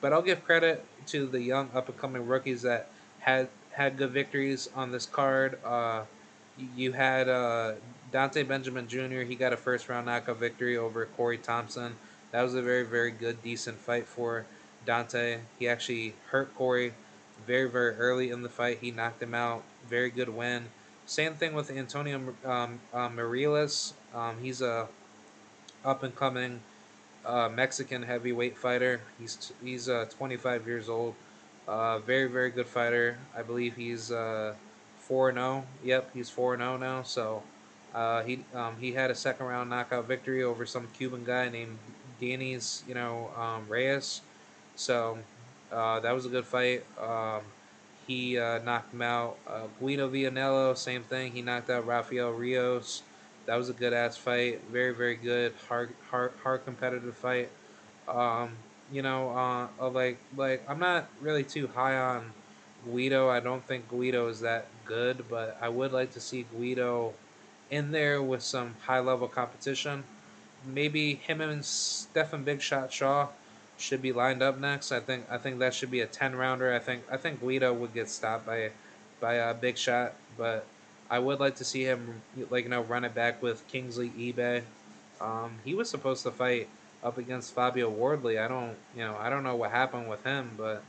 But 0.00 0.12
I'll 0.12 0.22
give 0.22 0.44
credit 0.44 0.84
to 1.06 1.26
the 1.26 1.40
young 1.40 1.70
up 1.74 1.88
and 1.88 1.98
coming 1.98 2.26
rookies 2.26 2.62
that 2.62 2.88
had 3.18 3.48
had 3.72 3.96
good 3.96 4.10
victories 4.10 4.68
on 4.76 4.92
this 4.92 5.06
card. 5.06 5.58
Uh, 5.64 6.02
you 6.76 6.92
had 6.92 7.28
uh, 7.28 7.72
Dante 8.10 8.42
Benjamin 8.42 8.88
Jr. 8.88 9.22
He 9.22 9.34
got 9.34 9.52
a 9.52 9.56
first 9.56 9.88
round 9.88 10.06
knockout 10.06 10.38
victory 10.38 10.76
over 10.76 11.06
Corey 11.06 11.38
Thompson. 11.38 11.96
That 12.30 12.42
was 12.42 12.54
a 12.54 12.62
very 12.62 12.84
very 12.84 13.10
good 13.10 13.42
decent 13.42 13.78
fight 13.78 14.06
for 14.06 14.46
Dante. 14.86 15.40
He 15.58 15.68
actually 15.68 16.14
hurt 16.30 16.54
Corey 16.54 16.92
very 17.46 17.68
very 17.68 17.94
early 17.96 18.30
in 18.30 18.42
the 18.42 18.48
fight. 18.48 18.78
He 18.80 18.90
knocked 18.90 19.22
him 19.22 19.34
out. 19.34 19.62
Very 19.88 20.10
good 20.10 20.28
win. 20.28 20.66
Same 21.06 21.34
thing 21.34 21.54
with 21.54 21.70
Antonio 21.70 22.34
um, 22.44 22.80
uh. 22.92 23.08
Um, 24.14 24.36
he's 24.42 24.60
a 24.60 24.88
up 25.84 26.02
and 26.02 26.14
coming 26.14 26.60
uh, 27.24 27.48
Mexican 27.48 28.02
heavyweight 28.02 28.56
fighter. 28.56 29.00
He's 29.18 29.52
he's 29.62 29.88
uh, 29.88 30.06
25 30.16 30.66
years 30.66 30.88
old. 30.88 31.14
Uh, 31.66 31.98
very 31.98 32.28
very 32.28 32.50
good 32.50 32.66
fighter. 32.66 33.18
I 33.36 33.42
believe 33.42 33.76
he's 33.76 34.10
uh, 34.10 34.54
four 34.98 35.32
zero. 35.32 35.44
Oh. 35.44 35.64
Yep, 35.84 36.10
he's 36.14 36.30
four 36.30 36.56
zero 36.56 36.74
oh 36.74 36.76
now. 36.76 37.02
So 37.02 37.42
uh, 37.94 38.22
he 38.22 38.44
um, 38.54 38.76
he 38.78 38.92
had 38.92 39.10
a 39.10 39.14
second 39.14 39.46
round 39.46 39.70
knockout 39.70 40.06
victory 40.06 40.42
over 40.42 40.66
some 40.66 40.88
Cuban 40.96 41.24
guy 41.24 41.48
named 41.48 41.78
Denis, 42.20 42.82
you 42.86 42.94
know, 42.94 43.30
um, 43.36 43.66
Reyes. 43.68 44.20
So 44.76 45.18
uh, 45.72 46.00
that 46.00 46.12
was 46.12 46.26
a 46.26 46.28
good 46.28 46.46
fight. 46.46 46.84
Um, 47.00 47.42
he 48.06 48.38
uh, 48.38 48.58
knocked 48.60 48.92
him 48.92 49.02
out. 49.02 49.36
Uh, 49.46 49.62
Guido 49.80 50.08
Vianello, 50.08 50.76
same 50.76 51.02
thing. 51.02 51.32
He 51.32 51.42
knocked 51.42 51.70
out 51.70 51.86
Rafael 51.86 52.30
Rios. 52.30 53.02
That 53.46 53.56
was 53.56 53.68
a 53.68 53.72
good 53.72 53.92
ass 53.92 54.16
fight. 54.16 54.60
Very 54.70 54.94
very 54.94 55.16
good. 55.16 55.54
Hard 55.68 55.90
hard 56.10 56.32
hard 56.42 56.64
competitive 56.64 57.16
fight. 57.16 57.50
Um, 58.06 58.52
you 58.92 59.02
know, 59.02 59.30
uh, 59.80 59.88
like 59.90 60.18
like 60.36 60.62
I'm 60.68 60.78
not 60.78 61.08
really 61.20 61.44
too 61.44 61.66
high 61.68 61.96
on 61.96 62.32
Guido. 62.84 63.28
I 63.28 63.40
don't 63.40 63.64
think 63.66 63.88
Guido 63.88 64.28
is 64.28 64.40
that 64.40 64.66
good, 64.84 65.24
but 65.28 65.56
I 65.60 65.68
would 65.68 65.92
like 65.92 66.12
to 66.12 66.20
see 66.20 66.46
Guido 66.54 67.14
in 67.70 67.90
there 67.92 68.22
with 68.22 68.42
some 68.42 68.74
high 68.86 69.00
level 69.00 69.28
competition. 69.28 70.04
Maybe 70.66 71.14
him 71.14 71.40
and 71.40 71.64
Stephan 71.64 72.44
Big 72.44 72.60
Shot 72.60 72.92
Shaw 72.92 73.28
should 73.76 74.02
be 74.02 74.12
lined 74.12 74.42
up 74.42 74.58
next. 74.58 74.92
I 74.92 75.00
think 75.00 75.26
I 75.30 75.38
think 75.38 75.58
that 75.60 75.74
should 75.74 75.90
be 75.90 76.00
a 76.00 76.06
ten 76.06 76.34
rounder. 76.34 76.72
I 76.74 76.78
think 76.78 77.02
I 77.10 77.16
think 77.16 77.40
Guido 77.40 77.72
would 77.72 77.94
get 77.94 78.08
stopped 78.08 78.46
by 78.46 78.70
by 79.20 79.34
a 79.34 79.54
Big 79.54 79.78
Shot, 79.78 80.14
but 80.36 80.66
I 81.10 81.18
would 81.18 81.40
like 81.40 81.56
to 81.56 81.64
see 81.64 81.84
him 81.84 82.22
like 82.50 82.64
you 82.64 82.70
know 82.70 82.82
run 82.82 83.04
it 83.04 83.14
back 83.14 83.42
with 83.42 83.66
Kingsley 83.68 84.10
Ibeh. 84.10 84.62
Um, 85.20 85.58
he 85.64 85.74
was 85.74 85.88
supposed 85.88 86.22
to 86.24 86.30
fight 86.30 86.68
up 87.02 87.18
against 87.18 87.54
Fabio 87.54 87.88
Wardley. 87.88 88.38
I 88.38 88.48
don't 88.48 88.76
you 88.96 89.02
know 89.02 89.16
I 89.18 89.30
don't 89.30 89.44
know 89.44 89.56
what 89.56 89.70
happened 89.70 90.08
with 90.08 90.24
him, 90.24 90.50
but 90.56 90.82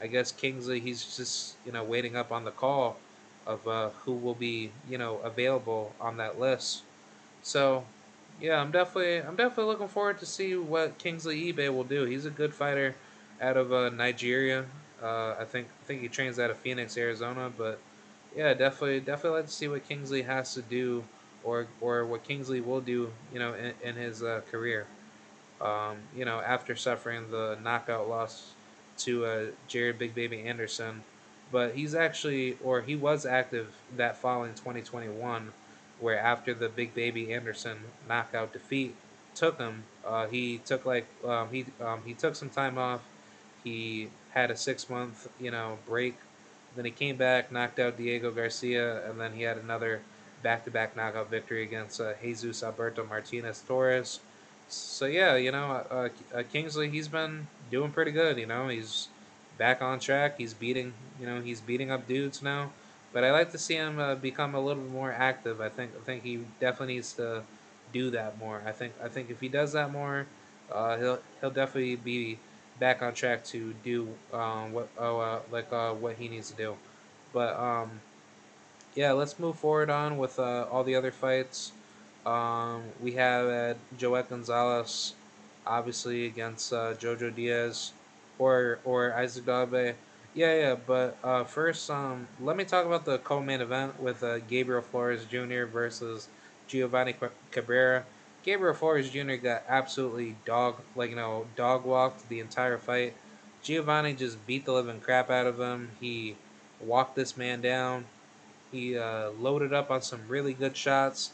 I 0.00 0.06
guess 0.06 0.30
Kingsley 0.30 0.80
he's 0.80 1.16
just 1.16 1.56
you 1.66 1.72
know 1.72 1.82
waiting 1.82 2.16
up 2.16 2.30
on 2.30 2.44
the 2.44 2.52
call 2.52 2.96
of 3.46 3.66
uh, 3.66 3.90
who 4.04 4.12
will 4.12 4.34
be 4.34 4.70
you 4.88 4.98
know 4.98 5.18
available 5.18 5.92
on 6.00 6.16
that 6.18 6.38
list. 6.38 6.82
So 7.42 7.84
yeah, 8.40 8.60
I'm 8.60 8.70
definitely 8.70 9.18
I'm 9.18 9.36
definitely 9.36 9.72
looking 9.72 9.88
forward 9.88 10.18
to 10.20 10.26
see 10.26 10.56
what 10.56 10.98
Kingsley 10.98 11.52
Ibeh 11.52 11.72
will 11.74 11.84
do. 11.84 12.04
He's 12.04 12.26
a 12.26 12.30
good 12.30 12.54
fighter 12.54 12.94
out 13.40 13.56
of 13.56 13.72
uh, 13.72 13.90
Nigeria. 13.90 14.64
Uh, 15.02 15.34
I 15.38 15.44
think 15.44 15.68
I 15.82 15.86
think 15.86 16.02
he 16.02 16.08
trains 16.08 16.38
out 16.38 16.50
of 16.50 16.58
Phoenix, 16.58 16.96
Arizona. 16.96 17.50
But 17.56 17.78
yeah, 18.36 18.54
definitely 18.54 19.00
definitely 19.00 19.40
like 19.40 19.46
to 19.46 19.52
see 19.52 19.68
what 19.68 19.88
Kingsley 19.88 20.22
has 20.22 20.54
to 20.54 20.62
do, 20.62 21.04
or 21.44 21.66
or 21.80 22.04
what 22.04 22.24
Kingsley 22.24 22.60
will 22.60 22.80
do, 22.80 23.10
you 23.32 23.38
know, 23.38 23.54
in, 23.54 23.72
in 23.82 23.94
his 23.96 24.22
uh, 24.22 24.40
career. 24.50 24.86
Um, 25.60 25.96
you 26.14 26.26
know, 26.26 26.40
after 26.40 26.76
suffering 26.76 27.30
the 27.30 27.56
knockout 27.62 28.08
loss 28.08 28.52
to 28.98 29.24
uh, 29.24 29.44
Jared 29.68 29.98
Big 29.98 30.14
Baby 30.14 30.42
Anderson, 30.42 31.02
but 31.52 31.74
he's 31.74 31.94
actually 31.94 32.56
or 32.62 32.82
he 32.82 32.96
was 32.96 33.24
active 33.24 33.68
that 33.96 34.16
fall 34.16 34.44
in 34.44 34.54
2021 34.54 35.52
where 36.00 36.18
after 36.18 36.52
the 36.52 36.68
Big 36.68 36.94
Baby 36.94 37.32
Anderson 37.32 37.78
knockout 38.08 38.52
defeat 38.52 38.94
took 39.34 39.58
him, 39.58 39.84
uh, 40.04 40.26
he 40.26 40.58
took 40.58 40.84
like 40.84 41.06
um, 41.24 41.48
he 41.50 41.66
um, 41.80 42.02
he 42.04 42.14
took 42.14 42.34
some 42.34 42.50
time 42.50 42.78
off. 42.78 43.02
He 43.64 44.08
had 44.30 44.50
a 44.50 44.56
six 44.56 44.90
month 44.90 45.28
you 45.40 45.50
know 45.50 45.78
break. 45.86 46.16
Then 46.74 46.84
he 46.84 46.90
came 46.90 47.16
back, 47.16 47.50
knocked 47.50 47.78
out 47.78 47.96
Diego 47.96 48.30
Garcia, 48.30 49.08
and 49.08 49.18
then 49.18 49.32
he 49.32 49.42
had 49.42 49.56
another 49.56 50.02
back 50.42 50.64
to 50.66 50.70
back 50.70 50.94
knockout 50.94 51.30
victory 51.30 51.62
against 51.62 52.00
uh, 52.00 52.12
Jesus 52.22 52.62
Alberto 52.62 53.04
Martinez 53.04 53.62
Torres. 53.66 54.20
So 54.68 55.06
yeah, 55.06 55.36
you 55.36 55.52
know 55.52 55.84
uh, 55.90 56.08
uh, 56.34 56.42
Kingsley, 56.52 56.90
he's 56.90 57.08
been 57.08 57.46
doing 57.70 57.92
pretty 57.92 58.10
good. 58.10 58.36
You 58.38 58.46
know 58.46 58.68
he's 58.68 59.08
back 59.58 59.82
on 59.82 60.00
track. 60.00 60.38
He's 60.38 60.54
beating 60.54 60.92
you 61.20 61.26
know 61.26 61.40
he's 61.40 61.60
beating 61.60 61.90
up 61.90 62.06
dudes 62.06 62.42
now. 62.42 62.70
But 63.12 63.24
I 63.24 63.30
like 63.30 63.50
to 63.52 63.58
see 63.58 63.74
him 63.74 63.98
uh, 63.98 64.14
become 64.14 64.54
a 64.54 64.60
little 64.60 64.82
bit 64.82 64.92
more 64.92 65.12
active. 65.12 65.60
I 65.60 65.68
think 65.68 65.92
I 66.00 66.04
think 66.04 66.22
he 66.22 66.40
definitely 66.60 66.96
needs 66.96 67.12
to 67.14 67.42
do 67.92 68.10
that 68.10 68.38
more. 68.38 68.62
I 68.66 68.72
think 68.72 68.92
I 69.02 69.08
think 69.08 69.30
if 69.30 69.40
he 69.40 69.48
does 69.48 69.72
that 69.72 69.90
more, 69.90 70.26
uh, 70.70 70.96
he'll 70.98 71.18
he'll 71.40 71.50
definitely 71.50 71.96
be 71.96 72.38
back 72.78 73.02
on 73.02 73.14
track 73.14 73.44
to 73.44 73.74
do 73.84 74.08
um, 74.32 74.72
what 74.72 74.88
oh 74.98 75.18
uh, 75.18 75.40
like 75.50 75.72
uh, 75.72 75.92
what 75.92 76.16
he 76.16 76.28
needs 76.28 76.50
to 76.50 76.56
do. 76.56 76.76
But 77.32 77.58
um, 77.58 78.00
yeah, 78.94 79.12
let's 79.12 79.38
move 79.38 79.58
forward 79.58 79.90
on 79.90 80.18
with 80.18 80.38
uh, 80.38 80.66
all 80.70 80.84
the 80.84 80.94
other 80.94 81.10
fights. 81.10 81.72
Um, 82.24 82.82
we 83.00 83.12
have 83.12 83.46
uh, 83.46 83.74
Joet 83.96 84.28
Gonzalez, 84.28 85.14
obviously 85.66 86.26
against 86.26 86.72
uh, 86.72 86.94
Jojo 86.94 87.32
Diaz, 87.32 87.92
or 88.38 88.78
or 88.84 89.14
Isaac 89.14 89.44
Dogboe. 89.44 89.94
Yeah, 90.34 90.54
yeah, 90.54 90.76
but 90.86 91.16
uh, 91.24 91.44
first, 91.44 91.88
um, 91.90 92.28
let 92.42 92.56
me 92.56 92.64
talk 92.64 92.84
about 92.84 93.06
the 93.06 93.18
co-main 93.18 93.62
event 93.62 93.98
with 93.98 94.22
uh, 94.22 94.38
Gabriel 94.40 94.82
Flores 94.82 95.24
Jr. 95.24 95.64
versus 95.64 96.28
Giovanni 96.68 97.14
Cabrera. 97.50 98.04
Gabriel 98.42 98.74
Flores 98.74 99.10
Jr. 99.10 99.36
got 99.36 99.64
absolutely 99.66 100.36
dog, 100.44 100.76
like 100.94 101.10
you 101.10 101.16
know, 101.16 101.46
dog 101.56 101.84
walked 101.84 102.28
the 102.28 102.40
entire 102.40 102.78
fight. 102.78 103.14
Giovanni 103.62 104.14
just 104.14 104.46
beat 104.46 104.66
the 104.66 104.72
living 104.72 105.00
crap 105.00 105.30
out 105.30 105.46
of 105.46 105.58
him. 105.58 105.90
He 106.00 106.36
walked 106.80 107.16
this 107.16 107.36
man 107.36 107.60
down. 107.60 108.04
He 108.70 108.96
uh, 108.96 109.30
loaded 109.30 109.72
up 109.72 109.90
on 109.90 110.02
some 110.02 110.20
really 110.28 110.52
good 110.52 110.76
shots. 110.76 111.30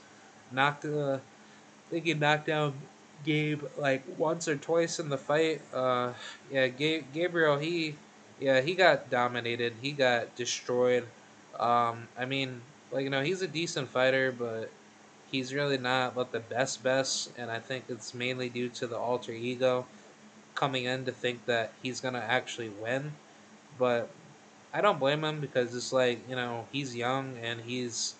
Knocked, 0.53 0.84
uh, 0.84 1.14
I 1.14 1.90
think 1.90 2.05
he 2.05 2.14
knocked 2.14 2.46
down 2.46 2.74
Gabe 3.25 3.62
like 3.79 4.03
once 4.18 4.49
or 4.49 4.57
twice 4.57 4.99
in 4.99 5.09
the 5.09 5.18
fight. 5.18 5.61
Uh, 5.73 6.12
yeah, 6.51 6.68
Gabe, 6.68 7.05
Gabriel 7.12 7.59
he 7.59 7.95
yeah, 8.41 8.61
he 8.61 8.75
got 8.75 9.09
dominated. 9.11 9.75
He 9.81 9.93
got 9.93 10.35
destroyed. 10.35 11.07
Um, 11.59 12.09
I 12.18 12.25
mean, 12.25 12.61
like 12.91 13.05
you 13.05 13.11
know, 13.11 13.23
he's 13.23 13.43
a 13.43 13.49
decent 13.49 13.89
fighter, 13.89 14.33
but 14.33 14.70
he's 15.31 15.55
really 15.55 15.79
not 15.79 16.14
but 16.14 16.33
the 16.33 16.41
best 16.41 16.83
best, 16.83 17.31
and 17.39 17.51
I 17.51 17.59
think 17.59 17.85
it's 17.89 18.14
mainly 18.14 18.49
due 18.49 18.68
to 18.70 18.87
the 18.87 18.99
alter 18.99 19.33
ego 19.33 19.87
coming 20.55 20.85
in 20.85 21.05
to 21.07 21.12
think 21.12 21.47
that 21.47 21.73
he's 21.83 22.01
gonna 22.01 22.25
actually 22.27 22.68
win. 22.68 23.12
But 23.79 24.11
I 24.73 24.81
don't 24.81 24.99
blame 24.99 25.25
him 25.25 25.41
because 25.41 25.75
it's 25.75 25.93
like 25.93 26.29
you 26.29 26.37
know 26.37 26.66
he's 26.73 26.97
young 26.97 27.37
and 27.43 27.61
he's 27.61 28.14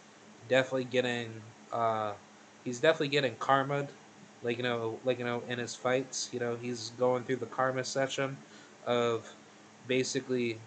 definitely 0.49 0.85
getting 0.85 1.43
uh, 1.73 2.13
he's 2.65 2.81
definitely 2.81 3.09
getting 3.09 3.37
karma, 3.37 3.89
like 4.43 4.57
you 4.57 4.63
know 4.63 4.99
like 5.05 5.19
you 5.19 5.25
know 5.25 5.43
in 5.49 5.59
his 5.59 5.75
fights. 5.75 6.31
You 6.33 6.41
know 6.41 6.57
he's 6.57 6.91
going 6.99 7.25
through 7.25 7.37
the 7.37 7.47
karma 7.47 7.85
session 7.85 8.37
of 8.87 9.33
basically, 9.87 10.59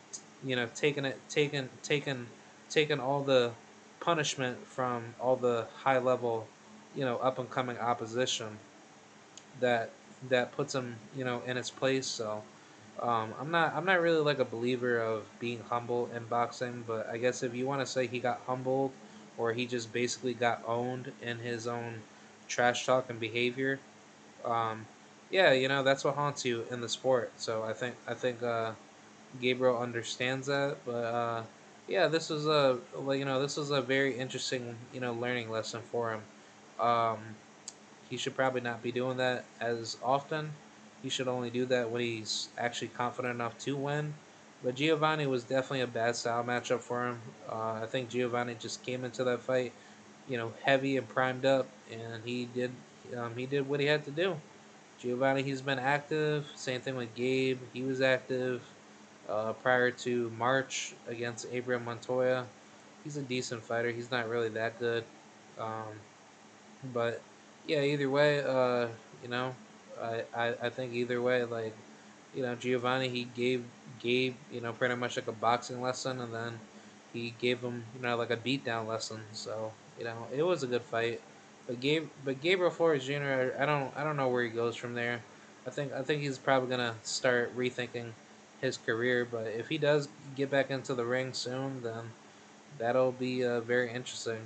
you 0.46 0.56
know, 0.56 0.68
taking 0.76 1.06
it, 1.06 1.20
taking, 1.30 1.70
taking, 1.84 2.28
taking 2.70 3.00
all 3.00 3.24
the 3.24 3.52
punishment 4.00 4.58
from 4.66 5.04
all 5.20 5.36
the 5.36 5.66
high 5.84 5.98
level, 5.98 6.48
you 6.96 7.06
know, 7.06 7.18
up 7.18 7.40
and 7.40 7.50
coming 7.50 7.78
opposition 7.78 8.58
that 9.60 9.90
that 10.30 10.52
puts 10.54 10.74
him, 10.74 10.96
you 11.16 11.24
know, 11.24 11.42
in 11.46 11.58
its 11.58 11.70
place. 11.70 12.08
So 12.08 12.42
um, 13.02 13.34
I'm 13.40 13.52
not 13.52 13.74
I'm 13.76 13.86
not 13.86 14.02
really 14.02 14.22
like 14.22 14.40
a 14.40 14.46
believer 14.46 15.00
of 15.00 15.24
being 15.40 15.62
humble 15.70 16.10
in 16.16 16.26
boxing, 16.26 16.84
but 16.88 17.08
I 17.10 17.18
guess 17.18 17.44
if 17.44 17.54
you 17.56 17.66
want 17.66 17.82
to 17.82 17.86
say 17.86 18.08
he 18.08 18.20
got 18.20 18.42
humbled 18.48 18.92
or 19.38 19.54
he 19.54 19.66
just 19.66 19.92
basically 19.92 20.34
got 20.34 20.64
owned 20.66 21.12
in 21.22 21.40
his 21.40 21.68
own 21.68 22.02
trash 22.48 22.86
talk 22.86 23.10
and 23.10 23.20
behavior, 23.20 23.80
um, 24.44 24.86
yeah, 25.30 25.54
you 25.54 25.68
know 25.68 25.84
that's 25.84 26.04
what 26.04 26.16
haunts 26.16 26.46
you 26.46 26.66
in 26.72 26.82
the 26.82 26.90
sport. 26.90 27.32
So 27.38 27.64
I 27.64 27.74
think 27.74 27.96
I 28.08 28.14
think 28.14 28.42
uh, 28.44 28.72
Gabriel 29.42 29.78
understands 29.78 30.48
that. 30.48 30.78
But 30.86 30.92
uh, 30.92 31.44
yeah, 31.88 32.08
this 32.08 32.30
was 32.30 32.48
a 32.48 32.80
you 32.98 33.26
know 33.26 33.42
this 33.42 33.58
was 33.58 33.72
a 33.72 33.82
very 33.82 34.18
interesting 34.18 34.76
you 34.94 35.00
know 35.00 35.14
learning 35.14 35.50
lesson 35.50 35.82
for 35.82 36.14
him. 36.14 36.22
Um, 36.80 37.20
he 38.10 38.18
should 38.18 38.36
probably 38.36 38.62
not 38.62 38.84
be 38.84 38.92
doing 38.92 39.18
that 39.18 39.46
as 39.60 39.98
often. 40.04 40.52
He 41.02 41.10
should 41.10 41.28
only 41.28 41.50
do 41.50 41.66
that 41.68 41.90
when 41.90 42.02
he's 42.02 42.50
actually 42.58 42.90
confident 42.90 43.34
enough 43.36 43.58
to 43.60 43.76
win. 43.76 44.14
But 44.64 44.76
Giovanni 44.76 45.28
was 45.28 45.44
definitely 45.44 45.82
a 45.82 45.88
bad 45.88 46.16
style 46.16 46.44
matchup 46.44 46.82
for 46.82 47.08
him. 47.08 47.22
Uh, 47.50 47.80
I 47.84 47.86
think 47.88 48.10
Giovanni 48.10 48.56
just 48.56 48.84
came 48.84 49.04
into 49.04 49.24
that 49.26 49.42
fight, 49.42 49.74
you 50.28 50.38
know, 50.38 50.54
heavy 50.64 50.98
and 50.98 51.08
primed 51.08 51.46
up, 51.46 51.68
and 51.92 52.24
he 52.26 52.46
did 52.46 52.72
um, 53.18 53.36
he 53.36 53.46
did 53.46 53.68
what 53.68 53.80
he 53.80 53.86
had 53.86 54.04
to 54.06 54.12
do. 54.12 54.36
Giovanni, 55.00 55.44
he's 55.44 55.62
been 55.62 55.80
active. 55.80 56.46
Same 56.56 56.82
thing 56.82 56.96
with 56.96 57.14
Gabe. 57.16 57.60
He 57.74 57.84
was 57.84 58.02
active 58.02 58.62
uh, 59.30 59.54
prior 59.54 59.92
to 59.92 60.30
March 60.38 60.94
against 61.08 61.46
Abraham 61.52 61.86
Montoya. 61.86 62.46
He's 63.04 63.18
a 63.18 63.22
decent 63.22 63.64
fighter. 63.64 63.92
He's 63.92 64.10
not 64.12 64.30
really 64.30 64.50
that 64.50 64.80
good. 64.80 65.04
Um, 65.60 66.00
but 66.94 67.22
yeah, 67.68 67.82
either 67.82 68.10
way, 68.10 68.42
uh, 68.44 68.88
you 69.24 69.30
know, 69.30 69.56
I, 70.02 70.24
I, 70.36 70.56
I 70.64 70.70
think 70.70 70.94
either 70.94 71.22
way, 71.22 71.44
like, 71.44 71.74
you 72.36 72.44
know, 72.44 72.56
Giovanni, 72.56 73.10
he 73.10 73.24
gave, 73.24 73.64
gave, 74.00 74.36
you 74.52 74.62
know, 74.62 74.74
pretty 74.74 74.96
much 74.96 75.16
like 75.16 75.28
a 75.28 75.32
boxing 75.32 75.82
lesson 75.82 76.20
and 76.22 76.34
then 76.34 76.60
he 77.14 77.34
gave 77.40 77.60
him, 77.60 77.84
you 77.96 78.02
know, 78.02 78.16
like 78.18 78.32
a 78.32 78.38
beatdown 78.38 78.88
lesson. 78.88 79.22
So, 79.34 79.72
you 79.98 80.06
know, 80.06 80.28
it 80.34 80.44
was 80.44 80.64
a 80.64 80.68
good 80.68 80.84
fight. 80.84 81.22
But 81.68 81.80
Gabe, 81.80 82.08
but 82.24 82.42
Gabriel 82.42 82.72
Flores 82.72 83.06
Jr. 83.06 83.54
I 83.60 83.66
don't, 83.66 83.92
I 83.98 84.04
don't 84.04 84.18
know 84.18 84.30
where 84.30 84.44
he 84.44 84.50
goes 84.50 84.76
from 84.76 84.94
there. 84.94 85.22
I 85.68 85.72
think, 85.72 85.94
I 85.94 86.04
think 86.04 86.22
he's 86.22 86.38
probably 86.38 86.70
gonna 86.70 86.96
start 87.04 87.56
rethinking 87.58 88.12
his 88.62 88.78
career. 88.78 89.26
But 89.30 89.48
if 89.48 89.68
he 89.70 89.78
does 89.78 90.08
get 90.36 90.52
back 90.52 90.70
into 90.72 90.94
the 90.94 91.06
ring 91.06 91.34
soon, 91.34 91.82
then 91.84 92.14
that'll 92.78 93.12
be 93.14 93.46
uh, 93.46 93.62
very 93.62 93.92
interesting. 93.92 94.40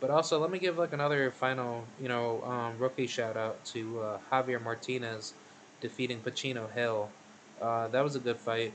But 0.00 0.10
also, 0.10 0.40
let 0.40 0.50
me 0.50 0.58
give 0.58 0.78
like 0.78 0.92
another 0.92 1.30
final, 1.30 1.84
you 2.00 2.08
know, 2.08 2.42
um, 2.44 2.78
rookie 2.78 3.06
shout 3.06 3.36
out 3.36 3.64
to 3.66 4.00
uh, 4.00 4.18
Javier 4.30 4.62
Martinez 4.62 5.34
defeating 5.80 6.20
Pacino 6.20 6.70
Hill. 6.72 7.10
Uh, 7.60 7.88
that 7.88 8.02
was 8.02 8.16
a 8.16 8.20
good 8.20 8.38
fight. 8.38 8.72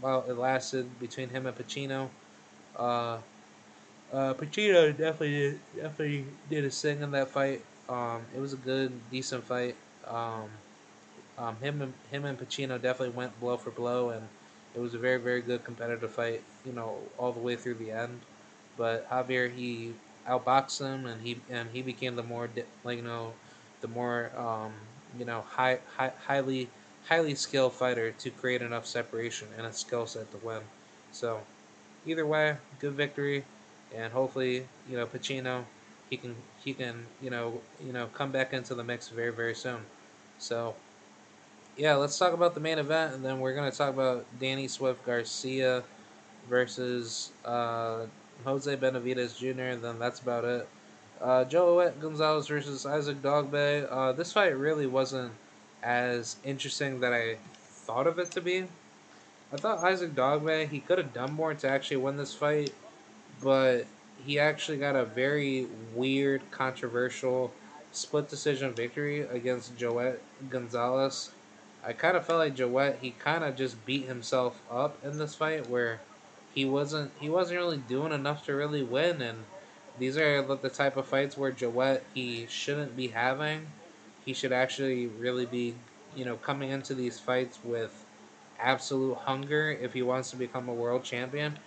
while 0.00 0.24
it 0.28 0.36
lasted 0.36 0.98
between 1.00 1.28
him 1.30 1.46
and 1.46 1.56
Pacino. 1.56 2.10
Uh, 4.12 4.34
Pacino 4.34 4.96
definitely 4.96 5.30
did, 5.30 5.60
definitely 5.74 6.24
did 6.48 6.64
his 6.64 6.80
thing 6.80 7.02
in 7.02 7.10
that 7.12 7.28
fight. 7.30 7.62
Um, 7.88 8.22
it 8.34 8.40
was 8.40 8.52
a 8.52 8.56
good, 8.56 8.92
decent 9.10 9.44
fight. 9.44 9.76
Um, 10.06 10.48
um, 11.38 11.56
him 11.56 11.82
and 11.82 11.92
him 12.10 12.24
and 12.24 12.38
Pacino 12.38 12.80
definitely 12.80 13.10
went 13.16 13.38
blow 13.40 13.56
for 13.56 13.70
blow, 13.70 14.10
and 14.10 14.28
it 14.74 14.80
was 14.80 14.94
a 14.94 14.98
very 14.98 15.18
very 15.18 15.42
good 15.42 15.64
competitive 15.64 16.12
fight. 16.12 16.42
You 16.64 16.72
know, 16.72 16.96
all 17.18 17.32
the 17.32 17.40
way 17.40 17.56
through 17.56 17.74
the 17.74 17.90
end. 17.90 18.20
But 18.76 19.08
Javier 19.10 19.52
he 19.54 19.94
outboxed 20.28 20.80
him, 20.80 21.06
and 21.06 21.22
he 21.22 21.40
and 21.50 21.70
he 21.72 21.82
became 21.82 22.16
the 22.16 22.22
more 22.22 22.48
like 22.84 22.98
you 22.98 23.02
know, 23.04 23.32
the 23.80 23.88
more 23.88 24.30
um, 24.36 24.72
you 25.18 25.24
know 25.24 25.42
high, 25.42 25.80
high 25.96 26.12
highly 26.26 26.68
highly 27.08 27.34
skilled 27.34 27.72
fighter 27.74 28.12
to 28.12 28.30
create 28.30 28.62
enough 28.62 28.86
separation 28.86 29.48
and 29.58 29.66
a 29.66 29.72
skill 29.72 30.06
set 30.06 30.30
to 30.30 30.38
win. 30.38 30.62
So 31.12 31.40
either 32.06 32.26
way, 32.26 32.56
good 32.80 32.92
victory, 32.94 33.44
and 33.96 34.12
hopefully 34.12 34.66
you 34.88 34.96
know 34.96 35.06
Pacino 35.06 35.64
he 36.10 36.16
can 36.16 36.34
he 36.62 36.74
can 36.74 37.06
you 37.22 37.30
know 37.30 37.60
you 37.84 37.92
know 37.92 38.06
come 38.14 38.30
back 38.30 38.52
into 38.52 38.74
the 38.74 38.84
mix 38.84 39.08
very 39.08 39.32
very 39.32 39.54
soon. 39.54 39.80
So 40.38 40.74
yeah, 41.76 41.94
let's 41.96 42.18
talk 42.18 42.32
about 42.32 42.54
the 42.54 42.60
main 42.60 42.78
event, 42.78 43.14
and 43.14 43.24
then 43.24 43.40
we're 43.40 43.54
gonna 43.54 43.72
talk 43.72 43.90
about 43.90 44.24
Danny 44.38 44.68
Swift 44.68 45.04
Garcia 45.04 45.82
versus 46.48 47.32
uh, 47.44 48.06
Jose 48.44 48.76
Benavidez 48.76 49.36
Jr. 49.38 49.62
And 49.62 49.82
then 49.82 49.98
that's 49.98 50.20
about 50.20 50.44
it. 50.44 50.68
Uh, 51.20 51.44
Joet 51.44 52.00
Gonzalez 52.00 52.48
versus 52.48 52.84
Isaac 52.84 53.22
Dogboe. 53.22 53.88
Uh, 53.90 54.12
this 54.12 54.32
fight 54.32 54.56
really 54.56 54.86
wasn't 54.86 55.32
as 55.82 56.36
interesting 56.44 57.00
that 57.00 57.12
I 57.12 57.36
thought 57.68 58.06
of 58.06 58.18
it 58.18 58.30
to 58.32 58.40
be. 58.40 58.64
I 59.52 59.56
thought 59.56 59.78
Isaac 59.84 60.14
Dogboe 60.14 60.68
he 60.68 60.80
could 60.80 60.98
have 60.98 61.14
done 61.14 61.32
more 61.32 61.54
to 61.54 61.68
actually 61.68 61.98
win 61.98 62.16
this 62.16 62.34
fight, 62.34 62.72
but 63.42 63.86
he 64.24 64.38
actually 64.38 64.78
got 64.78 64.96
a 64.96 65.04
very 65.04 65.66
weird, 65.94 66.42
controversial 66.50 67.52
split 67.92 68.28
decision 68.28 68.72
victory 68.72 69.20
against 69.20 69.76
Joet 69.76 70.22
Gonzalez. 70.50 71.30
I 71.84 71.92
kind 71.92 72.16
of 72.16 72.26
felt 72.26 72.38
like 72.38 72.54
Joet 72.54 72.98
he 73.00 73.10
kind 73.10 73.44
of 73.44 73.56
just 73.56 73.84
beat 73.84 74.06
himself 74.06 74.60
up 74.70 75.04
in 75.04 75.18
this 75.18 75.34
fight 75.34 75.68
where 75.68 76.00
he 76.54 76.64
wasn't 76.64 77.12
he 77.20 77.28
wasn't 77.28 77.58
really 77.58 77.76
doing 77.76 78.12
enough 78.12 78.46
to 78.46 78.54
really 78.54 78.82
win 78.82 79.20
and 79.20 79.44
these 79.98 80.16
are 80.16 80.42
the 80.42 80.70
type 80.70 80.96
of 80.96 81.06
fights 81.06 81.36
where 81.36 81.52
Joet 81.52 82.02
he 82.14 82.46
shouldn't 82.48 82.96
be 82.96 83.08
having. 83.08 83.66
He 84.24 84.32
should 84.32 84.52
actually 84.52 85.06
really 85.06 85.46
be, 85.46 85.74
you 86.16 86.24
know, 86.24 86.36
coming 86.36 86.70
into 86.70 86.94
these 86.94 87.20
fights 87.20 87.58
with 87.62 88.04
absolute 88.58 89.18
hunger 89.18 89.70
if 89.70 89.92
he 89.92 90.02
wants 90.02 90.30
to 90.30 90.36
become 90.36 90.68
a 90.68 90.74
world 90.74 91.04
champion. 91.04 91.58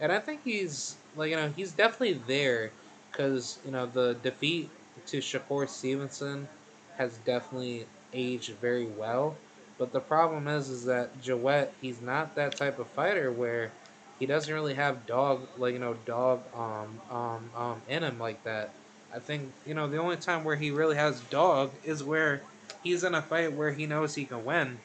And 0.00 0.12
I 0.12 0.18
think 0.20 0.42
he's 0.44 0.96
like 1.14 1.30
you 1.30 1.36
know 1.36 1.52
he's 1.54 1.72
definitely 1.72 2.14
there 2.26 2.72
because 3.10 3.58
you 3.64 3.70
know 3.70 3.86
the 3.86 4.14
defeat 4.14 4.70
to 5.06 5.18
Shakur 5.18 5.68
Stevenson 5.68 6.48
has 6.96 7.18
definitely 7.18 7.86
aged 8.12 8.54
very 8.60 8.86
well. 8.86 9.36
But 9.78 9.92
the 9.92 10.00
problem 10.00 10.48
is 10.48 10.68
is 10.70 10.84
that 10.86 11.20
Joet 11.20 11.74
he's 11.80 12.00
not 12.00 12.34
that 12.36 12.56
type 12.56 12.78
of 12.78 12.88
fighter 12.88 13.30
where 13.32 13.72
he 14.18 14.26
doesn't 14.26 14.52
really 14.52 14.74
have 14.74 15.06
dog 15.06 15.48
like 15.56 15.72
you 15.72 15.78
know 15.80 15.94
dog 15.94 16.42
um 16.54 17.00
um 17.10 17.50
um 17.54 17.82
in 17.88 18.02
him 18.02 18.18
like 18.18 18.42
that. 18.44 18.74
I 19.12 19.18
think 19.18 19.52
you 19.64 19.74
know 19.74 19.88
the 19.88 19.98
only 19.98 20.16
time 20.16 20.44
where 20.44 20.56
he 20.56 20.70
really 20.70 20.96
has 20.96 21.20
dog 21.22 21.72
is 21.84 22.04
where 22.04 22.42
he's 22.82 23.04
in 23.04 23.14
a 23.14 23.22
fight 23.22 23.52
where 23.52 23.72
he 23.72 23.86
knows 23.86 24.14
he 24.14 24.24
can 24.26 24.44
win, 24.44 24.78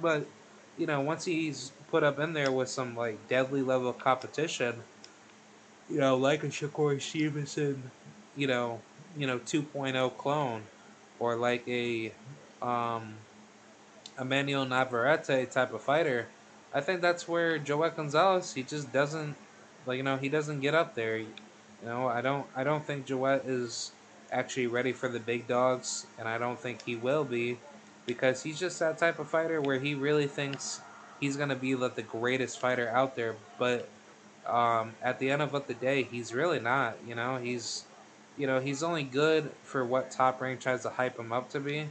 but 0.00 0.26
you 0.76 0.86
know 0.86 1.00
once 1.00 1.24
he's 1.24 1.72
put 1.92 2.02
up 2.02 2.18
in 2.18 2.32
there 2.32 2.50
with 2.50 2.70
some 2.70 2.96
like 2.96 3.28
deadly 3.28 3.62
level 3.62 3.92
competition, 3.92 4.82
you 5.88 5.98
know 5.98 6.16
like 6.16 6.42
a 6.42 6.48
Shakur 6.48 7.00
Stevenson, 7.00 7.92
you 8.36 8.48
know 8.48 8.80
you 9.16 9.28
know 9.28 9.38
2.0 9.38 10.16
clone, 10.18 10.62
or 11.20 11.36
like 11.36 11.68
a 11.68 12.14
um 12.62 13.14
Emmanuel 14.18 14.64
Navarrete 14.66 15.50
type 15.52 15.72
of 15.72 15.82
fighter 15.82 16.28
I 16.74 16.80
think 16.80 17.02
that's 17.02 17.28
where 17.28 17.58
Joet 17.58 17.96
Gonzalez 17.96 18.54
he 18.54 18.62
just 18.62 18.92
doesn't 18.92 19.36
like 19.86 19.98
you 19.98 20.02
know 20.02 20.16
he 20.16 20.30
doesn't 20.30 20.60
get 20.60 20.74
up 20.74 20.94
there. 20.94 21.18
You 21.18 21.34
know 21.82 22.08
I 22.08 22.22
don't 22.22 22.46
I 22.56 22.64
don't 22.64 22.84
think 22.86 23.06
Joet 23.06 23.44
is 23.46 23.92
actually 24.30 24.68
ready 24.68 24.92
for 24.92 25.08
the 25.08 25.20
big 25.20 25.46
dogs, 25.46 26.06
and 26.18 26.26
I 26.26 26.38
don't 26.38 26.58
think 26.58 26.82
he 26.82 26.96
will 26.96 27.24
be 27.24 27.58
because 28.06 28.42
he's 28.42 28.58
just 28.58 28.78
that 28.80 28.98
type 28.98 29.18
of 29.18 29.28
fighter 29.28 29.60
where 29.60 29.78
he 29.78 29.94
really 29.94 30.26
thinks 30.26 30.80
he's 31.22 31.36
gonna 31.36 31.54
be 31.54 31.76
like 31.76 31.94
the 31.94 32.02
greatest 32.02 32.58
fighter 32.58 32.88
out 32.88 33.14
there, 33.14 33.36
but 33.56 33.88
um, 34.44 34.92
at 35.00 35.20
the 35.20 35.30
end 35.30 35.40
of 35.40 35.52
the 35.68 35.74
day, 35.74 36.02
he's 36.02 36.34
really 36.34 36.58
not. 36.58 36.96
You 37.06 37.14
know, 37.14 37.36
he's 37.36 37.84
you 38.36 38.48
know 38.48 38.58
he's 38.58 38.82
only 38.82 39.04
good 39.04 39.50
for 39.62 39.84
what 39.84 40.10
Top 40.10 40.40
Rank 40.40 40.60
tries 40.60 40.82
to 40.82 40.90
hype 40.90 41.18
him 41.18 41.32
up 41.32 41.48
to 41.50 41.60
be, 41.60 41.86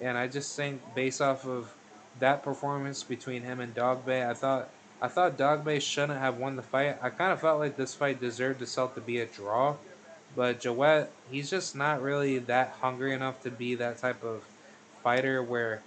and 0.00 0.18
I 0.18 0.26
just 0.26 0.56
think 0.56 0.82
based 0.96 1.22
off 1.22 1.46
of 1.46 1.72
that 2.18 2.42
performance 2.42 3.04
between 3.04 3.42
him 3.42 3.60
and 3.60 3.72
Dogboe, 3.72 4.28
I 4.28 4.34
thought 4.34 4.68
I 5.00 5.06
thought 5.06 5.38
Dogboe 5.38 5.80
shouldn't 5.80 6.18
have 6.18 6.38
won 6.38 6.56
the 6.56 6.62
fight. 6.62 6.98
I 7.00 7.10
kind 7.10 7.32
of 7.32 7.40
felt 7.40 7.60
like 7.60 7.76
this 7.76 7.94
fight 7.94 8.20
deserved 8.20 8.60
itself 8.62 8.96
to 8.96 9.00
be 9.00 9.20
a 9.20 9.26
draw, 9.26 9.76
but 10.34 10.60
Joet, 10.60 11.08
he's 11.30 11.48
just 11.48 11.76
not 11.76 12.02
really 12.02 12.38
that 12.40 12.76
hungry 12.80 13.14
enough 13.14 13.42
to 13.44 13.50
be 13.52 13.76
that 13.76 13.98
type 13.98 14.24
of 14.24 14.42
fighter 15.04 15.40
where 15.40 15.82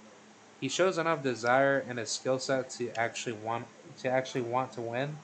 he 0.60 0.68
shows 0.68 0.98
enough 0.98 1.22
desire 1.22 1.84
and 1.88 1.98
a 1.98 2.06
skill 2.06 2.38
set 2.38 2.70
to 2.70 2.90
actually 2.98 3.34
want 3.34 3.66
to 3.98 4.08
actually 4.08 4.42
want 4.42 4.72
to 4.72 4.80
win. 4.80 5.16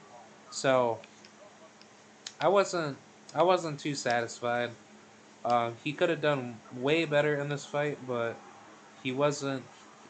So 0.51 0.99
I 2.39 2.47
wasn't 2.47 2.97
I 3.33 3.43
wasn't 3.43 3.79
too 3.79 3.95
satisfied. 3.95 4.71
Uh, 5.43 5.71
he 5.83 5.91
could 5.91 6.09
have 6.09 6.21
done 6.21 6.57
way 6.77 7.05
better 7.05 7.35
in 7.35 7.49
this 7.49 7.65
fight, 7.65 7.97
but 8.07 8.35
he 9.01 9.11
wasn't 9.11 9.63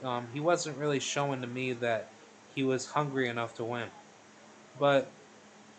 um, 0.03 0.27
he 0.33 0.39
wasn't 0.39 0.77
really 0.77 0.99
showing 0.99 1.41
to 1.41 1.47
me 1.47 1.73
that 1.73 2.09
he 2.53 2.63
was 2.63 2.85
hungry 2.85 3.29
enough 3.29 3.55
to 3.55 3.63
win. 3.63 3.87
But 4.79 5.09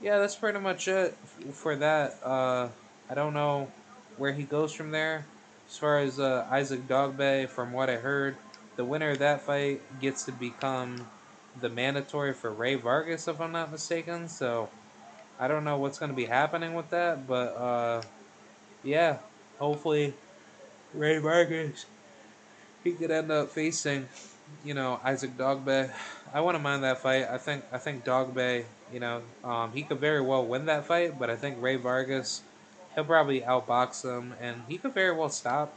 yeah, 0.01 0.19
that's 0.19 0.35
pretty 0.35 0.59
much 0.59 0.89
it 0.89 1.17
for 1.53 1.77
that. 1.77 2.19
Uh, 2.23 2.69
I 3.11 3.15
don't 3.15 3.35
know 3.35 3.71
where 4.17 4.33
he 4.33 4.45
goes 4.45 4.73
from 4.73 4.91
there. 4.91 5.27
As 5.69 5.79
far 5.79 5.99
as 5.99 6.21
uh, 6.21 6.47
Isaac 6.51 6.87
Dogboe, 6.87 7.49
from 7.49 7.73
what 7.73 7.89
I 7.89 7.97
heard, 7.97 8.37
the 8.77 8.85
winner 8.85 9.11
of 9.11 9.19
that 9.21 9.43
fight 9.43 9.81
gets 10.01 10.25
to 10.25 10.33
become 10.33 11.07
the 11.61 11.69
mandatory 11.69 12.33
for 12.33 12.51
Rey 12.51 12.75
Vargas, 12.75 13.29
if 13.29 13.41
I'm 13.41 13.53
not 13.53 13.71
mistaken. 13.71 14.29
So 14.29 14.69
I 15.39 15.49
don't 15.49 15.65
know 15.65 15.79
what's 15.79 15.99
going 15.99 16.11
to 16.11 16.17
be 16.17 16.27
happening 16.27 16.75
with 16.75 16.91
that, 16.91 17.27
but 17.27 17.57
uh, 17.57 18.03
yeah, 18.83 19.19
hopefully 19.59 20.15
Rey 20.93 21.19
Vargas 21.19 21.87
he 22.85 22.93
could 22.93 23.11
end 23.11 23.33
up 23.33 23.49
facing, 23.49 24.07
you 24.63 24.75
know, 24.75 25.01
Isaac 25.03 25.37
Dogboe. 25.37 25.91
I 26.33 26.41
wouldn't 26.41 26.63
mind 26.63 26.85
that 26.85 26.99
fight. 26.99 27.27
I 27.29 27.39
think 27.39 27.65
I 27.73 27.79
think 27.79 28.05
Dogboe, 28.05 28.65
you 28.93 29.01
know, 29.01 29.23
um, 29.43 29.73
he 29.73 29.83
could 29.83 29.99
very 29.99 30.21
well 30.21 30.45
win 30.45 30.67
that 30.67 30.85
fight, 30.85 31.19
but 31.19 31.31
I 31.31 31.37
think 31.37 31.61
Rey 31.61 31.77
Vargas, 31.77 32.43
he'll 32.95 33.05
probably 33.05 33.41
outbox 33.41 34.05
him, 34.05 34.35
and 34.41 34.63
he 34.69 34.77
could 34.77 34.93
very 34.93 35.17
well 35.17 35.31
stop, 35.31 35.75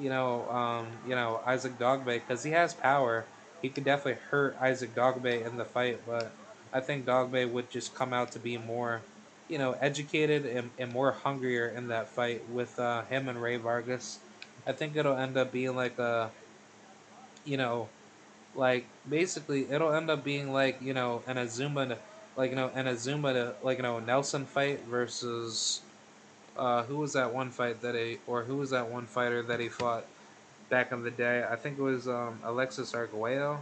you 0.00 0.08
know, 0.08 0.48
um, 0.50 0.86
you 1.06 1.14
know 1.14 1.40
Isaac 1.46 1.78
Dogboe 1.78 2.20
because 2.20 2.42
he 2.42 2.50
has 2.52 2.74
power. 2.74 3.24
He 3.62 3.68
could 3.68 3.84
definitely 3.84 4.20
hurt 4.30 4.56
Isaac 4.60 4.94
Dogboe 4.94 5.46
in 5.46 5.56
the 5.56 5.64
fight, 5.64 6.00
but 6.06 6.32
I 6.72 6.80
think 6.80 7.04
Dogboe 7.04 7.50
would 7.52 7.70
just 7.70 7.94
come 7.94 8.12
out 8.12 8.32
to 8.32 8.38
be 8.38 8.56
more, 8.56 9.02
you 9.48 9.58
know, 9.58 9.72
educated 9.72 10.46
and, 10.46 10.70
and 10.78 10.92
more 10.92 11.12
hungrier 11.12 11.68
in 11.68 11.88
that 11.88 12.08
fight 12.08 12.48
with 12.48 12.78
uh, 12.78 13.02
him 13.04 13.28
and 13.28 13.40
Rey 13.42 13.56
Vargas. 13.56 14.18
I 14.66 14.72
think 14.72 14.96
it'll 14.96 15.16
end 15.16 15.36
up 15.36 15.52
being 15.52 15.76
like 15.76 15.98
a 15.98 16.30
you 17.44 17.56
know, 17.56 17.88
like 18.54 18.84
basically 19.08 19.70
it'll 19.70 19.92
end 19.92 20.10
up 20.10 20.24
being 20.24 20.52
like 20.52 20.80
you 20.82 20.94
know 20.94 21.22
an 21.26 21.38
Azuma, 21.38 21.98
like 22.36 22.50
you 22.50 22.56
know 22.56 22.70
an 22.74 22.86
Azuma 22.86 23.54
like 23.62 23.78
you 23.78 23.82
know 23.82 23.98
Nelson 24.00 24.44
fight 24.44 24.80
versus 24.88 25.80
uh, 26.60 26.84
who 26.84 26.96
was 26.98 27.14
that 27.14 27.32
one 27.34 27.50
fight 27.50 27.82
that 27.82 27.94
he 27.94 28.18
or 28.26 28.42
who 28.44 28.56
was 28.56 28.70
that 28.70 28.88
one 28.88 29.06
fighter 29.06 29.42
that 29.42 29.58
he 29.58 29.68
fought 29.68 30.04
back 30.68 30.92
in 30.92 31.02
the 31.02 31.10
day? 31.10 31.44
I 31.50 31.56
think 31.56 31.78
it 31.78 31.82
was 31.82 32.06
um, 32.06 32.38
Alexis 32.44 32.94
Arguello, 32.94 33.58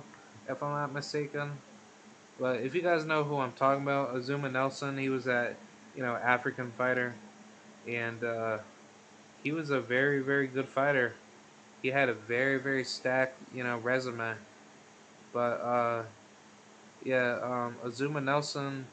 if 0.49 0.63
I'm 0.63 0.73
not 0.73 0.93
mistaken. 0.93 1.53
But 2.39 2.61
if 2.61 2.75
you 2.75 2.83
guys 2.83 3.05
know 3.05 3.25
who 3.25 3.39
I'm 3.39 3.53
talking 3.53 3.83
about, 3.83 4.15
Azuma 4.15 4.51
Nelson, 4.51 4.99
he 4.99 5.09
was 5.09 5.25
that 5.25 5.57
you 5.97 6.03
know 6.03 6.15
African 6.17 6.73
fighter, 6.73 7.15
and 7.87 8.23
uh, 8.23 8.59
he 9.43 9.53
was 9.53 9.71
a 9.71 9.81
very 9.81 10.21
very 10.21 10.47
good 10.47 10.69
fighter 10.69 11.15
he 11.83 11.89
had 11.89 12.09
a 12.09 12.15
very 12.15 12.59
very 12.59 12.85
stacked 12.85 13.37
you 13.55 13.63
know 13.63 13.79
resume. 13.79 14.35
But 15.33 15.61
uh, 15.61 16.03
yeah, 17.05 17.39
um, 17.43 17.77
Azuma 17.85 18.21
Nelson, 18.21 18.87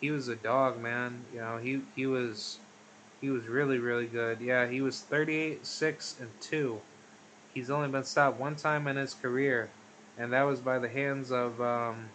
he 0.00 0.10
was 0.10 0.28
a 0.28 0.36
dog, 0.36 0.80
man. 0.80 1.24
You 1.32 1.40
know 1.40 1.58
he 1.58 1.82
he 1.94 2.06
was 2.06 2.58
he 3.22 3.30
was 3.30 3.46
really 3.46 3.78
really 3.78 4.06
good. 4.06 4.42
Yeah, 4.42 4.68
he 4.68 4.82
was 4.82 5.00
38 5.00 5.64
six 5.64 6.16
and 6.20 6.28
two. 6.42 6.82
He's 7.54 7.70
only 7.70 7.88
been 7.88 8.04
stopped 8.04 8.38
one 8.38 8.56
time 8.56 8.86
in 8.86 8.96
his 8.96 9.14
career, 9.14 9.70
and 10.18 10.32
that 10.32 10.42
was 10.42 10.60
by 10.60 10.78
the 10.78 10.88
hands 10.88 11.32
of 11.32 11.60
um, 11.60 12.10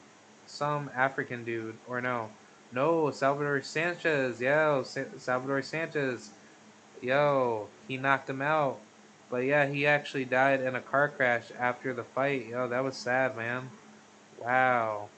some 0.45 0.91
African 0.95 1.43
dude 1.43 1.77
or 1.87 2.01
no, 2.01 2.29
no 2.71 3.09
Salvador 3.11 3.61
Sanchez. 3.61 4.41
Yo, 4.41 4.83
Sa- 4.85 5.17
Salvador 5.17 5.61
Sanchez. 5.61 6.31
Yo, 7.01 7.67
he 7.87 7.97
knocked 7.97 8.29
him 8.29 8.41
out. 8.41 8.79
But 9.29 9.43
yeah, 9.43 9.67
he 9.67 9.85
actually 9.85 10.25
died 10.25 10.61
in 10.61 10.75
a 10.75 10.81
car 10.81 11.09
crash 11.09 11.51
after 11.57 11.93
the 11.93 12.03
fight. 12.03 12.47
Yo, 12.47 12.67
that 12.67 12.83
was 12.83 12.95
sad, 12.95 13.35
man. 13.35 13.69
Wow. 14.41 15.09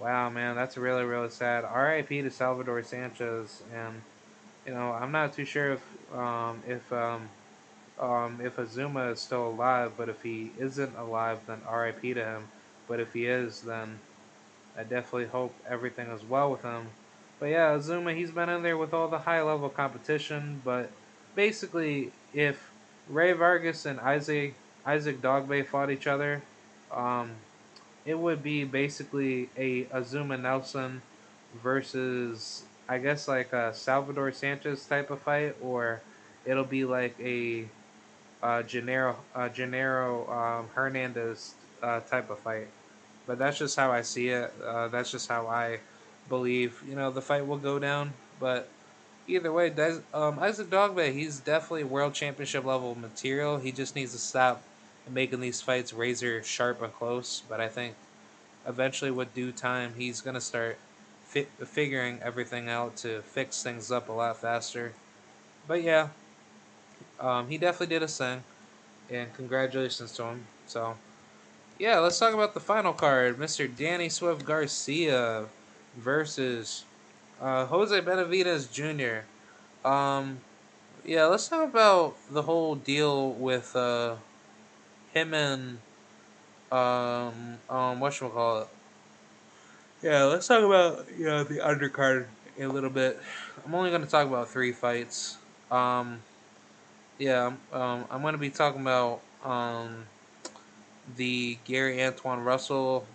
Wow, 0.00 0.28
man, 0.30 0.56
that's 0.56 0.76
really, 0.76 1.04
really 1.04 1.30
sad. 1.30 1.64
R.I.P. 1.64 2.22
to 2.22 2.30
Salvador 2.30 2.82
Sanchez, 2.82 3.62
and 3.72 4.02
you 4.66 4.72
know, 4.72 4.92
I'm 4.92 5.12
not 5.12 5.34
too 5.34 5.44
sure 5.44 5.72
if 5.72 6.14
um, 6.14 6.62
if 6.66 6.92
um, 6.92 7.28
um, 7.98 8.40
if 8.42 8.58
Azuma 8.58 9.10
is 9.10 9.20
still 9.20 9.48
alive, 9.48 9.92
but 9.96 10.08
if 10.08 10.22
he 10.22 10.50
isn't 10.58 10.96
alive, 10.96 11.40
then 11.46 11.60
R.I.P. 11.66 12.14
to 12.14 12.24
him. 12.24 12.48
But 12.88 13.00
if 13.00 13.12
he 13.12 13.26
is, 13.26 13.62
then 13.62 13.98
I 14.76 14.82
definitely 14.82 15.26
hope 15.26 15.54
everything 15.68 16.08
is 16.08 16.22
well 16.24 16.50
with 16.50 16.62
him. 16.62 16.88
But 17.40 17.46
yeah, 17.46 17.74
Azuma, 17.74 18.14
he's 18.14 18.30
been 18.30 18.48
in 18.48 18.62
there 18.62 18.76
with 18.76 18.94
all 18.94 19.08
the 19.08 19.18
high 19.18 19.42
level 19.42 19.68
competition, 19.68 20.60
but 20.64 20.90
basically, 21.34 22.12
if 22.32 22.70
Rey 23.08 23.32
Vargas 23.32 23.86
and 23.86 24.00
Isaac 24.00 24.54
Isaac 24.86 25.20
Dogboe 25.20 25.66
fought 25.66 25.90
each 25.90 26.06
other, 26.06 26.42
um, 26.92 27.30
it 28.04 28.18
would 28.18 28.42
be 28.42 28.64
basically 28.64 29.48
a 29.56 29.86
Azuma 29.92 30.36
Nelson 30.36 31.02
versus 31.62 32.64
I 32.88 32.98
guess 32.98 33.28
like 33.28 33.52
a 33.52 33.72
Salvador 33.74 34.32
Sanchez 34.32 34.84
type 34.86 35.10
of 35.10 35.20
fight, 35.22 35.56
or 35.62 36.02
it'll 36.44 36.64
be 36.64 36.84
like 36.84 37.16
a 37.20 37.66
uh, 38.42 38.62
Genaro 38.62 39.16
uh, 39.34 39.48
Genaro 39.48 40.28
um, 40.30 40.68
Hernandez 40.74 41.54
uh, 41.82 42.00
type 42.00 42.30
of 42.30 42.38
fight. 42.38 42.68
But 43.26 43.38
that's 43.38 43.58
just 43.58 43.76
how 43.76 43.90
I 43.90 44.02
see 44.02 44.28
it. 44.28 44.52
Uh, 44.62 44.88
that's 44.88 45.10
just 45.10 45.28
how 45.28 45.46
I 45.46 45.80
believe 46.28 46.82
you 46.86 46.94
know 46.94 47.10
the 47.10 47.22
fight 47.22 47.46
will 47.46 47.58
go 47.58 47.78
down. 47.78 48.12
But 48.38 48.68
either 49.26 49.50
way, 49.52 49.70
Des, 49.70 50.00
um, 50.12 50.38
Isaac 50.38 50.68
Dogboe, 50.68 51.12
he's 51.12 51.40
definitely 51.40 51.84
world 51.84 52.12
championship 52.12 52.64
level 52.64 52.94
material. 52.94 53.56
He 53.58 53.72
just 53.72 53.96
needs 53.96 54.12
to 54.12 54.18
stop 54.18 54.62
making 55.10 55.40
these 55.40 55.62
fights 55.62 55.92
razor 55.92 56.42
sharp 56.42 56.82
and 56.82 56.92
close. 56.92 57.42
But 57.48 57.60
I 57.60 57.68
think 57.68 57.94
eventually, 58.66 59.10
with 59.10 59.32
due 59.32 59.52
time, 59.52 59.94
he's 59.96 60.20
gonna 60.20 60.40
start 60.42 60.76
fi- 61.34 61.64
figuring 61.66 62.20
everything 62.22 62.68
out 62.68 62.96
to 62.98 63.20
fix 63.22 63.62
things 63.62 63.90
up 63.90 64.08
a 64.08 64.12
lot 64.12 64.36
faster. 64.40 64.92
But 65.66 65.82
yeah, 65.82 66.08
um, 67.18 67.48
he 67.48 67.58
definitely 67.58 67.94
did 67.94 68.02
a 68.04 68.08
thing, 68.08 68.44
and 69.10 69.34
congratulations 69.34 70.12
to 70.12 70.24
him. 70.24 70.46
So, 70.66 70.96
yeah, 71.78 71.98
let's 71.98 72.18
talk 72.18 72.34
about 72.34 72.54
the 72.54 72.60
final 72.60 72.92
card, 72.92 73.38
Mr. 73.38 73.66
Danny 73.66 74.08
Swift 74.08 74.44
Garcia 74.44 75.46
versus 75.96 76.84
uh, 77.40 77.66
Jose 77.66 78.00
Benavidez 78.00 78.70
Jr. 78.70 79.26
Um, 79.88 80.38
yeah, 81.04 81.24
let's 81.26 81.48
talk 81.48 81.68
about 81.68 82.16
the 82.30 82.42
whole 82.42 82.76
deal 82.76 83.32
with 83.32 83.74
uh, 83.74 84.16
him 85.12 85.34
and 85.34 85.78
um, 86.70 87.58
um, 87.68 88.00
what 88.00 88.12
should 88.12 88.26
we 88.26 88.32
call 88.32 88.62
it? 88.62 88.68
Yeah, 90.04 90.24
let's 90.24 90.46
talk 90.46 90.62
about 90.62 91.06
you 91.18 91.24
know 91.24 91.44
the 91.44 91.60
undercard 91.60 92.26
a 92.60 92.66
little 92.66 92.90
bit. 92.90 93.18
I'm 93.64 93.74
only 93.74 93.90
gonna 93.90 94.04
talk 94.04 94.26
about 94.26 94.50
three 94.50 94.70
fights. 94.70 95.38
Um, 95.70 96.20
yeah, 97.18 97.52
um, 97.72 98.04
I'm 98.10 98.20
gonna 98.20 98.36
be 98.36 98.50
talking 98.50 98.82
about 98.82 99.22
um, 99.42 100.04
the 101.16 101.56
Gary 101.64 101.96
Antuanne 101.96 102.44
Russell, 102.44 103.06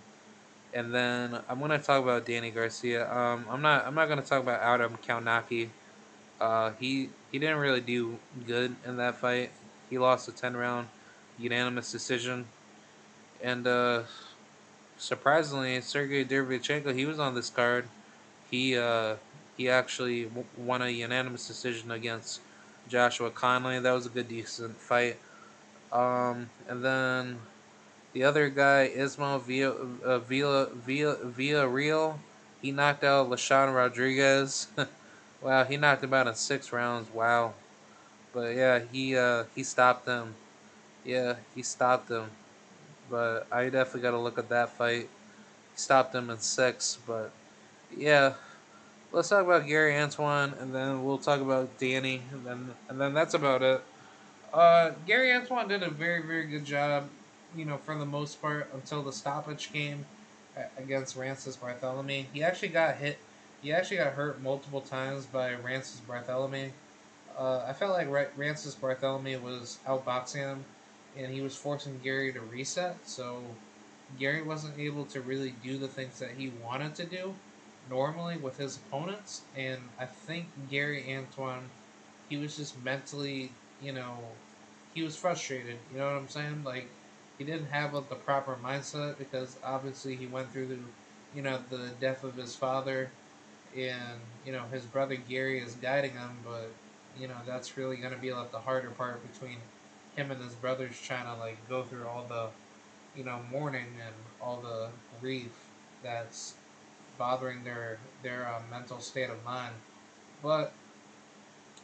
and 0.74 0.92
then 0.92 1.38
I'm 1.48 1.60
gonna 1.60 1.78
talk 1.78 2.02
about 2.02 2.26
Danny 2.26 2.50
Garcia. 2.50 3.06
Um, 3.16 3.46
I'm 3.52 3.62
not 3.62 3.86
I'm 3.86 3.94
not 3.94 4.10
gonna 4.10 4.24
talk 4.24 4.42
about 4.42 4.60
Adam 4.60 4.98
Kownacki. 5.08 5.70
Uh, 6.42 6.72
he 6.80 7.10
he 7.32 7.38
didn't 7.38 7.58
really 7.58 7.82
do 7.82 8.18
good 8.48 8.76
in 8.84 8.98
that 8.98 9.18
fight. 9.18 9.52
He 9.92 10.00
lost 10.00 10.28
a 10.28 10.32
ten 10.32 10.58
round 10.58 10.88
unanimous 11.38 11.92
decision, 11.92 12.46
and 13.44 13.68
uh, 13.68 14.02
surprisingly, 15.00 15.82
Sergey 15.82 16.24
Derevyanchenko 16.24 16.94
he 16.94 17.06
was 17.06 17.18
on 17.18 17.34
this 17.34 17.50
card. 17.50 17.86
He 18.52 18.78
uh, 18.78 19.16
he 19.58 19.68
actually 19.68 20.30
won 20.56 20.82
a 20.82 20.90
unanimous 20.90 21.48
decision 21.48 21.90
against 21.92 22.42
Joshua 22.88 23.32
Conley. 23.32 23.80
That 23.80 23.92
was 23.92 24.06
a 24.06 24.10
good, 24.10 24.28
decent 24.28 24.78
fight. 24.78 25.18
Um, 25.92 26.50
and 26.68 26.86
then 26.86 27.40
the 28.14 28.24
other 28.24 28.50
guy, 28.50 28.84
Ismael 28.84 29.40
Villa, 29.40 29.76
uh, 30.04 30.20
Villa, 30.20 30.68
Villa, 30.74 31.18
Villa 31.24 31.68
Real, 31.68 32.20
he 32.62 32.72
knocked 32.72 33.04
out 33.04 33.30
Lashawn 33.30 33.74
Rodriguez. 33.74 34.68
wow, 35.42 35.64
he 35.64 35.78
knocked 35.78 36.04
him 36.04 36.14
out 36.14 36.28
in 36.28 36.36
six 36.36 36.72
rounds. 36.72 37.10
Wow. 37.14 37.54
But 38.34 38.56
yeah, 38.56 38.80
he 38.92 39.18
uh, 39.18 39.46
he 39.56 39.64
stopped 39.64 40.08
him. 40.08 40.36
Yeah, 41.04 41.36
he 41.56 41.64
stopped 41.64 42.10
him. 42.10 42.30
But 43.10 43.48
I 43.52 43.70
definitely 43.70 44.02
got 44.02 44.12
to 44.12 44.20
look 44.20 44.38
at 44.38 44.50
that 44.50 44.70
fight. 44.70 45.10
He 45.74 45.78
stopped 45.78 46.14
him 46.14 46.30
in 46.30 46.40
six. 46.40 46.98
But 47.08 47.32
yeah, 47.96 48.34
let's 49.12 49.30
talk 49.30 49.44
about 49.44 49.66
Gary 49.68 49.94
Antuanne, 49.94 50.60
and 50.62 50.74
then 50.74 51.04
we'll 51.04 51.18
talk 51.18 51.42
about 51.42 51.78
Danny, 51.80 52.22
and 52.32 52.46
then 52.46 52.72
and 52.88 53.00
then 53.00 53.14
that's 53.14 53.34
about 53.34 53.62
it. 53.62 53.82
Uh, 54.54 54.92
Gary 55.06 55.30
Antuanne 55.30 55.68
did 55.68 55.84
a 55.84 55.90
very 55.90 56.22
very 56.22 56.46
good 56.46 56.66
job, 56.66 57.08
you 57.56 57.66
know, 57.66 57.78
for 57.78 57.96
the 57.96 58.06
most 58.06 58.42
part 58.42 58.70
until 58.74 59.04
the 59.04 59.14
stoppage 59.14 59.72
came 59.72 60.06
against 60.78 61.16
Rances 61.16 61.58
Barthelemy. 61.58 62.26
He 62.34 62.44
actually 62.44 62.70
got 62.70 62.96
hit. 62.96 63.18
He 63.62 63.74
actually 63.74 63.98
got 63.98 64.14
hurt 64.14 64.42
multiple 64.42 64.82
times 64.82 65.26
by 65.26 65.56
Rances 65.56 66.02
Barthelemy. 66.08 66.72
Uh, 67.38 67.64
I 67.68 67.74
felt 67.74 67.94
like 67.94 68.10
Rances 68.38 68.76
Barthelemy 68.76 69.42
was 69.42 69.80
outboxing 69.88 70.36
him, 70.36 70.66
and 71.20 71.34
he 71.34 71.42
was 71.42 71.56
forcing 71.56 72.00
Gary 72.04 72.32
to 72.34 72.40
reset. 72.40 72.98
So 73.06 73.42
Gary 74.18 74.42
wasn't 74.42 74.80
able 74.80 75.06
to 75.06 75.22
really 75.22 75.54
do 75.64 75.78
the 75.78 75.88
things 75.88 76.20
that 76.20 76.32
he 76.38 76.52
wanted 76.64 76.96
to 76.96 77.06
do 77.06 77.34
normally 77.90 78.38
with 78.38 78.58
his 78.58 78.78
opponents, 78.78 79.42
and 79.58 79.80
I 80.00 80.06
think 80.06 80.46
Gary 80.70 81.04
Antuanne, 81.08 81.64
he 82.30 82.38
was 82.38 82.56
just 82.56 82.82
mentally, 82.84 83.52
you 83.82 83.92
know, 83.92 84.18
he 84.94 85.02
was 85.02 85.16
frustrated. 85.16 85.78
You 85.92 86.00
know 86.00 86.06
what 86.06 86.16
I'm 86.16 86.30
saying? 86.30 86.64
Like 86.64 86.88
he 87.38 87.44
didn't 87.44 87.68
have 87.68 87.94
the 87.94 88.16
proper 88.16 88.58
mindset 88.64 89.18
because 89.18 89.58
obviously 89.64 90.16
he 90.16 90.28
went 90.28 90.52
through 90.52 90.68
the, 90.68 90.78
you 91.36 91.42
know, 91.42 91.60
the 91.70 91.90
death 92.00 92.24
of 92.24 92.36
his 92.36 92.56
father, 92.56 93.10
and 93.76 94.20
you 94.46 94.52
know 94.52 94.64
his 94.72 94.84
brother 94.84 95.16
Gary 95.16 95.60
is 95.60 95.74
guiding 95.76 96.12
him, 96.12 96.38
but 96.46 96.70
you 97.20 97.28
know 97.28 97.38
that's 97.46 97.78
really 97.78 97.98
gonna 97.98 98.18
be 98.18 98.34
like 98.34 98.52
the 98.52 98.60
harder 98.60 98.90
part 98.92 99.22
between 99.32 99.58
him 100.16 100.32
and 100.32 100.42
his 100.42 100.54
brothers 100.56 101.00
trying 101.00 101.26
to 101.26 101.36
like 101.36 101.58
go 101.70 101.84
through 101.84 102.08
all 102.08 102.26
the, 102.28 102.48
you 103.18 103.24
know, 103.24 103.40
mourning 103.52 103.88
and 104.06 104.16
all 104.42 104.62
the 104.62 104.90
grief 105.22 105.52
that's 106.04 106.56
bothering 107.18 107.64
their 107.64 107.98
their 108.24 108.48
uh, 108.48 108.62
mental 108.72 109.00
state 109.00 109.30
of 109.30 109.44
mind. 109.44 109.74
But 110.42 110.72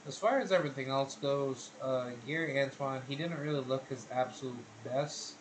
as 0.08 0.18
far 0.18 0.40
as 0.40 0.52
everything 0.52 0.90
else 0.90 1.16
goes, 1.16 1.70
uh, 1.82 2.12
Gary 2.28 2.54
Antuanne 2.54 3.02
he 3.08 3.16
didn't 3.16 3.40
really 3.40 3.62
look 3.62 3.88
his 3.90 4.08
absolute 4.12 4.56
best, 4.84 5.34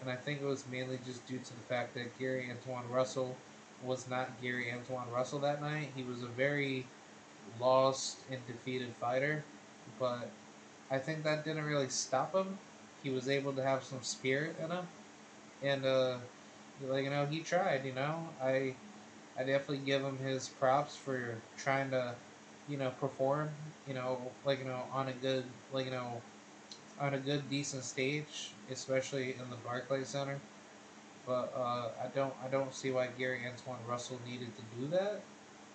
and 0.00 0.10
I 0.10 0.16
think 0.16 0.40
it 0.40 0.46
was 0.46 0.64
mainly 0.70 0.98
just 1.04 1.26
due 1.26 1.38
to 1.38 1.52
the 1.54 1.62
fact 1.68 1.94
that 1.94 2.18
Gary 2.18 2.50
Antuanne 2.50 2.88
Russell 2.90 3.36
was 3.82 4.08
not 4.08 4.30
Gary 4.40 4.72
Antuanne 4.72 5.12
Russell 5.12 5.40
that 5.40 5.60
night. 5.60 5.88
He 5.96 6.02
was 6.02 6.22
a 6.22 6.28
very 6.28 6.86
lost 7.60 8.18
and 8.30 8.44
defeated 8.46 8.92
fighter, 9.00 9.44
but 9.98 10.30
I 10.92 10.98
think 10.98 11.24
that 11.24 11.44
didn't 11.44 11.64
really 11.64 11.90
stop 11.90 12.34
him. 12.34 12.58
He 13.02 13.10
was 13.10 13.28
able 13.28 13.54
to 13.54 13.64
have 13.64 13.84
some 13.84 14.02
spirit 14.04 14.56
in 14.62 14.70
him, 14.70 14.86
and 15.62 15.86
uh, 15.86 16.18
like 16.82 17.04
you 17.04 17.10
know, 17.10 17.26
he 17.26 17.40
tried. 17.40 17.84
You 17.86 17.94
know, 17.94 18.28
I 18.42 18.74
I 19.38 19.44
definitely 19.44 19.86
give 19.86 20.02
him 20.02 20.18
his 20.18 20.48
props 20.48 20.96
for 20.96 21.42
trying 21.58 21.90
to, 21.92 22.16
you 22.68 22.78
know, 22.78 22.90
perform, 23.00 23.50
you 23.88 23.94
know, 23.94 24.18
like 24.44 24.60
you 24.60 24.66
know, 24.66 24.82
on 24.92 25.08
a 25.08 25.14
good, 25.14 25.44
like 25.72 25.86
you 25.86 25.92
know, 25.92 26.22
on 27.00 27.14
a 27.14 27.18
good 27.18 27.48
decent 27.50 27.84
stage, 27.84 28.50
especially 28.70 29.34
in 29.34 29.50
the 29.50 29.56
Barclays 29.64 30.08
Center. 30.08 30.40
But 31.26 31.52
uh, 31.56 31.90
I 32.02 32.08
don't, 32.14 32.34
I 32.44 32.48
don't 32.48 32.74
see 32.74 32.90
why 32.90 33.08
Gary 33.18 33.40
Antuanne 33.40 33.86
Russell 33.88 34.20
needed 34.26 34.50
to 34.56 34.62
do 34.80 34.88
that, 34.88 35.20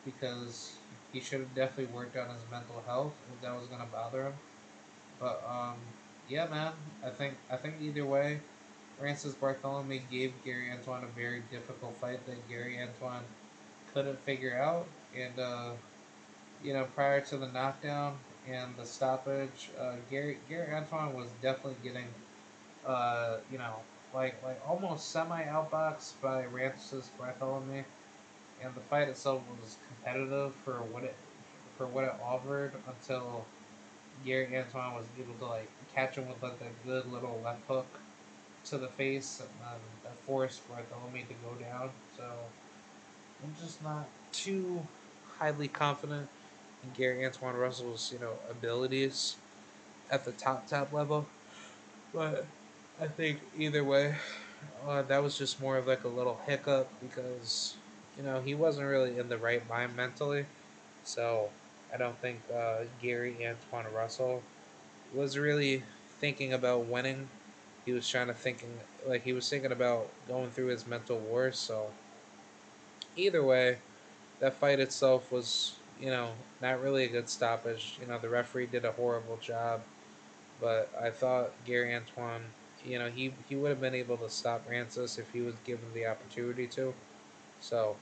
because 0.06 0.74
he 1.14 1.22
should 1.22 1.42
have 1.42 1.56
definitely 1.56 1.94
worked 1.94 2.18
on 2.18 2.30
his 2.30 2.44
mental 2.52 2.84
health 2.86 3.14
if 3.34 3.42
that 3.42 3.56
was 3.58 3.68
gonna 3.68 3.88
bother 3.92 4.26
him. 4.28 4.34
But 5.20 5.44
um, 5.48 5.76
yeah, 6.28 6.48
man, 6.48 6.74
I 7.06 7.10
think 7.10 7.36
I 7.50 7.58
think 7.58 7.76
either 7.82 8.06
way, 8.06 8.40
Rances 9.00 9.36
Barthelemy 9.36 10.02
gave 10.10 10.34
Gary 10.44 10.70
Antuanne 10.70 11.04
a 11.04 11.08
very 11.08 11.42
difficult 11.52 11.96
fight 12.00 12.26
that 12.26 12.48
Gary 12.50 12.78
Antuanne 12.78 13.24
couldn't 13.94 14.20
figure 14.20 14.58
out. 14.58 14.86
And, 15.16 15.40
uh, 15.40 15.72
you 16.64 16.74
know, 16.74 16.86
prior 16.96 17.22
to 17.22 17.38
the 17.38 17.48
knockdown 17.48 18.18
and 18.48 18.76
the 18.78 18.86
stoppage, 18.86 19.70
uh, 19.80 19.96
Gary, 20.10 20.38
Gary 20.50 20.68
Antuanne 20.74 21.14
was 21.14 21.30
definitely 21.42 21.78
getting, 21.84 22.08
uh, 22.86 23.38
you 23.52 23.58
know, 23.58 23.76
like 24.14 24.42
like 24.44 24.60
almost 24.68 25.12
semi 25.12 25.44
outboxed 25.44 26.14
by 26.22 26.46
Rances 26.46 27.10
Barthelemy, 27.20 27.84
and 28.64 28.74
the 28.76 28.82
fight 28.82 29.08
itself 29.10 29.42
was 29.62 29.78
competitive 29.88 30.54
for 30.64 30.84
what 30.84 31.04
it 31.04 31.16
for 31.78 31.88
what 31.88 32.04
it 32.06 32.14
offered 32.24 32.72
until 32.88 33.46
Gary 34.26 34.48
Antuanne 34.48 34.96
was 34.96 35.06
able 35.20 35.34
to 35.40 35.46
like 35.46 35.70
catch 35.94 36.16
him 36.16 36.28
with 36.28 36.42
like 36.42 36.60
a 36.62 36.88
good 36.88 37.12
little 37.12 37.40
left 37.44 37.66
hook 37.68 37.88
to 38.66 38.78
the 38.78 38.88
face 38.88 39.42
um, 39.42 39.80
that 40.04 40.14
forced 40.26 40.62
Barthelemy 40.70 41.28
to 41.28 41.34
go 41.46 41.54
down. 41.60 41.90
So 42.18 42.24
I'm 43.44 43.56
just 43.64 43.84
not 43.84 44.08
too 44.32 44.82
highly 45.40 45.68
confident 45.68 46.28
in 46.84 46.90
Gary 46.96 47.24
Antuanne 47.24 47.60
Russell's 47.60 48.12
you 48.12 48.20
know 48.20 48.34
abilities 48.50 49.36
at 50.10 50.26
the 50.26 50.32
top 50.32 50.68
top 50.68 50.92
level, 50.94 51.26
but 52.14 52.46
I 53.02 53.08
think 53.08 53.40
either 53.58 53.84
way, 53.84 54.16
uh, 54.88 55.04
that 55.04 55.22
was 55.22 55.38
just 55.38 55.62
more 55.62 55.78
of 55.78 55.88
like 55.88 56.04
a 56.04 56.08
little 56.08 56.40
hiccup 56.46 56.90
because 57.02 57.76
you 58.18 58.24
know 58.24 58.42
he 58.42 58.56
wasn't 58.56 58.88
really 58.88 59.18
in 59.18 59.30
the 59.30 59.38
right 59.38 59.68
mind 59.70 59.96
mentally, 59.96 60.46
so 61.04 61.50
I 61.94 61.98
don't 61.98 62.18
think 62.20 62.40
uh, 62.54 62.80
Gary 63.02 63.38
Antuanne 63.42 63.94
Russell 63.94 64.44
was 65.14 65.38
really 65.38 65.84
thinking 66.20 66.54
about 66.54 66.86
winning. 66.86 67.30
He 67.86 67.94
was 67.94 68.08
trying 68.08 68.28
to 68.28 68.34
thinking 68.34 68.70
like 69.08 69.24
he 69.24 69.34
was 69.34 69.50
thinking 69.50 69.72
about 69.72 70.10
going 70.28 70.50
through 70.52 70.68
his 70.68 70.86
mental 70.86 71.18
wars. 71.18 71.58
So 71.58 71.88
either 73.16 73.44
way, 73.44 73.78
that 74.40 74.54
fight 74.54 74.80
itself 74.80 75.32
was 75.32 75.74
you 76.00 76.10
know 76.12 76.32
not 76.62 76.82
really 76.82 77.06
a 77.06 77.08
good 77.10 77.30
stoppage. 77.30 77.98
You 78.02 78.08
know 78.08 78.20
the 78.20 78.30
referee 78.30 78.68
did 78.68 78.86
a 78.86 78.92
horrible 78.92 79.38
job, 79.42 79.82
but 80.62 80.90
I 81.02 81.10
thought 81.10 81.52
Gary 81.66 81.90
Antuanne, 81.92 82.44
you 82.86 83.00
know 83.00 83.10
he 83.10 83.34
he 83.50 83.56
would 83.56 83.70
have 83.70 83.82
been 83.82 83.96
able 83.96 84.18
to 84.18 84.30
stop 84.30 84.68
Rances 84.70 85.18
if 85.18 85.32
he 85.32 85.42
was 85.42 85.56
given 85.66 85.86
the 85.94 86.08
opportunity 86.08 86.68
to. 86.68 86.94
So 87.62 87.96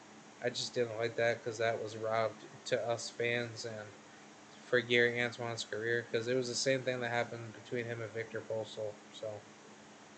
I 0.43 0.49
just 0.49 0.73
didn't 0.73 0.97
like 0.97 1.15
that 1.17 1.43
because 1.43 1.59
that 1.59 1.81
was 1.83 1.97
robbed 1.97 2.43
to 2.65 2.87
us 2.87 3.09
fans 3.09 3.65
and 3.65 3.87
for 4.65 4.81
Gary 4.81 5.13
Antuanne's 5.13 5.63
career 5.63 6.05
because 6.11 6.27
it 6.27 6.35
was 6.35 6.47
the 6.47 6.55
same 6.55 6.81
thing 6.81 6.99
that 6.99 7.11
happened 7.11 7.53
between 7.63 7.85
him 7.85 8.01
and 8.01 8.11
Viktor 8.11 8.41
Postol. 8.41 8.91
So, 9.13 9.27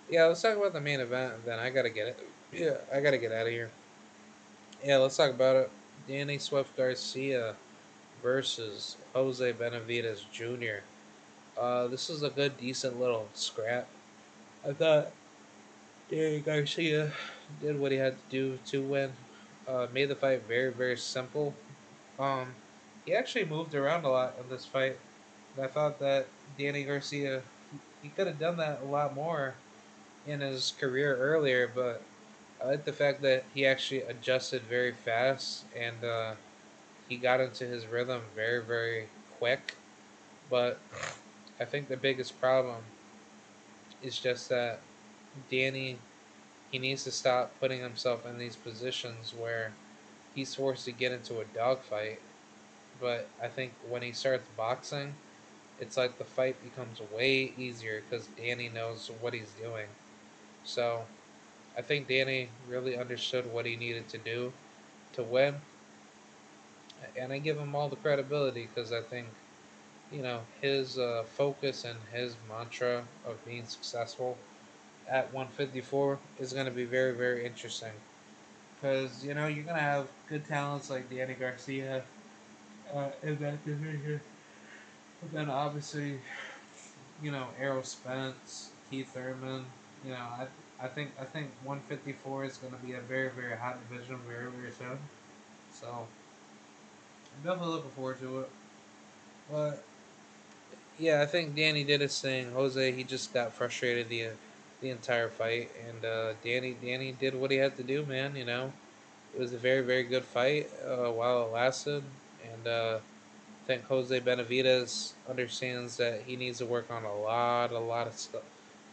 yeah, 0.09 0.25
let's 0.25 0.41
talk 0.41 0.57
about 0.57 0.73
the 0.73 0.81
main 0.81 0.99
event. 0.99 1.33
And 1.35 1.43
then 1.45 1.59
I 1.59 1.69
gotta 1.69 1.89
get 1.89 2.07
it. 2.07 2.27
Yeah, 2.51 2.77
I 2.93 3.01
gotta 3.01 3.17
get 3.17 3.31
out 3.31 3.45
of 3.45 3.51
here. 3.51 3.69
Yeah, 4.83 4.97
let's 4.97 5.17
talk 5.17 5.31
about 5.31 5.55
it. 5.55 5.71
Danny 6.07 6.37
Swift 6.37 6.75
Garcia 6.77 7.55
versus 8.23 8.95
Jose 9.13 9.53
Benavidez 9.53 10.21
Jr. 10.31 10.83
Uh, 11.59 11.87
this 11.87 12.09
is 12.09 12.23
a 12.23 12.29
good, 12.29 12.57
decent 12.57 12.99
little 12.99 13.27
scrap. 13.33 13.87
I 14.67 14.73
thought 14.73 15.11
Danny 16.09 16.39
Garcia 16.39 17.11
did 17.61 17.79
what 17.79 17.91
he 17.91 17.97
had 17.97 18.13
to 18.13 18.29
do 18.29 18.59
to 18.67 18.81
win. 18.81 19.11
Uh, 19.67 19.87
made 19.93 20.05
the 20.05 20.15
fight 20.15 20.43
very, 20.47 20.71
very 20.71 20.97
simple. 20.97 21.53
Um, 22.19 22.53
he 23.05 23.13
actually 23.13 23.45
moved 23.45 23.75
around 23.75 24.05
a 24.05 24.09
lot 24.09 24.33
in 24.41 24.49
this 24.49 24.65
fight. 24.65 24.97
And 25.55 25.65
I 25.65 25.67
thought 25.67 25.99
that 25.99 26.27
Danny 26.57 26.83
Garcia, 26.83 27.41
he 28.01 28.09
could 28.09 28.27
have 28.27 28.39
done 28.39 28.57
that 28.57 28.81
a 28.81 28.85
lot 28.85 29.15
more 29.15 29.55
in 30.25 30.41
his 30.41 30.73
career 30.79 31.15
earlier, 31.15 31.69
but 31.73 32.01
I 32.61 32.67
like 32.67 32.85
the 32.85 32.93
fact 32.93 33.21
that 33.21 33.45
he 33.53 33.65
actually 33.65 34.01
adjusted 34.01 34.63
very 34.63 34.91
fast 34.91 35.65
and 35.75 36.03
uh, 36.03 36.33
he 37.07 37.17
got 37.17 37.39
into 37.39 37.65
his 37.65 37.85
rhythm 37.85 38.21
very, 38.35 38.61
very 38.61 39.07
quick. 39.39 39.75
But 40.49 40.79
I 41.59 41.65
think 41.65 41.87
the 41.87 41.97
biggest 41.97 42.39
problem 42.41 42.77
is 44.01 44.19
just 44.19 44.49
that 44.49 44.79
Danny, 45.49 45.97
he 46.71 46.79
needs 46.79 47.03
to 47.05 47.11
stop 47.11 47.51
putting 47.59 47.81
himself 47.81 48.25
in 48.25 48.37
these 48.37 48.55
positions 48.55 49.33
where 49.33 49.71
he's 50.37 50.53
forced 50.53 50.85
to 50.85 50.91
get 50.91 51.11
into 51.11 51.39
a 51.39 51.45
dogfight. 51.45 52.19
But 53.01 53.27
I 53.41 53.47
think 53.47 53.73
when 53.89 54.03
he 54.03 54.11
starts 54.11 54.47
boxing, 54.55 55.15
it's 55.79 55.97
like 55.97 56.19
the 56.19 56.23
fight 56.23 56.55
becomes 56.63 57.01
way 57.11 57.53
easier 57.57 58.01
because 58.01 58.27
Danny 58.37 58.69
knows 58.69 59.09
what 59.19 59.33
he's 59.33 59.51
doing. 59.61 59.87
So 60.63 61.01
I 61.75 61.81
think 61.81 62.07
Danny 62.07 62.49
really 62.69 62.95
understood 62.97 63.51
what 63.51 63.65
he 63.65 63.75
needed 63.75 64.07
to 64.09 64.19
do 64.19 64.53
to 65.13 65.23
win. 65.23 65.55
And 67.17 67.33
I 67.33 67.39
give 67.39 67.57
him 67.57 67.75
all 67.75 67.89
the 67.89 67.95
credibility 67.95 68.67
because 68.73 68.93
I 68.93 69.01
think, 69.01 69.27
you 70.11 70.21
know, 70.21 70.41
his 70.61 70.99
uh, 70.99 71.23
focus 71.35 71.83
and 71.83 71.97
his 72.13 72.35
mantra 72.47 73.05
of 73.25 73.43
being 73.43 73.65
successful 73.65 74.37
at 75.09 75.33
154 75.33 76.19
is 76.39 76.53
going 76.53 76.65
to 76.65 76.71
be 76.71 76.85
very, 76.85 77.13
very 77.13 77.43
interesting. 77.45 77.93
Because, 78.79 79.25
you 79.25 79.33
know, 79.33 79.47
you're 79.47 79.63
going 79.63 79.75
to 79.75 79.81
have 79.81 80.07
good 80.29 80.45
talents 80.45 80.89
like 80.89 81.09
Danny 81.09 81.33
Garcia 81.33 82.03
uh, 82.93 83.09
in 83.23 83.37
that 83.37 83.65
division. 83.65 84.21
But 85.21 85.31
then 85.31 85.49
obviously, 85.49 86.19
you 87.21 87.31
know, 87.31 87.47
Errol 87.59 87.83
Spence, 87.83 88.69
Keith 88.89 89.09
Thurman, 89.13 89.65
you 90.05 90.11
know, 90.11 90.17
I 90.17 90.47
I 90.79 90.87
think 90.87 91.11
I 91.19 91.25
think 91.25 91.49
154 91.63 92.45
is 92.45 92.57
going 92.57 92.73
to 92.73 92.79
be 92.85 92.93
a 92.93 93.01
very 93.01 93.29
very 93.29 93.57
hot 93.57 93.77
division 93.89 94.19
very 94.27 94.51
very 94.51 94.71
soon. 94.71 94.99
So 95.73 95.87
I'm 95.87 97.43
definitely 97.43 97.73
looking 97.75 97.91
forward 97.91 98.19
to 98.21 98.39
it. 98.41 98.49
But 99.51 99.83
yeah, 100.99 101.21
I 101.21 101.25
think 101.25 101.55
Danny 101.55 101.83
did 101.83 102.01
his 102.01 102.19
thing. 102.19 102.51
Jose 102.51 102.91
he 102.91 103.03
just 103.03 103.33
got 103.33 103.53
frustrated 103.53 104.09
the 104.09 104.29
the 104.81 104.89
entire 104.89 105.29
fight, 105.29 105.71
and 105.87 106.05
uh, 106.05 106.33
Danny 106.43 106.75
Danny 106.81 107.11
did 107.11 107.35
what 107.35 107.51
he 107.51 107.57
had 107.57 107.75
to 107.77 107.83
do, 107.83 108.05
man. 108.05 108.35
You 108.35 108.45
know, 108.45 108.71
it 109.33 109.39
was 109.39 109.53
a 109.53 109.57
very 109.57 109.81
very 109.81 110.03
good 110.03 110.23
fight 110.23 110.69
uh, 110.85 111.11
while 111.11 111.45
it 111.45 111.51
lasted, 111.51 112.03
and 112.43 112.67
uh, 112.67 112.99
I 112.99 113.67
think 113.67 113.83
Jose 113.85 114.19
Benavidez 114.21 115.13
understands 115.29 115.97
that 115.97 116.21
he 116.25 116.35
needs 116.35 116.59
to 116.59 116.65
work 116.65 116.91
on 116.91 117.03
a 117.03 117.15
lot 117.15 117.71
a 117.71 117.79
lot 117.79 118.07
of 118.07 118.13
stuff, 118.13 118.43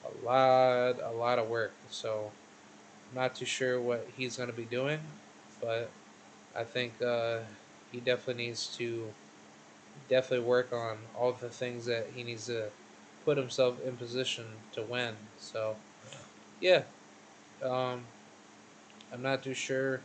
a 0.04 0.26
lot 0.26 1.00
a 1.02 1.12
lot 1.12 1.38
of 1.38 1.48
work. 1.48 1.72
So 1.90 2.30
I'm 3.10 3.22
not 3.22 3.34
too 3.34 3.46
sure 3.46 3.80
what 3.80 4.06
he's 4.16 4.36
going 4.36 4.50
to 4.50 4.56
be 4.56 4.64
doing, 4.64 5.00
but 5.60 5.90
I 6.56 6.64
think 6.64 7.00
uh, 7.02 7.40
he 7.92 8.00
definitely 8.00 8.46
needs 8.46 8.66
to 8.78 9.08
definitely 10.08 10.46
work 10.46 10.72
on 10.72 10.98
all 11.16 11.32
the 11.32 11.48
things 11.48 11.86
that 11.86 12.06
he 12.14 12.22
needs 12.22 12.46
to 12.46 12.70
put 13.24 13.36
himself 13.36 13.76
in 13.84 13.96
position 13.96 14.44
to 14.72 14.82
win. 14.82 15.14
So, 15.38 15.76
yeah, 16.60 16.82
um, 17.62 18.02
I'm 19.12 19.22
not 19.22 19.42
too 19.42 19.54
sure 19.54 20.00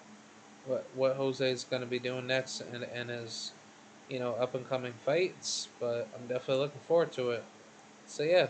what 0.65 0.86
what 0.95 1.15
Jose 1.15 1.49
is 1.49 1.63
going 1.63 1.82
to 1.82 1.88
be 1.88 1.99
doing 1.99 2.28
next 2.28 2.61
and 2.61 2.84
in 2.84 3.07
his 3.07 3.51
you 4.09 4.20
know 4.20 4.34
up 4.36 4.55
and 4.55 4.67
coming 4.70 4.93
fights, 5.05 5.67
but 5.80 6.07
I'm 6.15 6.28
definitely 6.28 6.63
looking 6.63 6.82
forward 6.88 7.11
to 7.13 7.32
it. 7.32 7.43
So 8.07 8.24
yeah, 8.24 8.47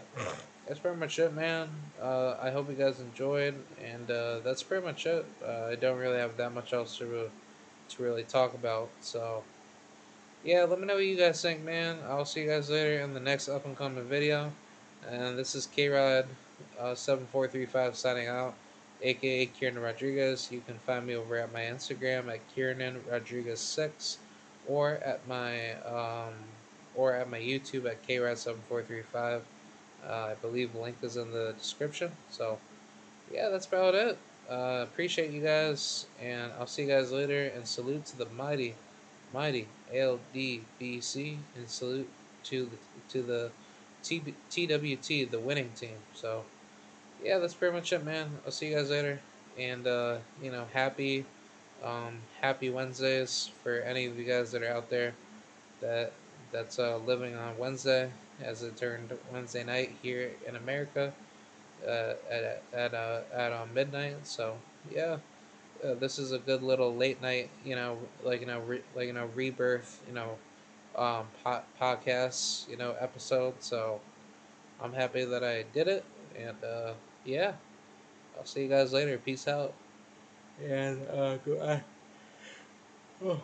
that's 0.67 0.79
pretty 0.79 0.97
much 0.97 1.19
it, 1.19 1.33
man. 1.33 1.69
Uh, 2.01 2.35
I 2.41 2.51
hope 2.51 2.69
you 2.69 2.75
guys 2.75 2.99
enjoyed, 2.99 3.55
and 3.83 4.09
uh, 4.09 4.39
that's 4.39 4.63
pretty 4.63 4.85
much 4.85 5.05
it. 5.05 5.25
Uh, 5.45 5.65
I 5.71 5.75
don't 5.75 5.97
really 5.97 6.17
have 6.17 6.37
that 6.37 6.53
much 6.53 6.73
else 6.73 6.97
to 6.97 7.29
to 7.89 8.03
really 8.03 8.23
talk 8.23 8.53
about. 8.53 8.89
So 9.01 9.43
yeah, 10.43 10.63
let 10.63 10.79
me 10.79 10.87
know 10.87 10.95
what 10.95 11.05
you 11.05 11.17
guys 11.17 11.41
think, 11.41 11.63
man. 11.63 11.97
I'll 12.07 12.25
see 12.25 12.41
you 12.41 12.47
guys 12.47 12.69
later 12.69 13.01
in 13.01 13.13
the 13.13 13.19
next 13.19 13.49
up 13.49 13.65
and 13.65 13.77
coming 13.77 14.03
video. 14.05 14.51
And 15.07 15.37
this 15.37 15.53
is 15.53 15.65
K 15.65 15.89
Rod 15.89 16.27
uh, 16.79 16.95
7435 16.95 17.95
signing 17.95 18.27
out, 18.27 18.53
aka 19.01 19.45
Kieran 19.47 19.79
Rodriguez. 19.79 20.49
You 20.51 20.61
can 20.65 20.77
find 20.79 21.05
me 21.05 21.15
over 21.15 21.35
at 21.35 21.51
my 21.51 21.61
Instagram 21.61 22.29
at 22.29 22.39
Kieran 22.53 23.01
Rodriguez 23.09 23.59
6 23.59 24.17
or 24.67 24.95
at 25.03 25.27
my 25.27 25.73
um, 25.81 26.33
or 26.95 27.13
at 27.13 27.29
my 27.29 27.39
YouTube 27.39 27.85
at 27.85 28.05
KRod7435. 28.07 29.41
Uh, 30.07 30.13
I 30.13 30.35
believe 30.41 30.71
the 30.71 30.79
link 30.79 30.95
is 31.01 31.17
in 31.17 31.31
the 31.31 31.53
description. 31.57 32.11
So, 32.29 32.57
yeah, 33.33 33.49
that's 33.49 33.65
about 33.65 33.95
it. 33.95 34.17
Uh, 34.49 34.83
appreciate 34.83 35.31
you 35.31 35.41
guys, 35.41 36.07
and 36.21 36.51
I'll 36.57 36.65
see 36.65 36.83
you 36.83 36.87
guys 36.87 37.11
later. 37.11 37.51
And 37.53 37.67
salute 37.67 38.05
to 38.07 38.17
the 38.17 38.27
mighty 38.37 38.75
mighty 39.33 39.67
LDBC 39.93 41.37
and 41.55 41.69
salute 41.69 42.09
to 42.43 42.65
the 42.65 42.77
to 43.09 43.21
the 43.21 43.51
T- 44.03 44.35
TWT, 44.49 45.29
the 45.29 45.39
winning 45.39 45.71
team. 45.75 45.97
So, 46.13 46.43
yeah, 47.23 47.37
that's 47.37 47.53
pretty 47.53 47.75
much 47.75 47.91
it, 47.91 48.03
man. 48.05 48.29
I'll 48.45 48.51
see 48.51 48.69
you 48.69 48.75
guys 48.75 48.89
later, 48.89 49.19
and 49.57 49.85
uh, 49.85 50.17
you 50.41 50.51
know, 50.51 50.65
happy 50.73 51.25
um, 51.83 52.19
happy 52.41 52.69
Wednesdays 52.69 53.51
for 53.63 53.79
any 53.79 54.05
of 54.05 54.17
you 54.17 54.25
guys 54.25 54.51
that 54.51 54.63
are 54.63 54.71
out 54.71 54.89
there 54.89 55.13
that 55.81 56.11
that's 56.51 56.79
uh, 56.79 56.97
living 56.97 57.35
on 57.35 57.57
Wednesday 57.57 58.09
as 58.41 58.63
it 58.63 58.77
turned 58.77 59.11
Wednesday 59.31 59.63
night 59.63 59.95
here 60.01 60.31
in 60.47 60.55
America 60.55 61.13
uh, 61.85 62.13
at 62.29 62.63
at 62.73 62.93
uh, 62.93 63.21
at 63.33 63.51
uh, 63.51 63.65
midnight. 63.73 64.15
So 64.23 64.55
yeah 64.93 65.17
uh, 65.83 65.93
this 65.95 66.19
is 66.19 66.31
a 66.31 66.39
good 66.39 66.63
little 66.63 66.95
late 66.95 67.21
night, 67.21 67.49
you 67.65 67.75
know, 67.75 67.97
like 68.23 68.41
you 68.41 68.47
know, 68.47 68.59
re, 68.59 68.81
like 68.95 69.07
you 69.07 69.13
know, 69.13 69.29
rebirth, 69.35 70.01
you 70.07 70.13
know, 70.13 70.37
um, 70.95 71.27
po- 71.43 71.63
podcast, 71.79 72.69
you 72.69 72.77
know, 72.77 72.95
episode. 72.99 73.55
So 73.59 73.99
I'm 74.81 74.93
happy 74.93 75.25
that 75.25 75.43
I 75.43 75.65
did 75.73 75.87
it, 75.87 76.03
and 76.37 76.57
uh, 76.63 76.93
yeah, 77.25 77.53
I'll 78.37 78.45
see 78.45 78.63
you 78.63 78.69
guys 78.69 78.93
later. 78.93 79.17
Peace 79.17 79.47
out. 79.47 79.73
And 80.63 81.07
uh, 81.09 81.37
go. 81.37 81.81
Oh. 83.23 83.41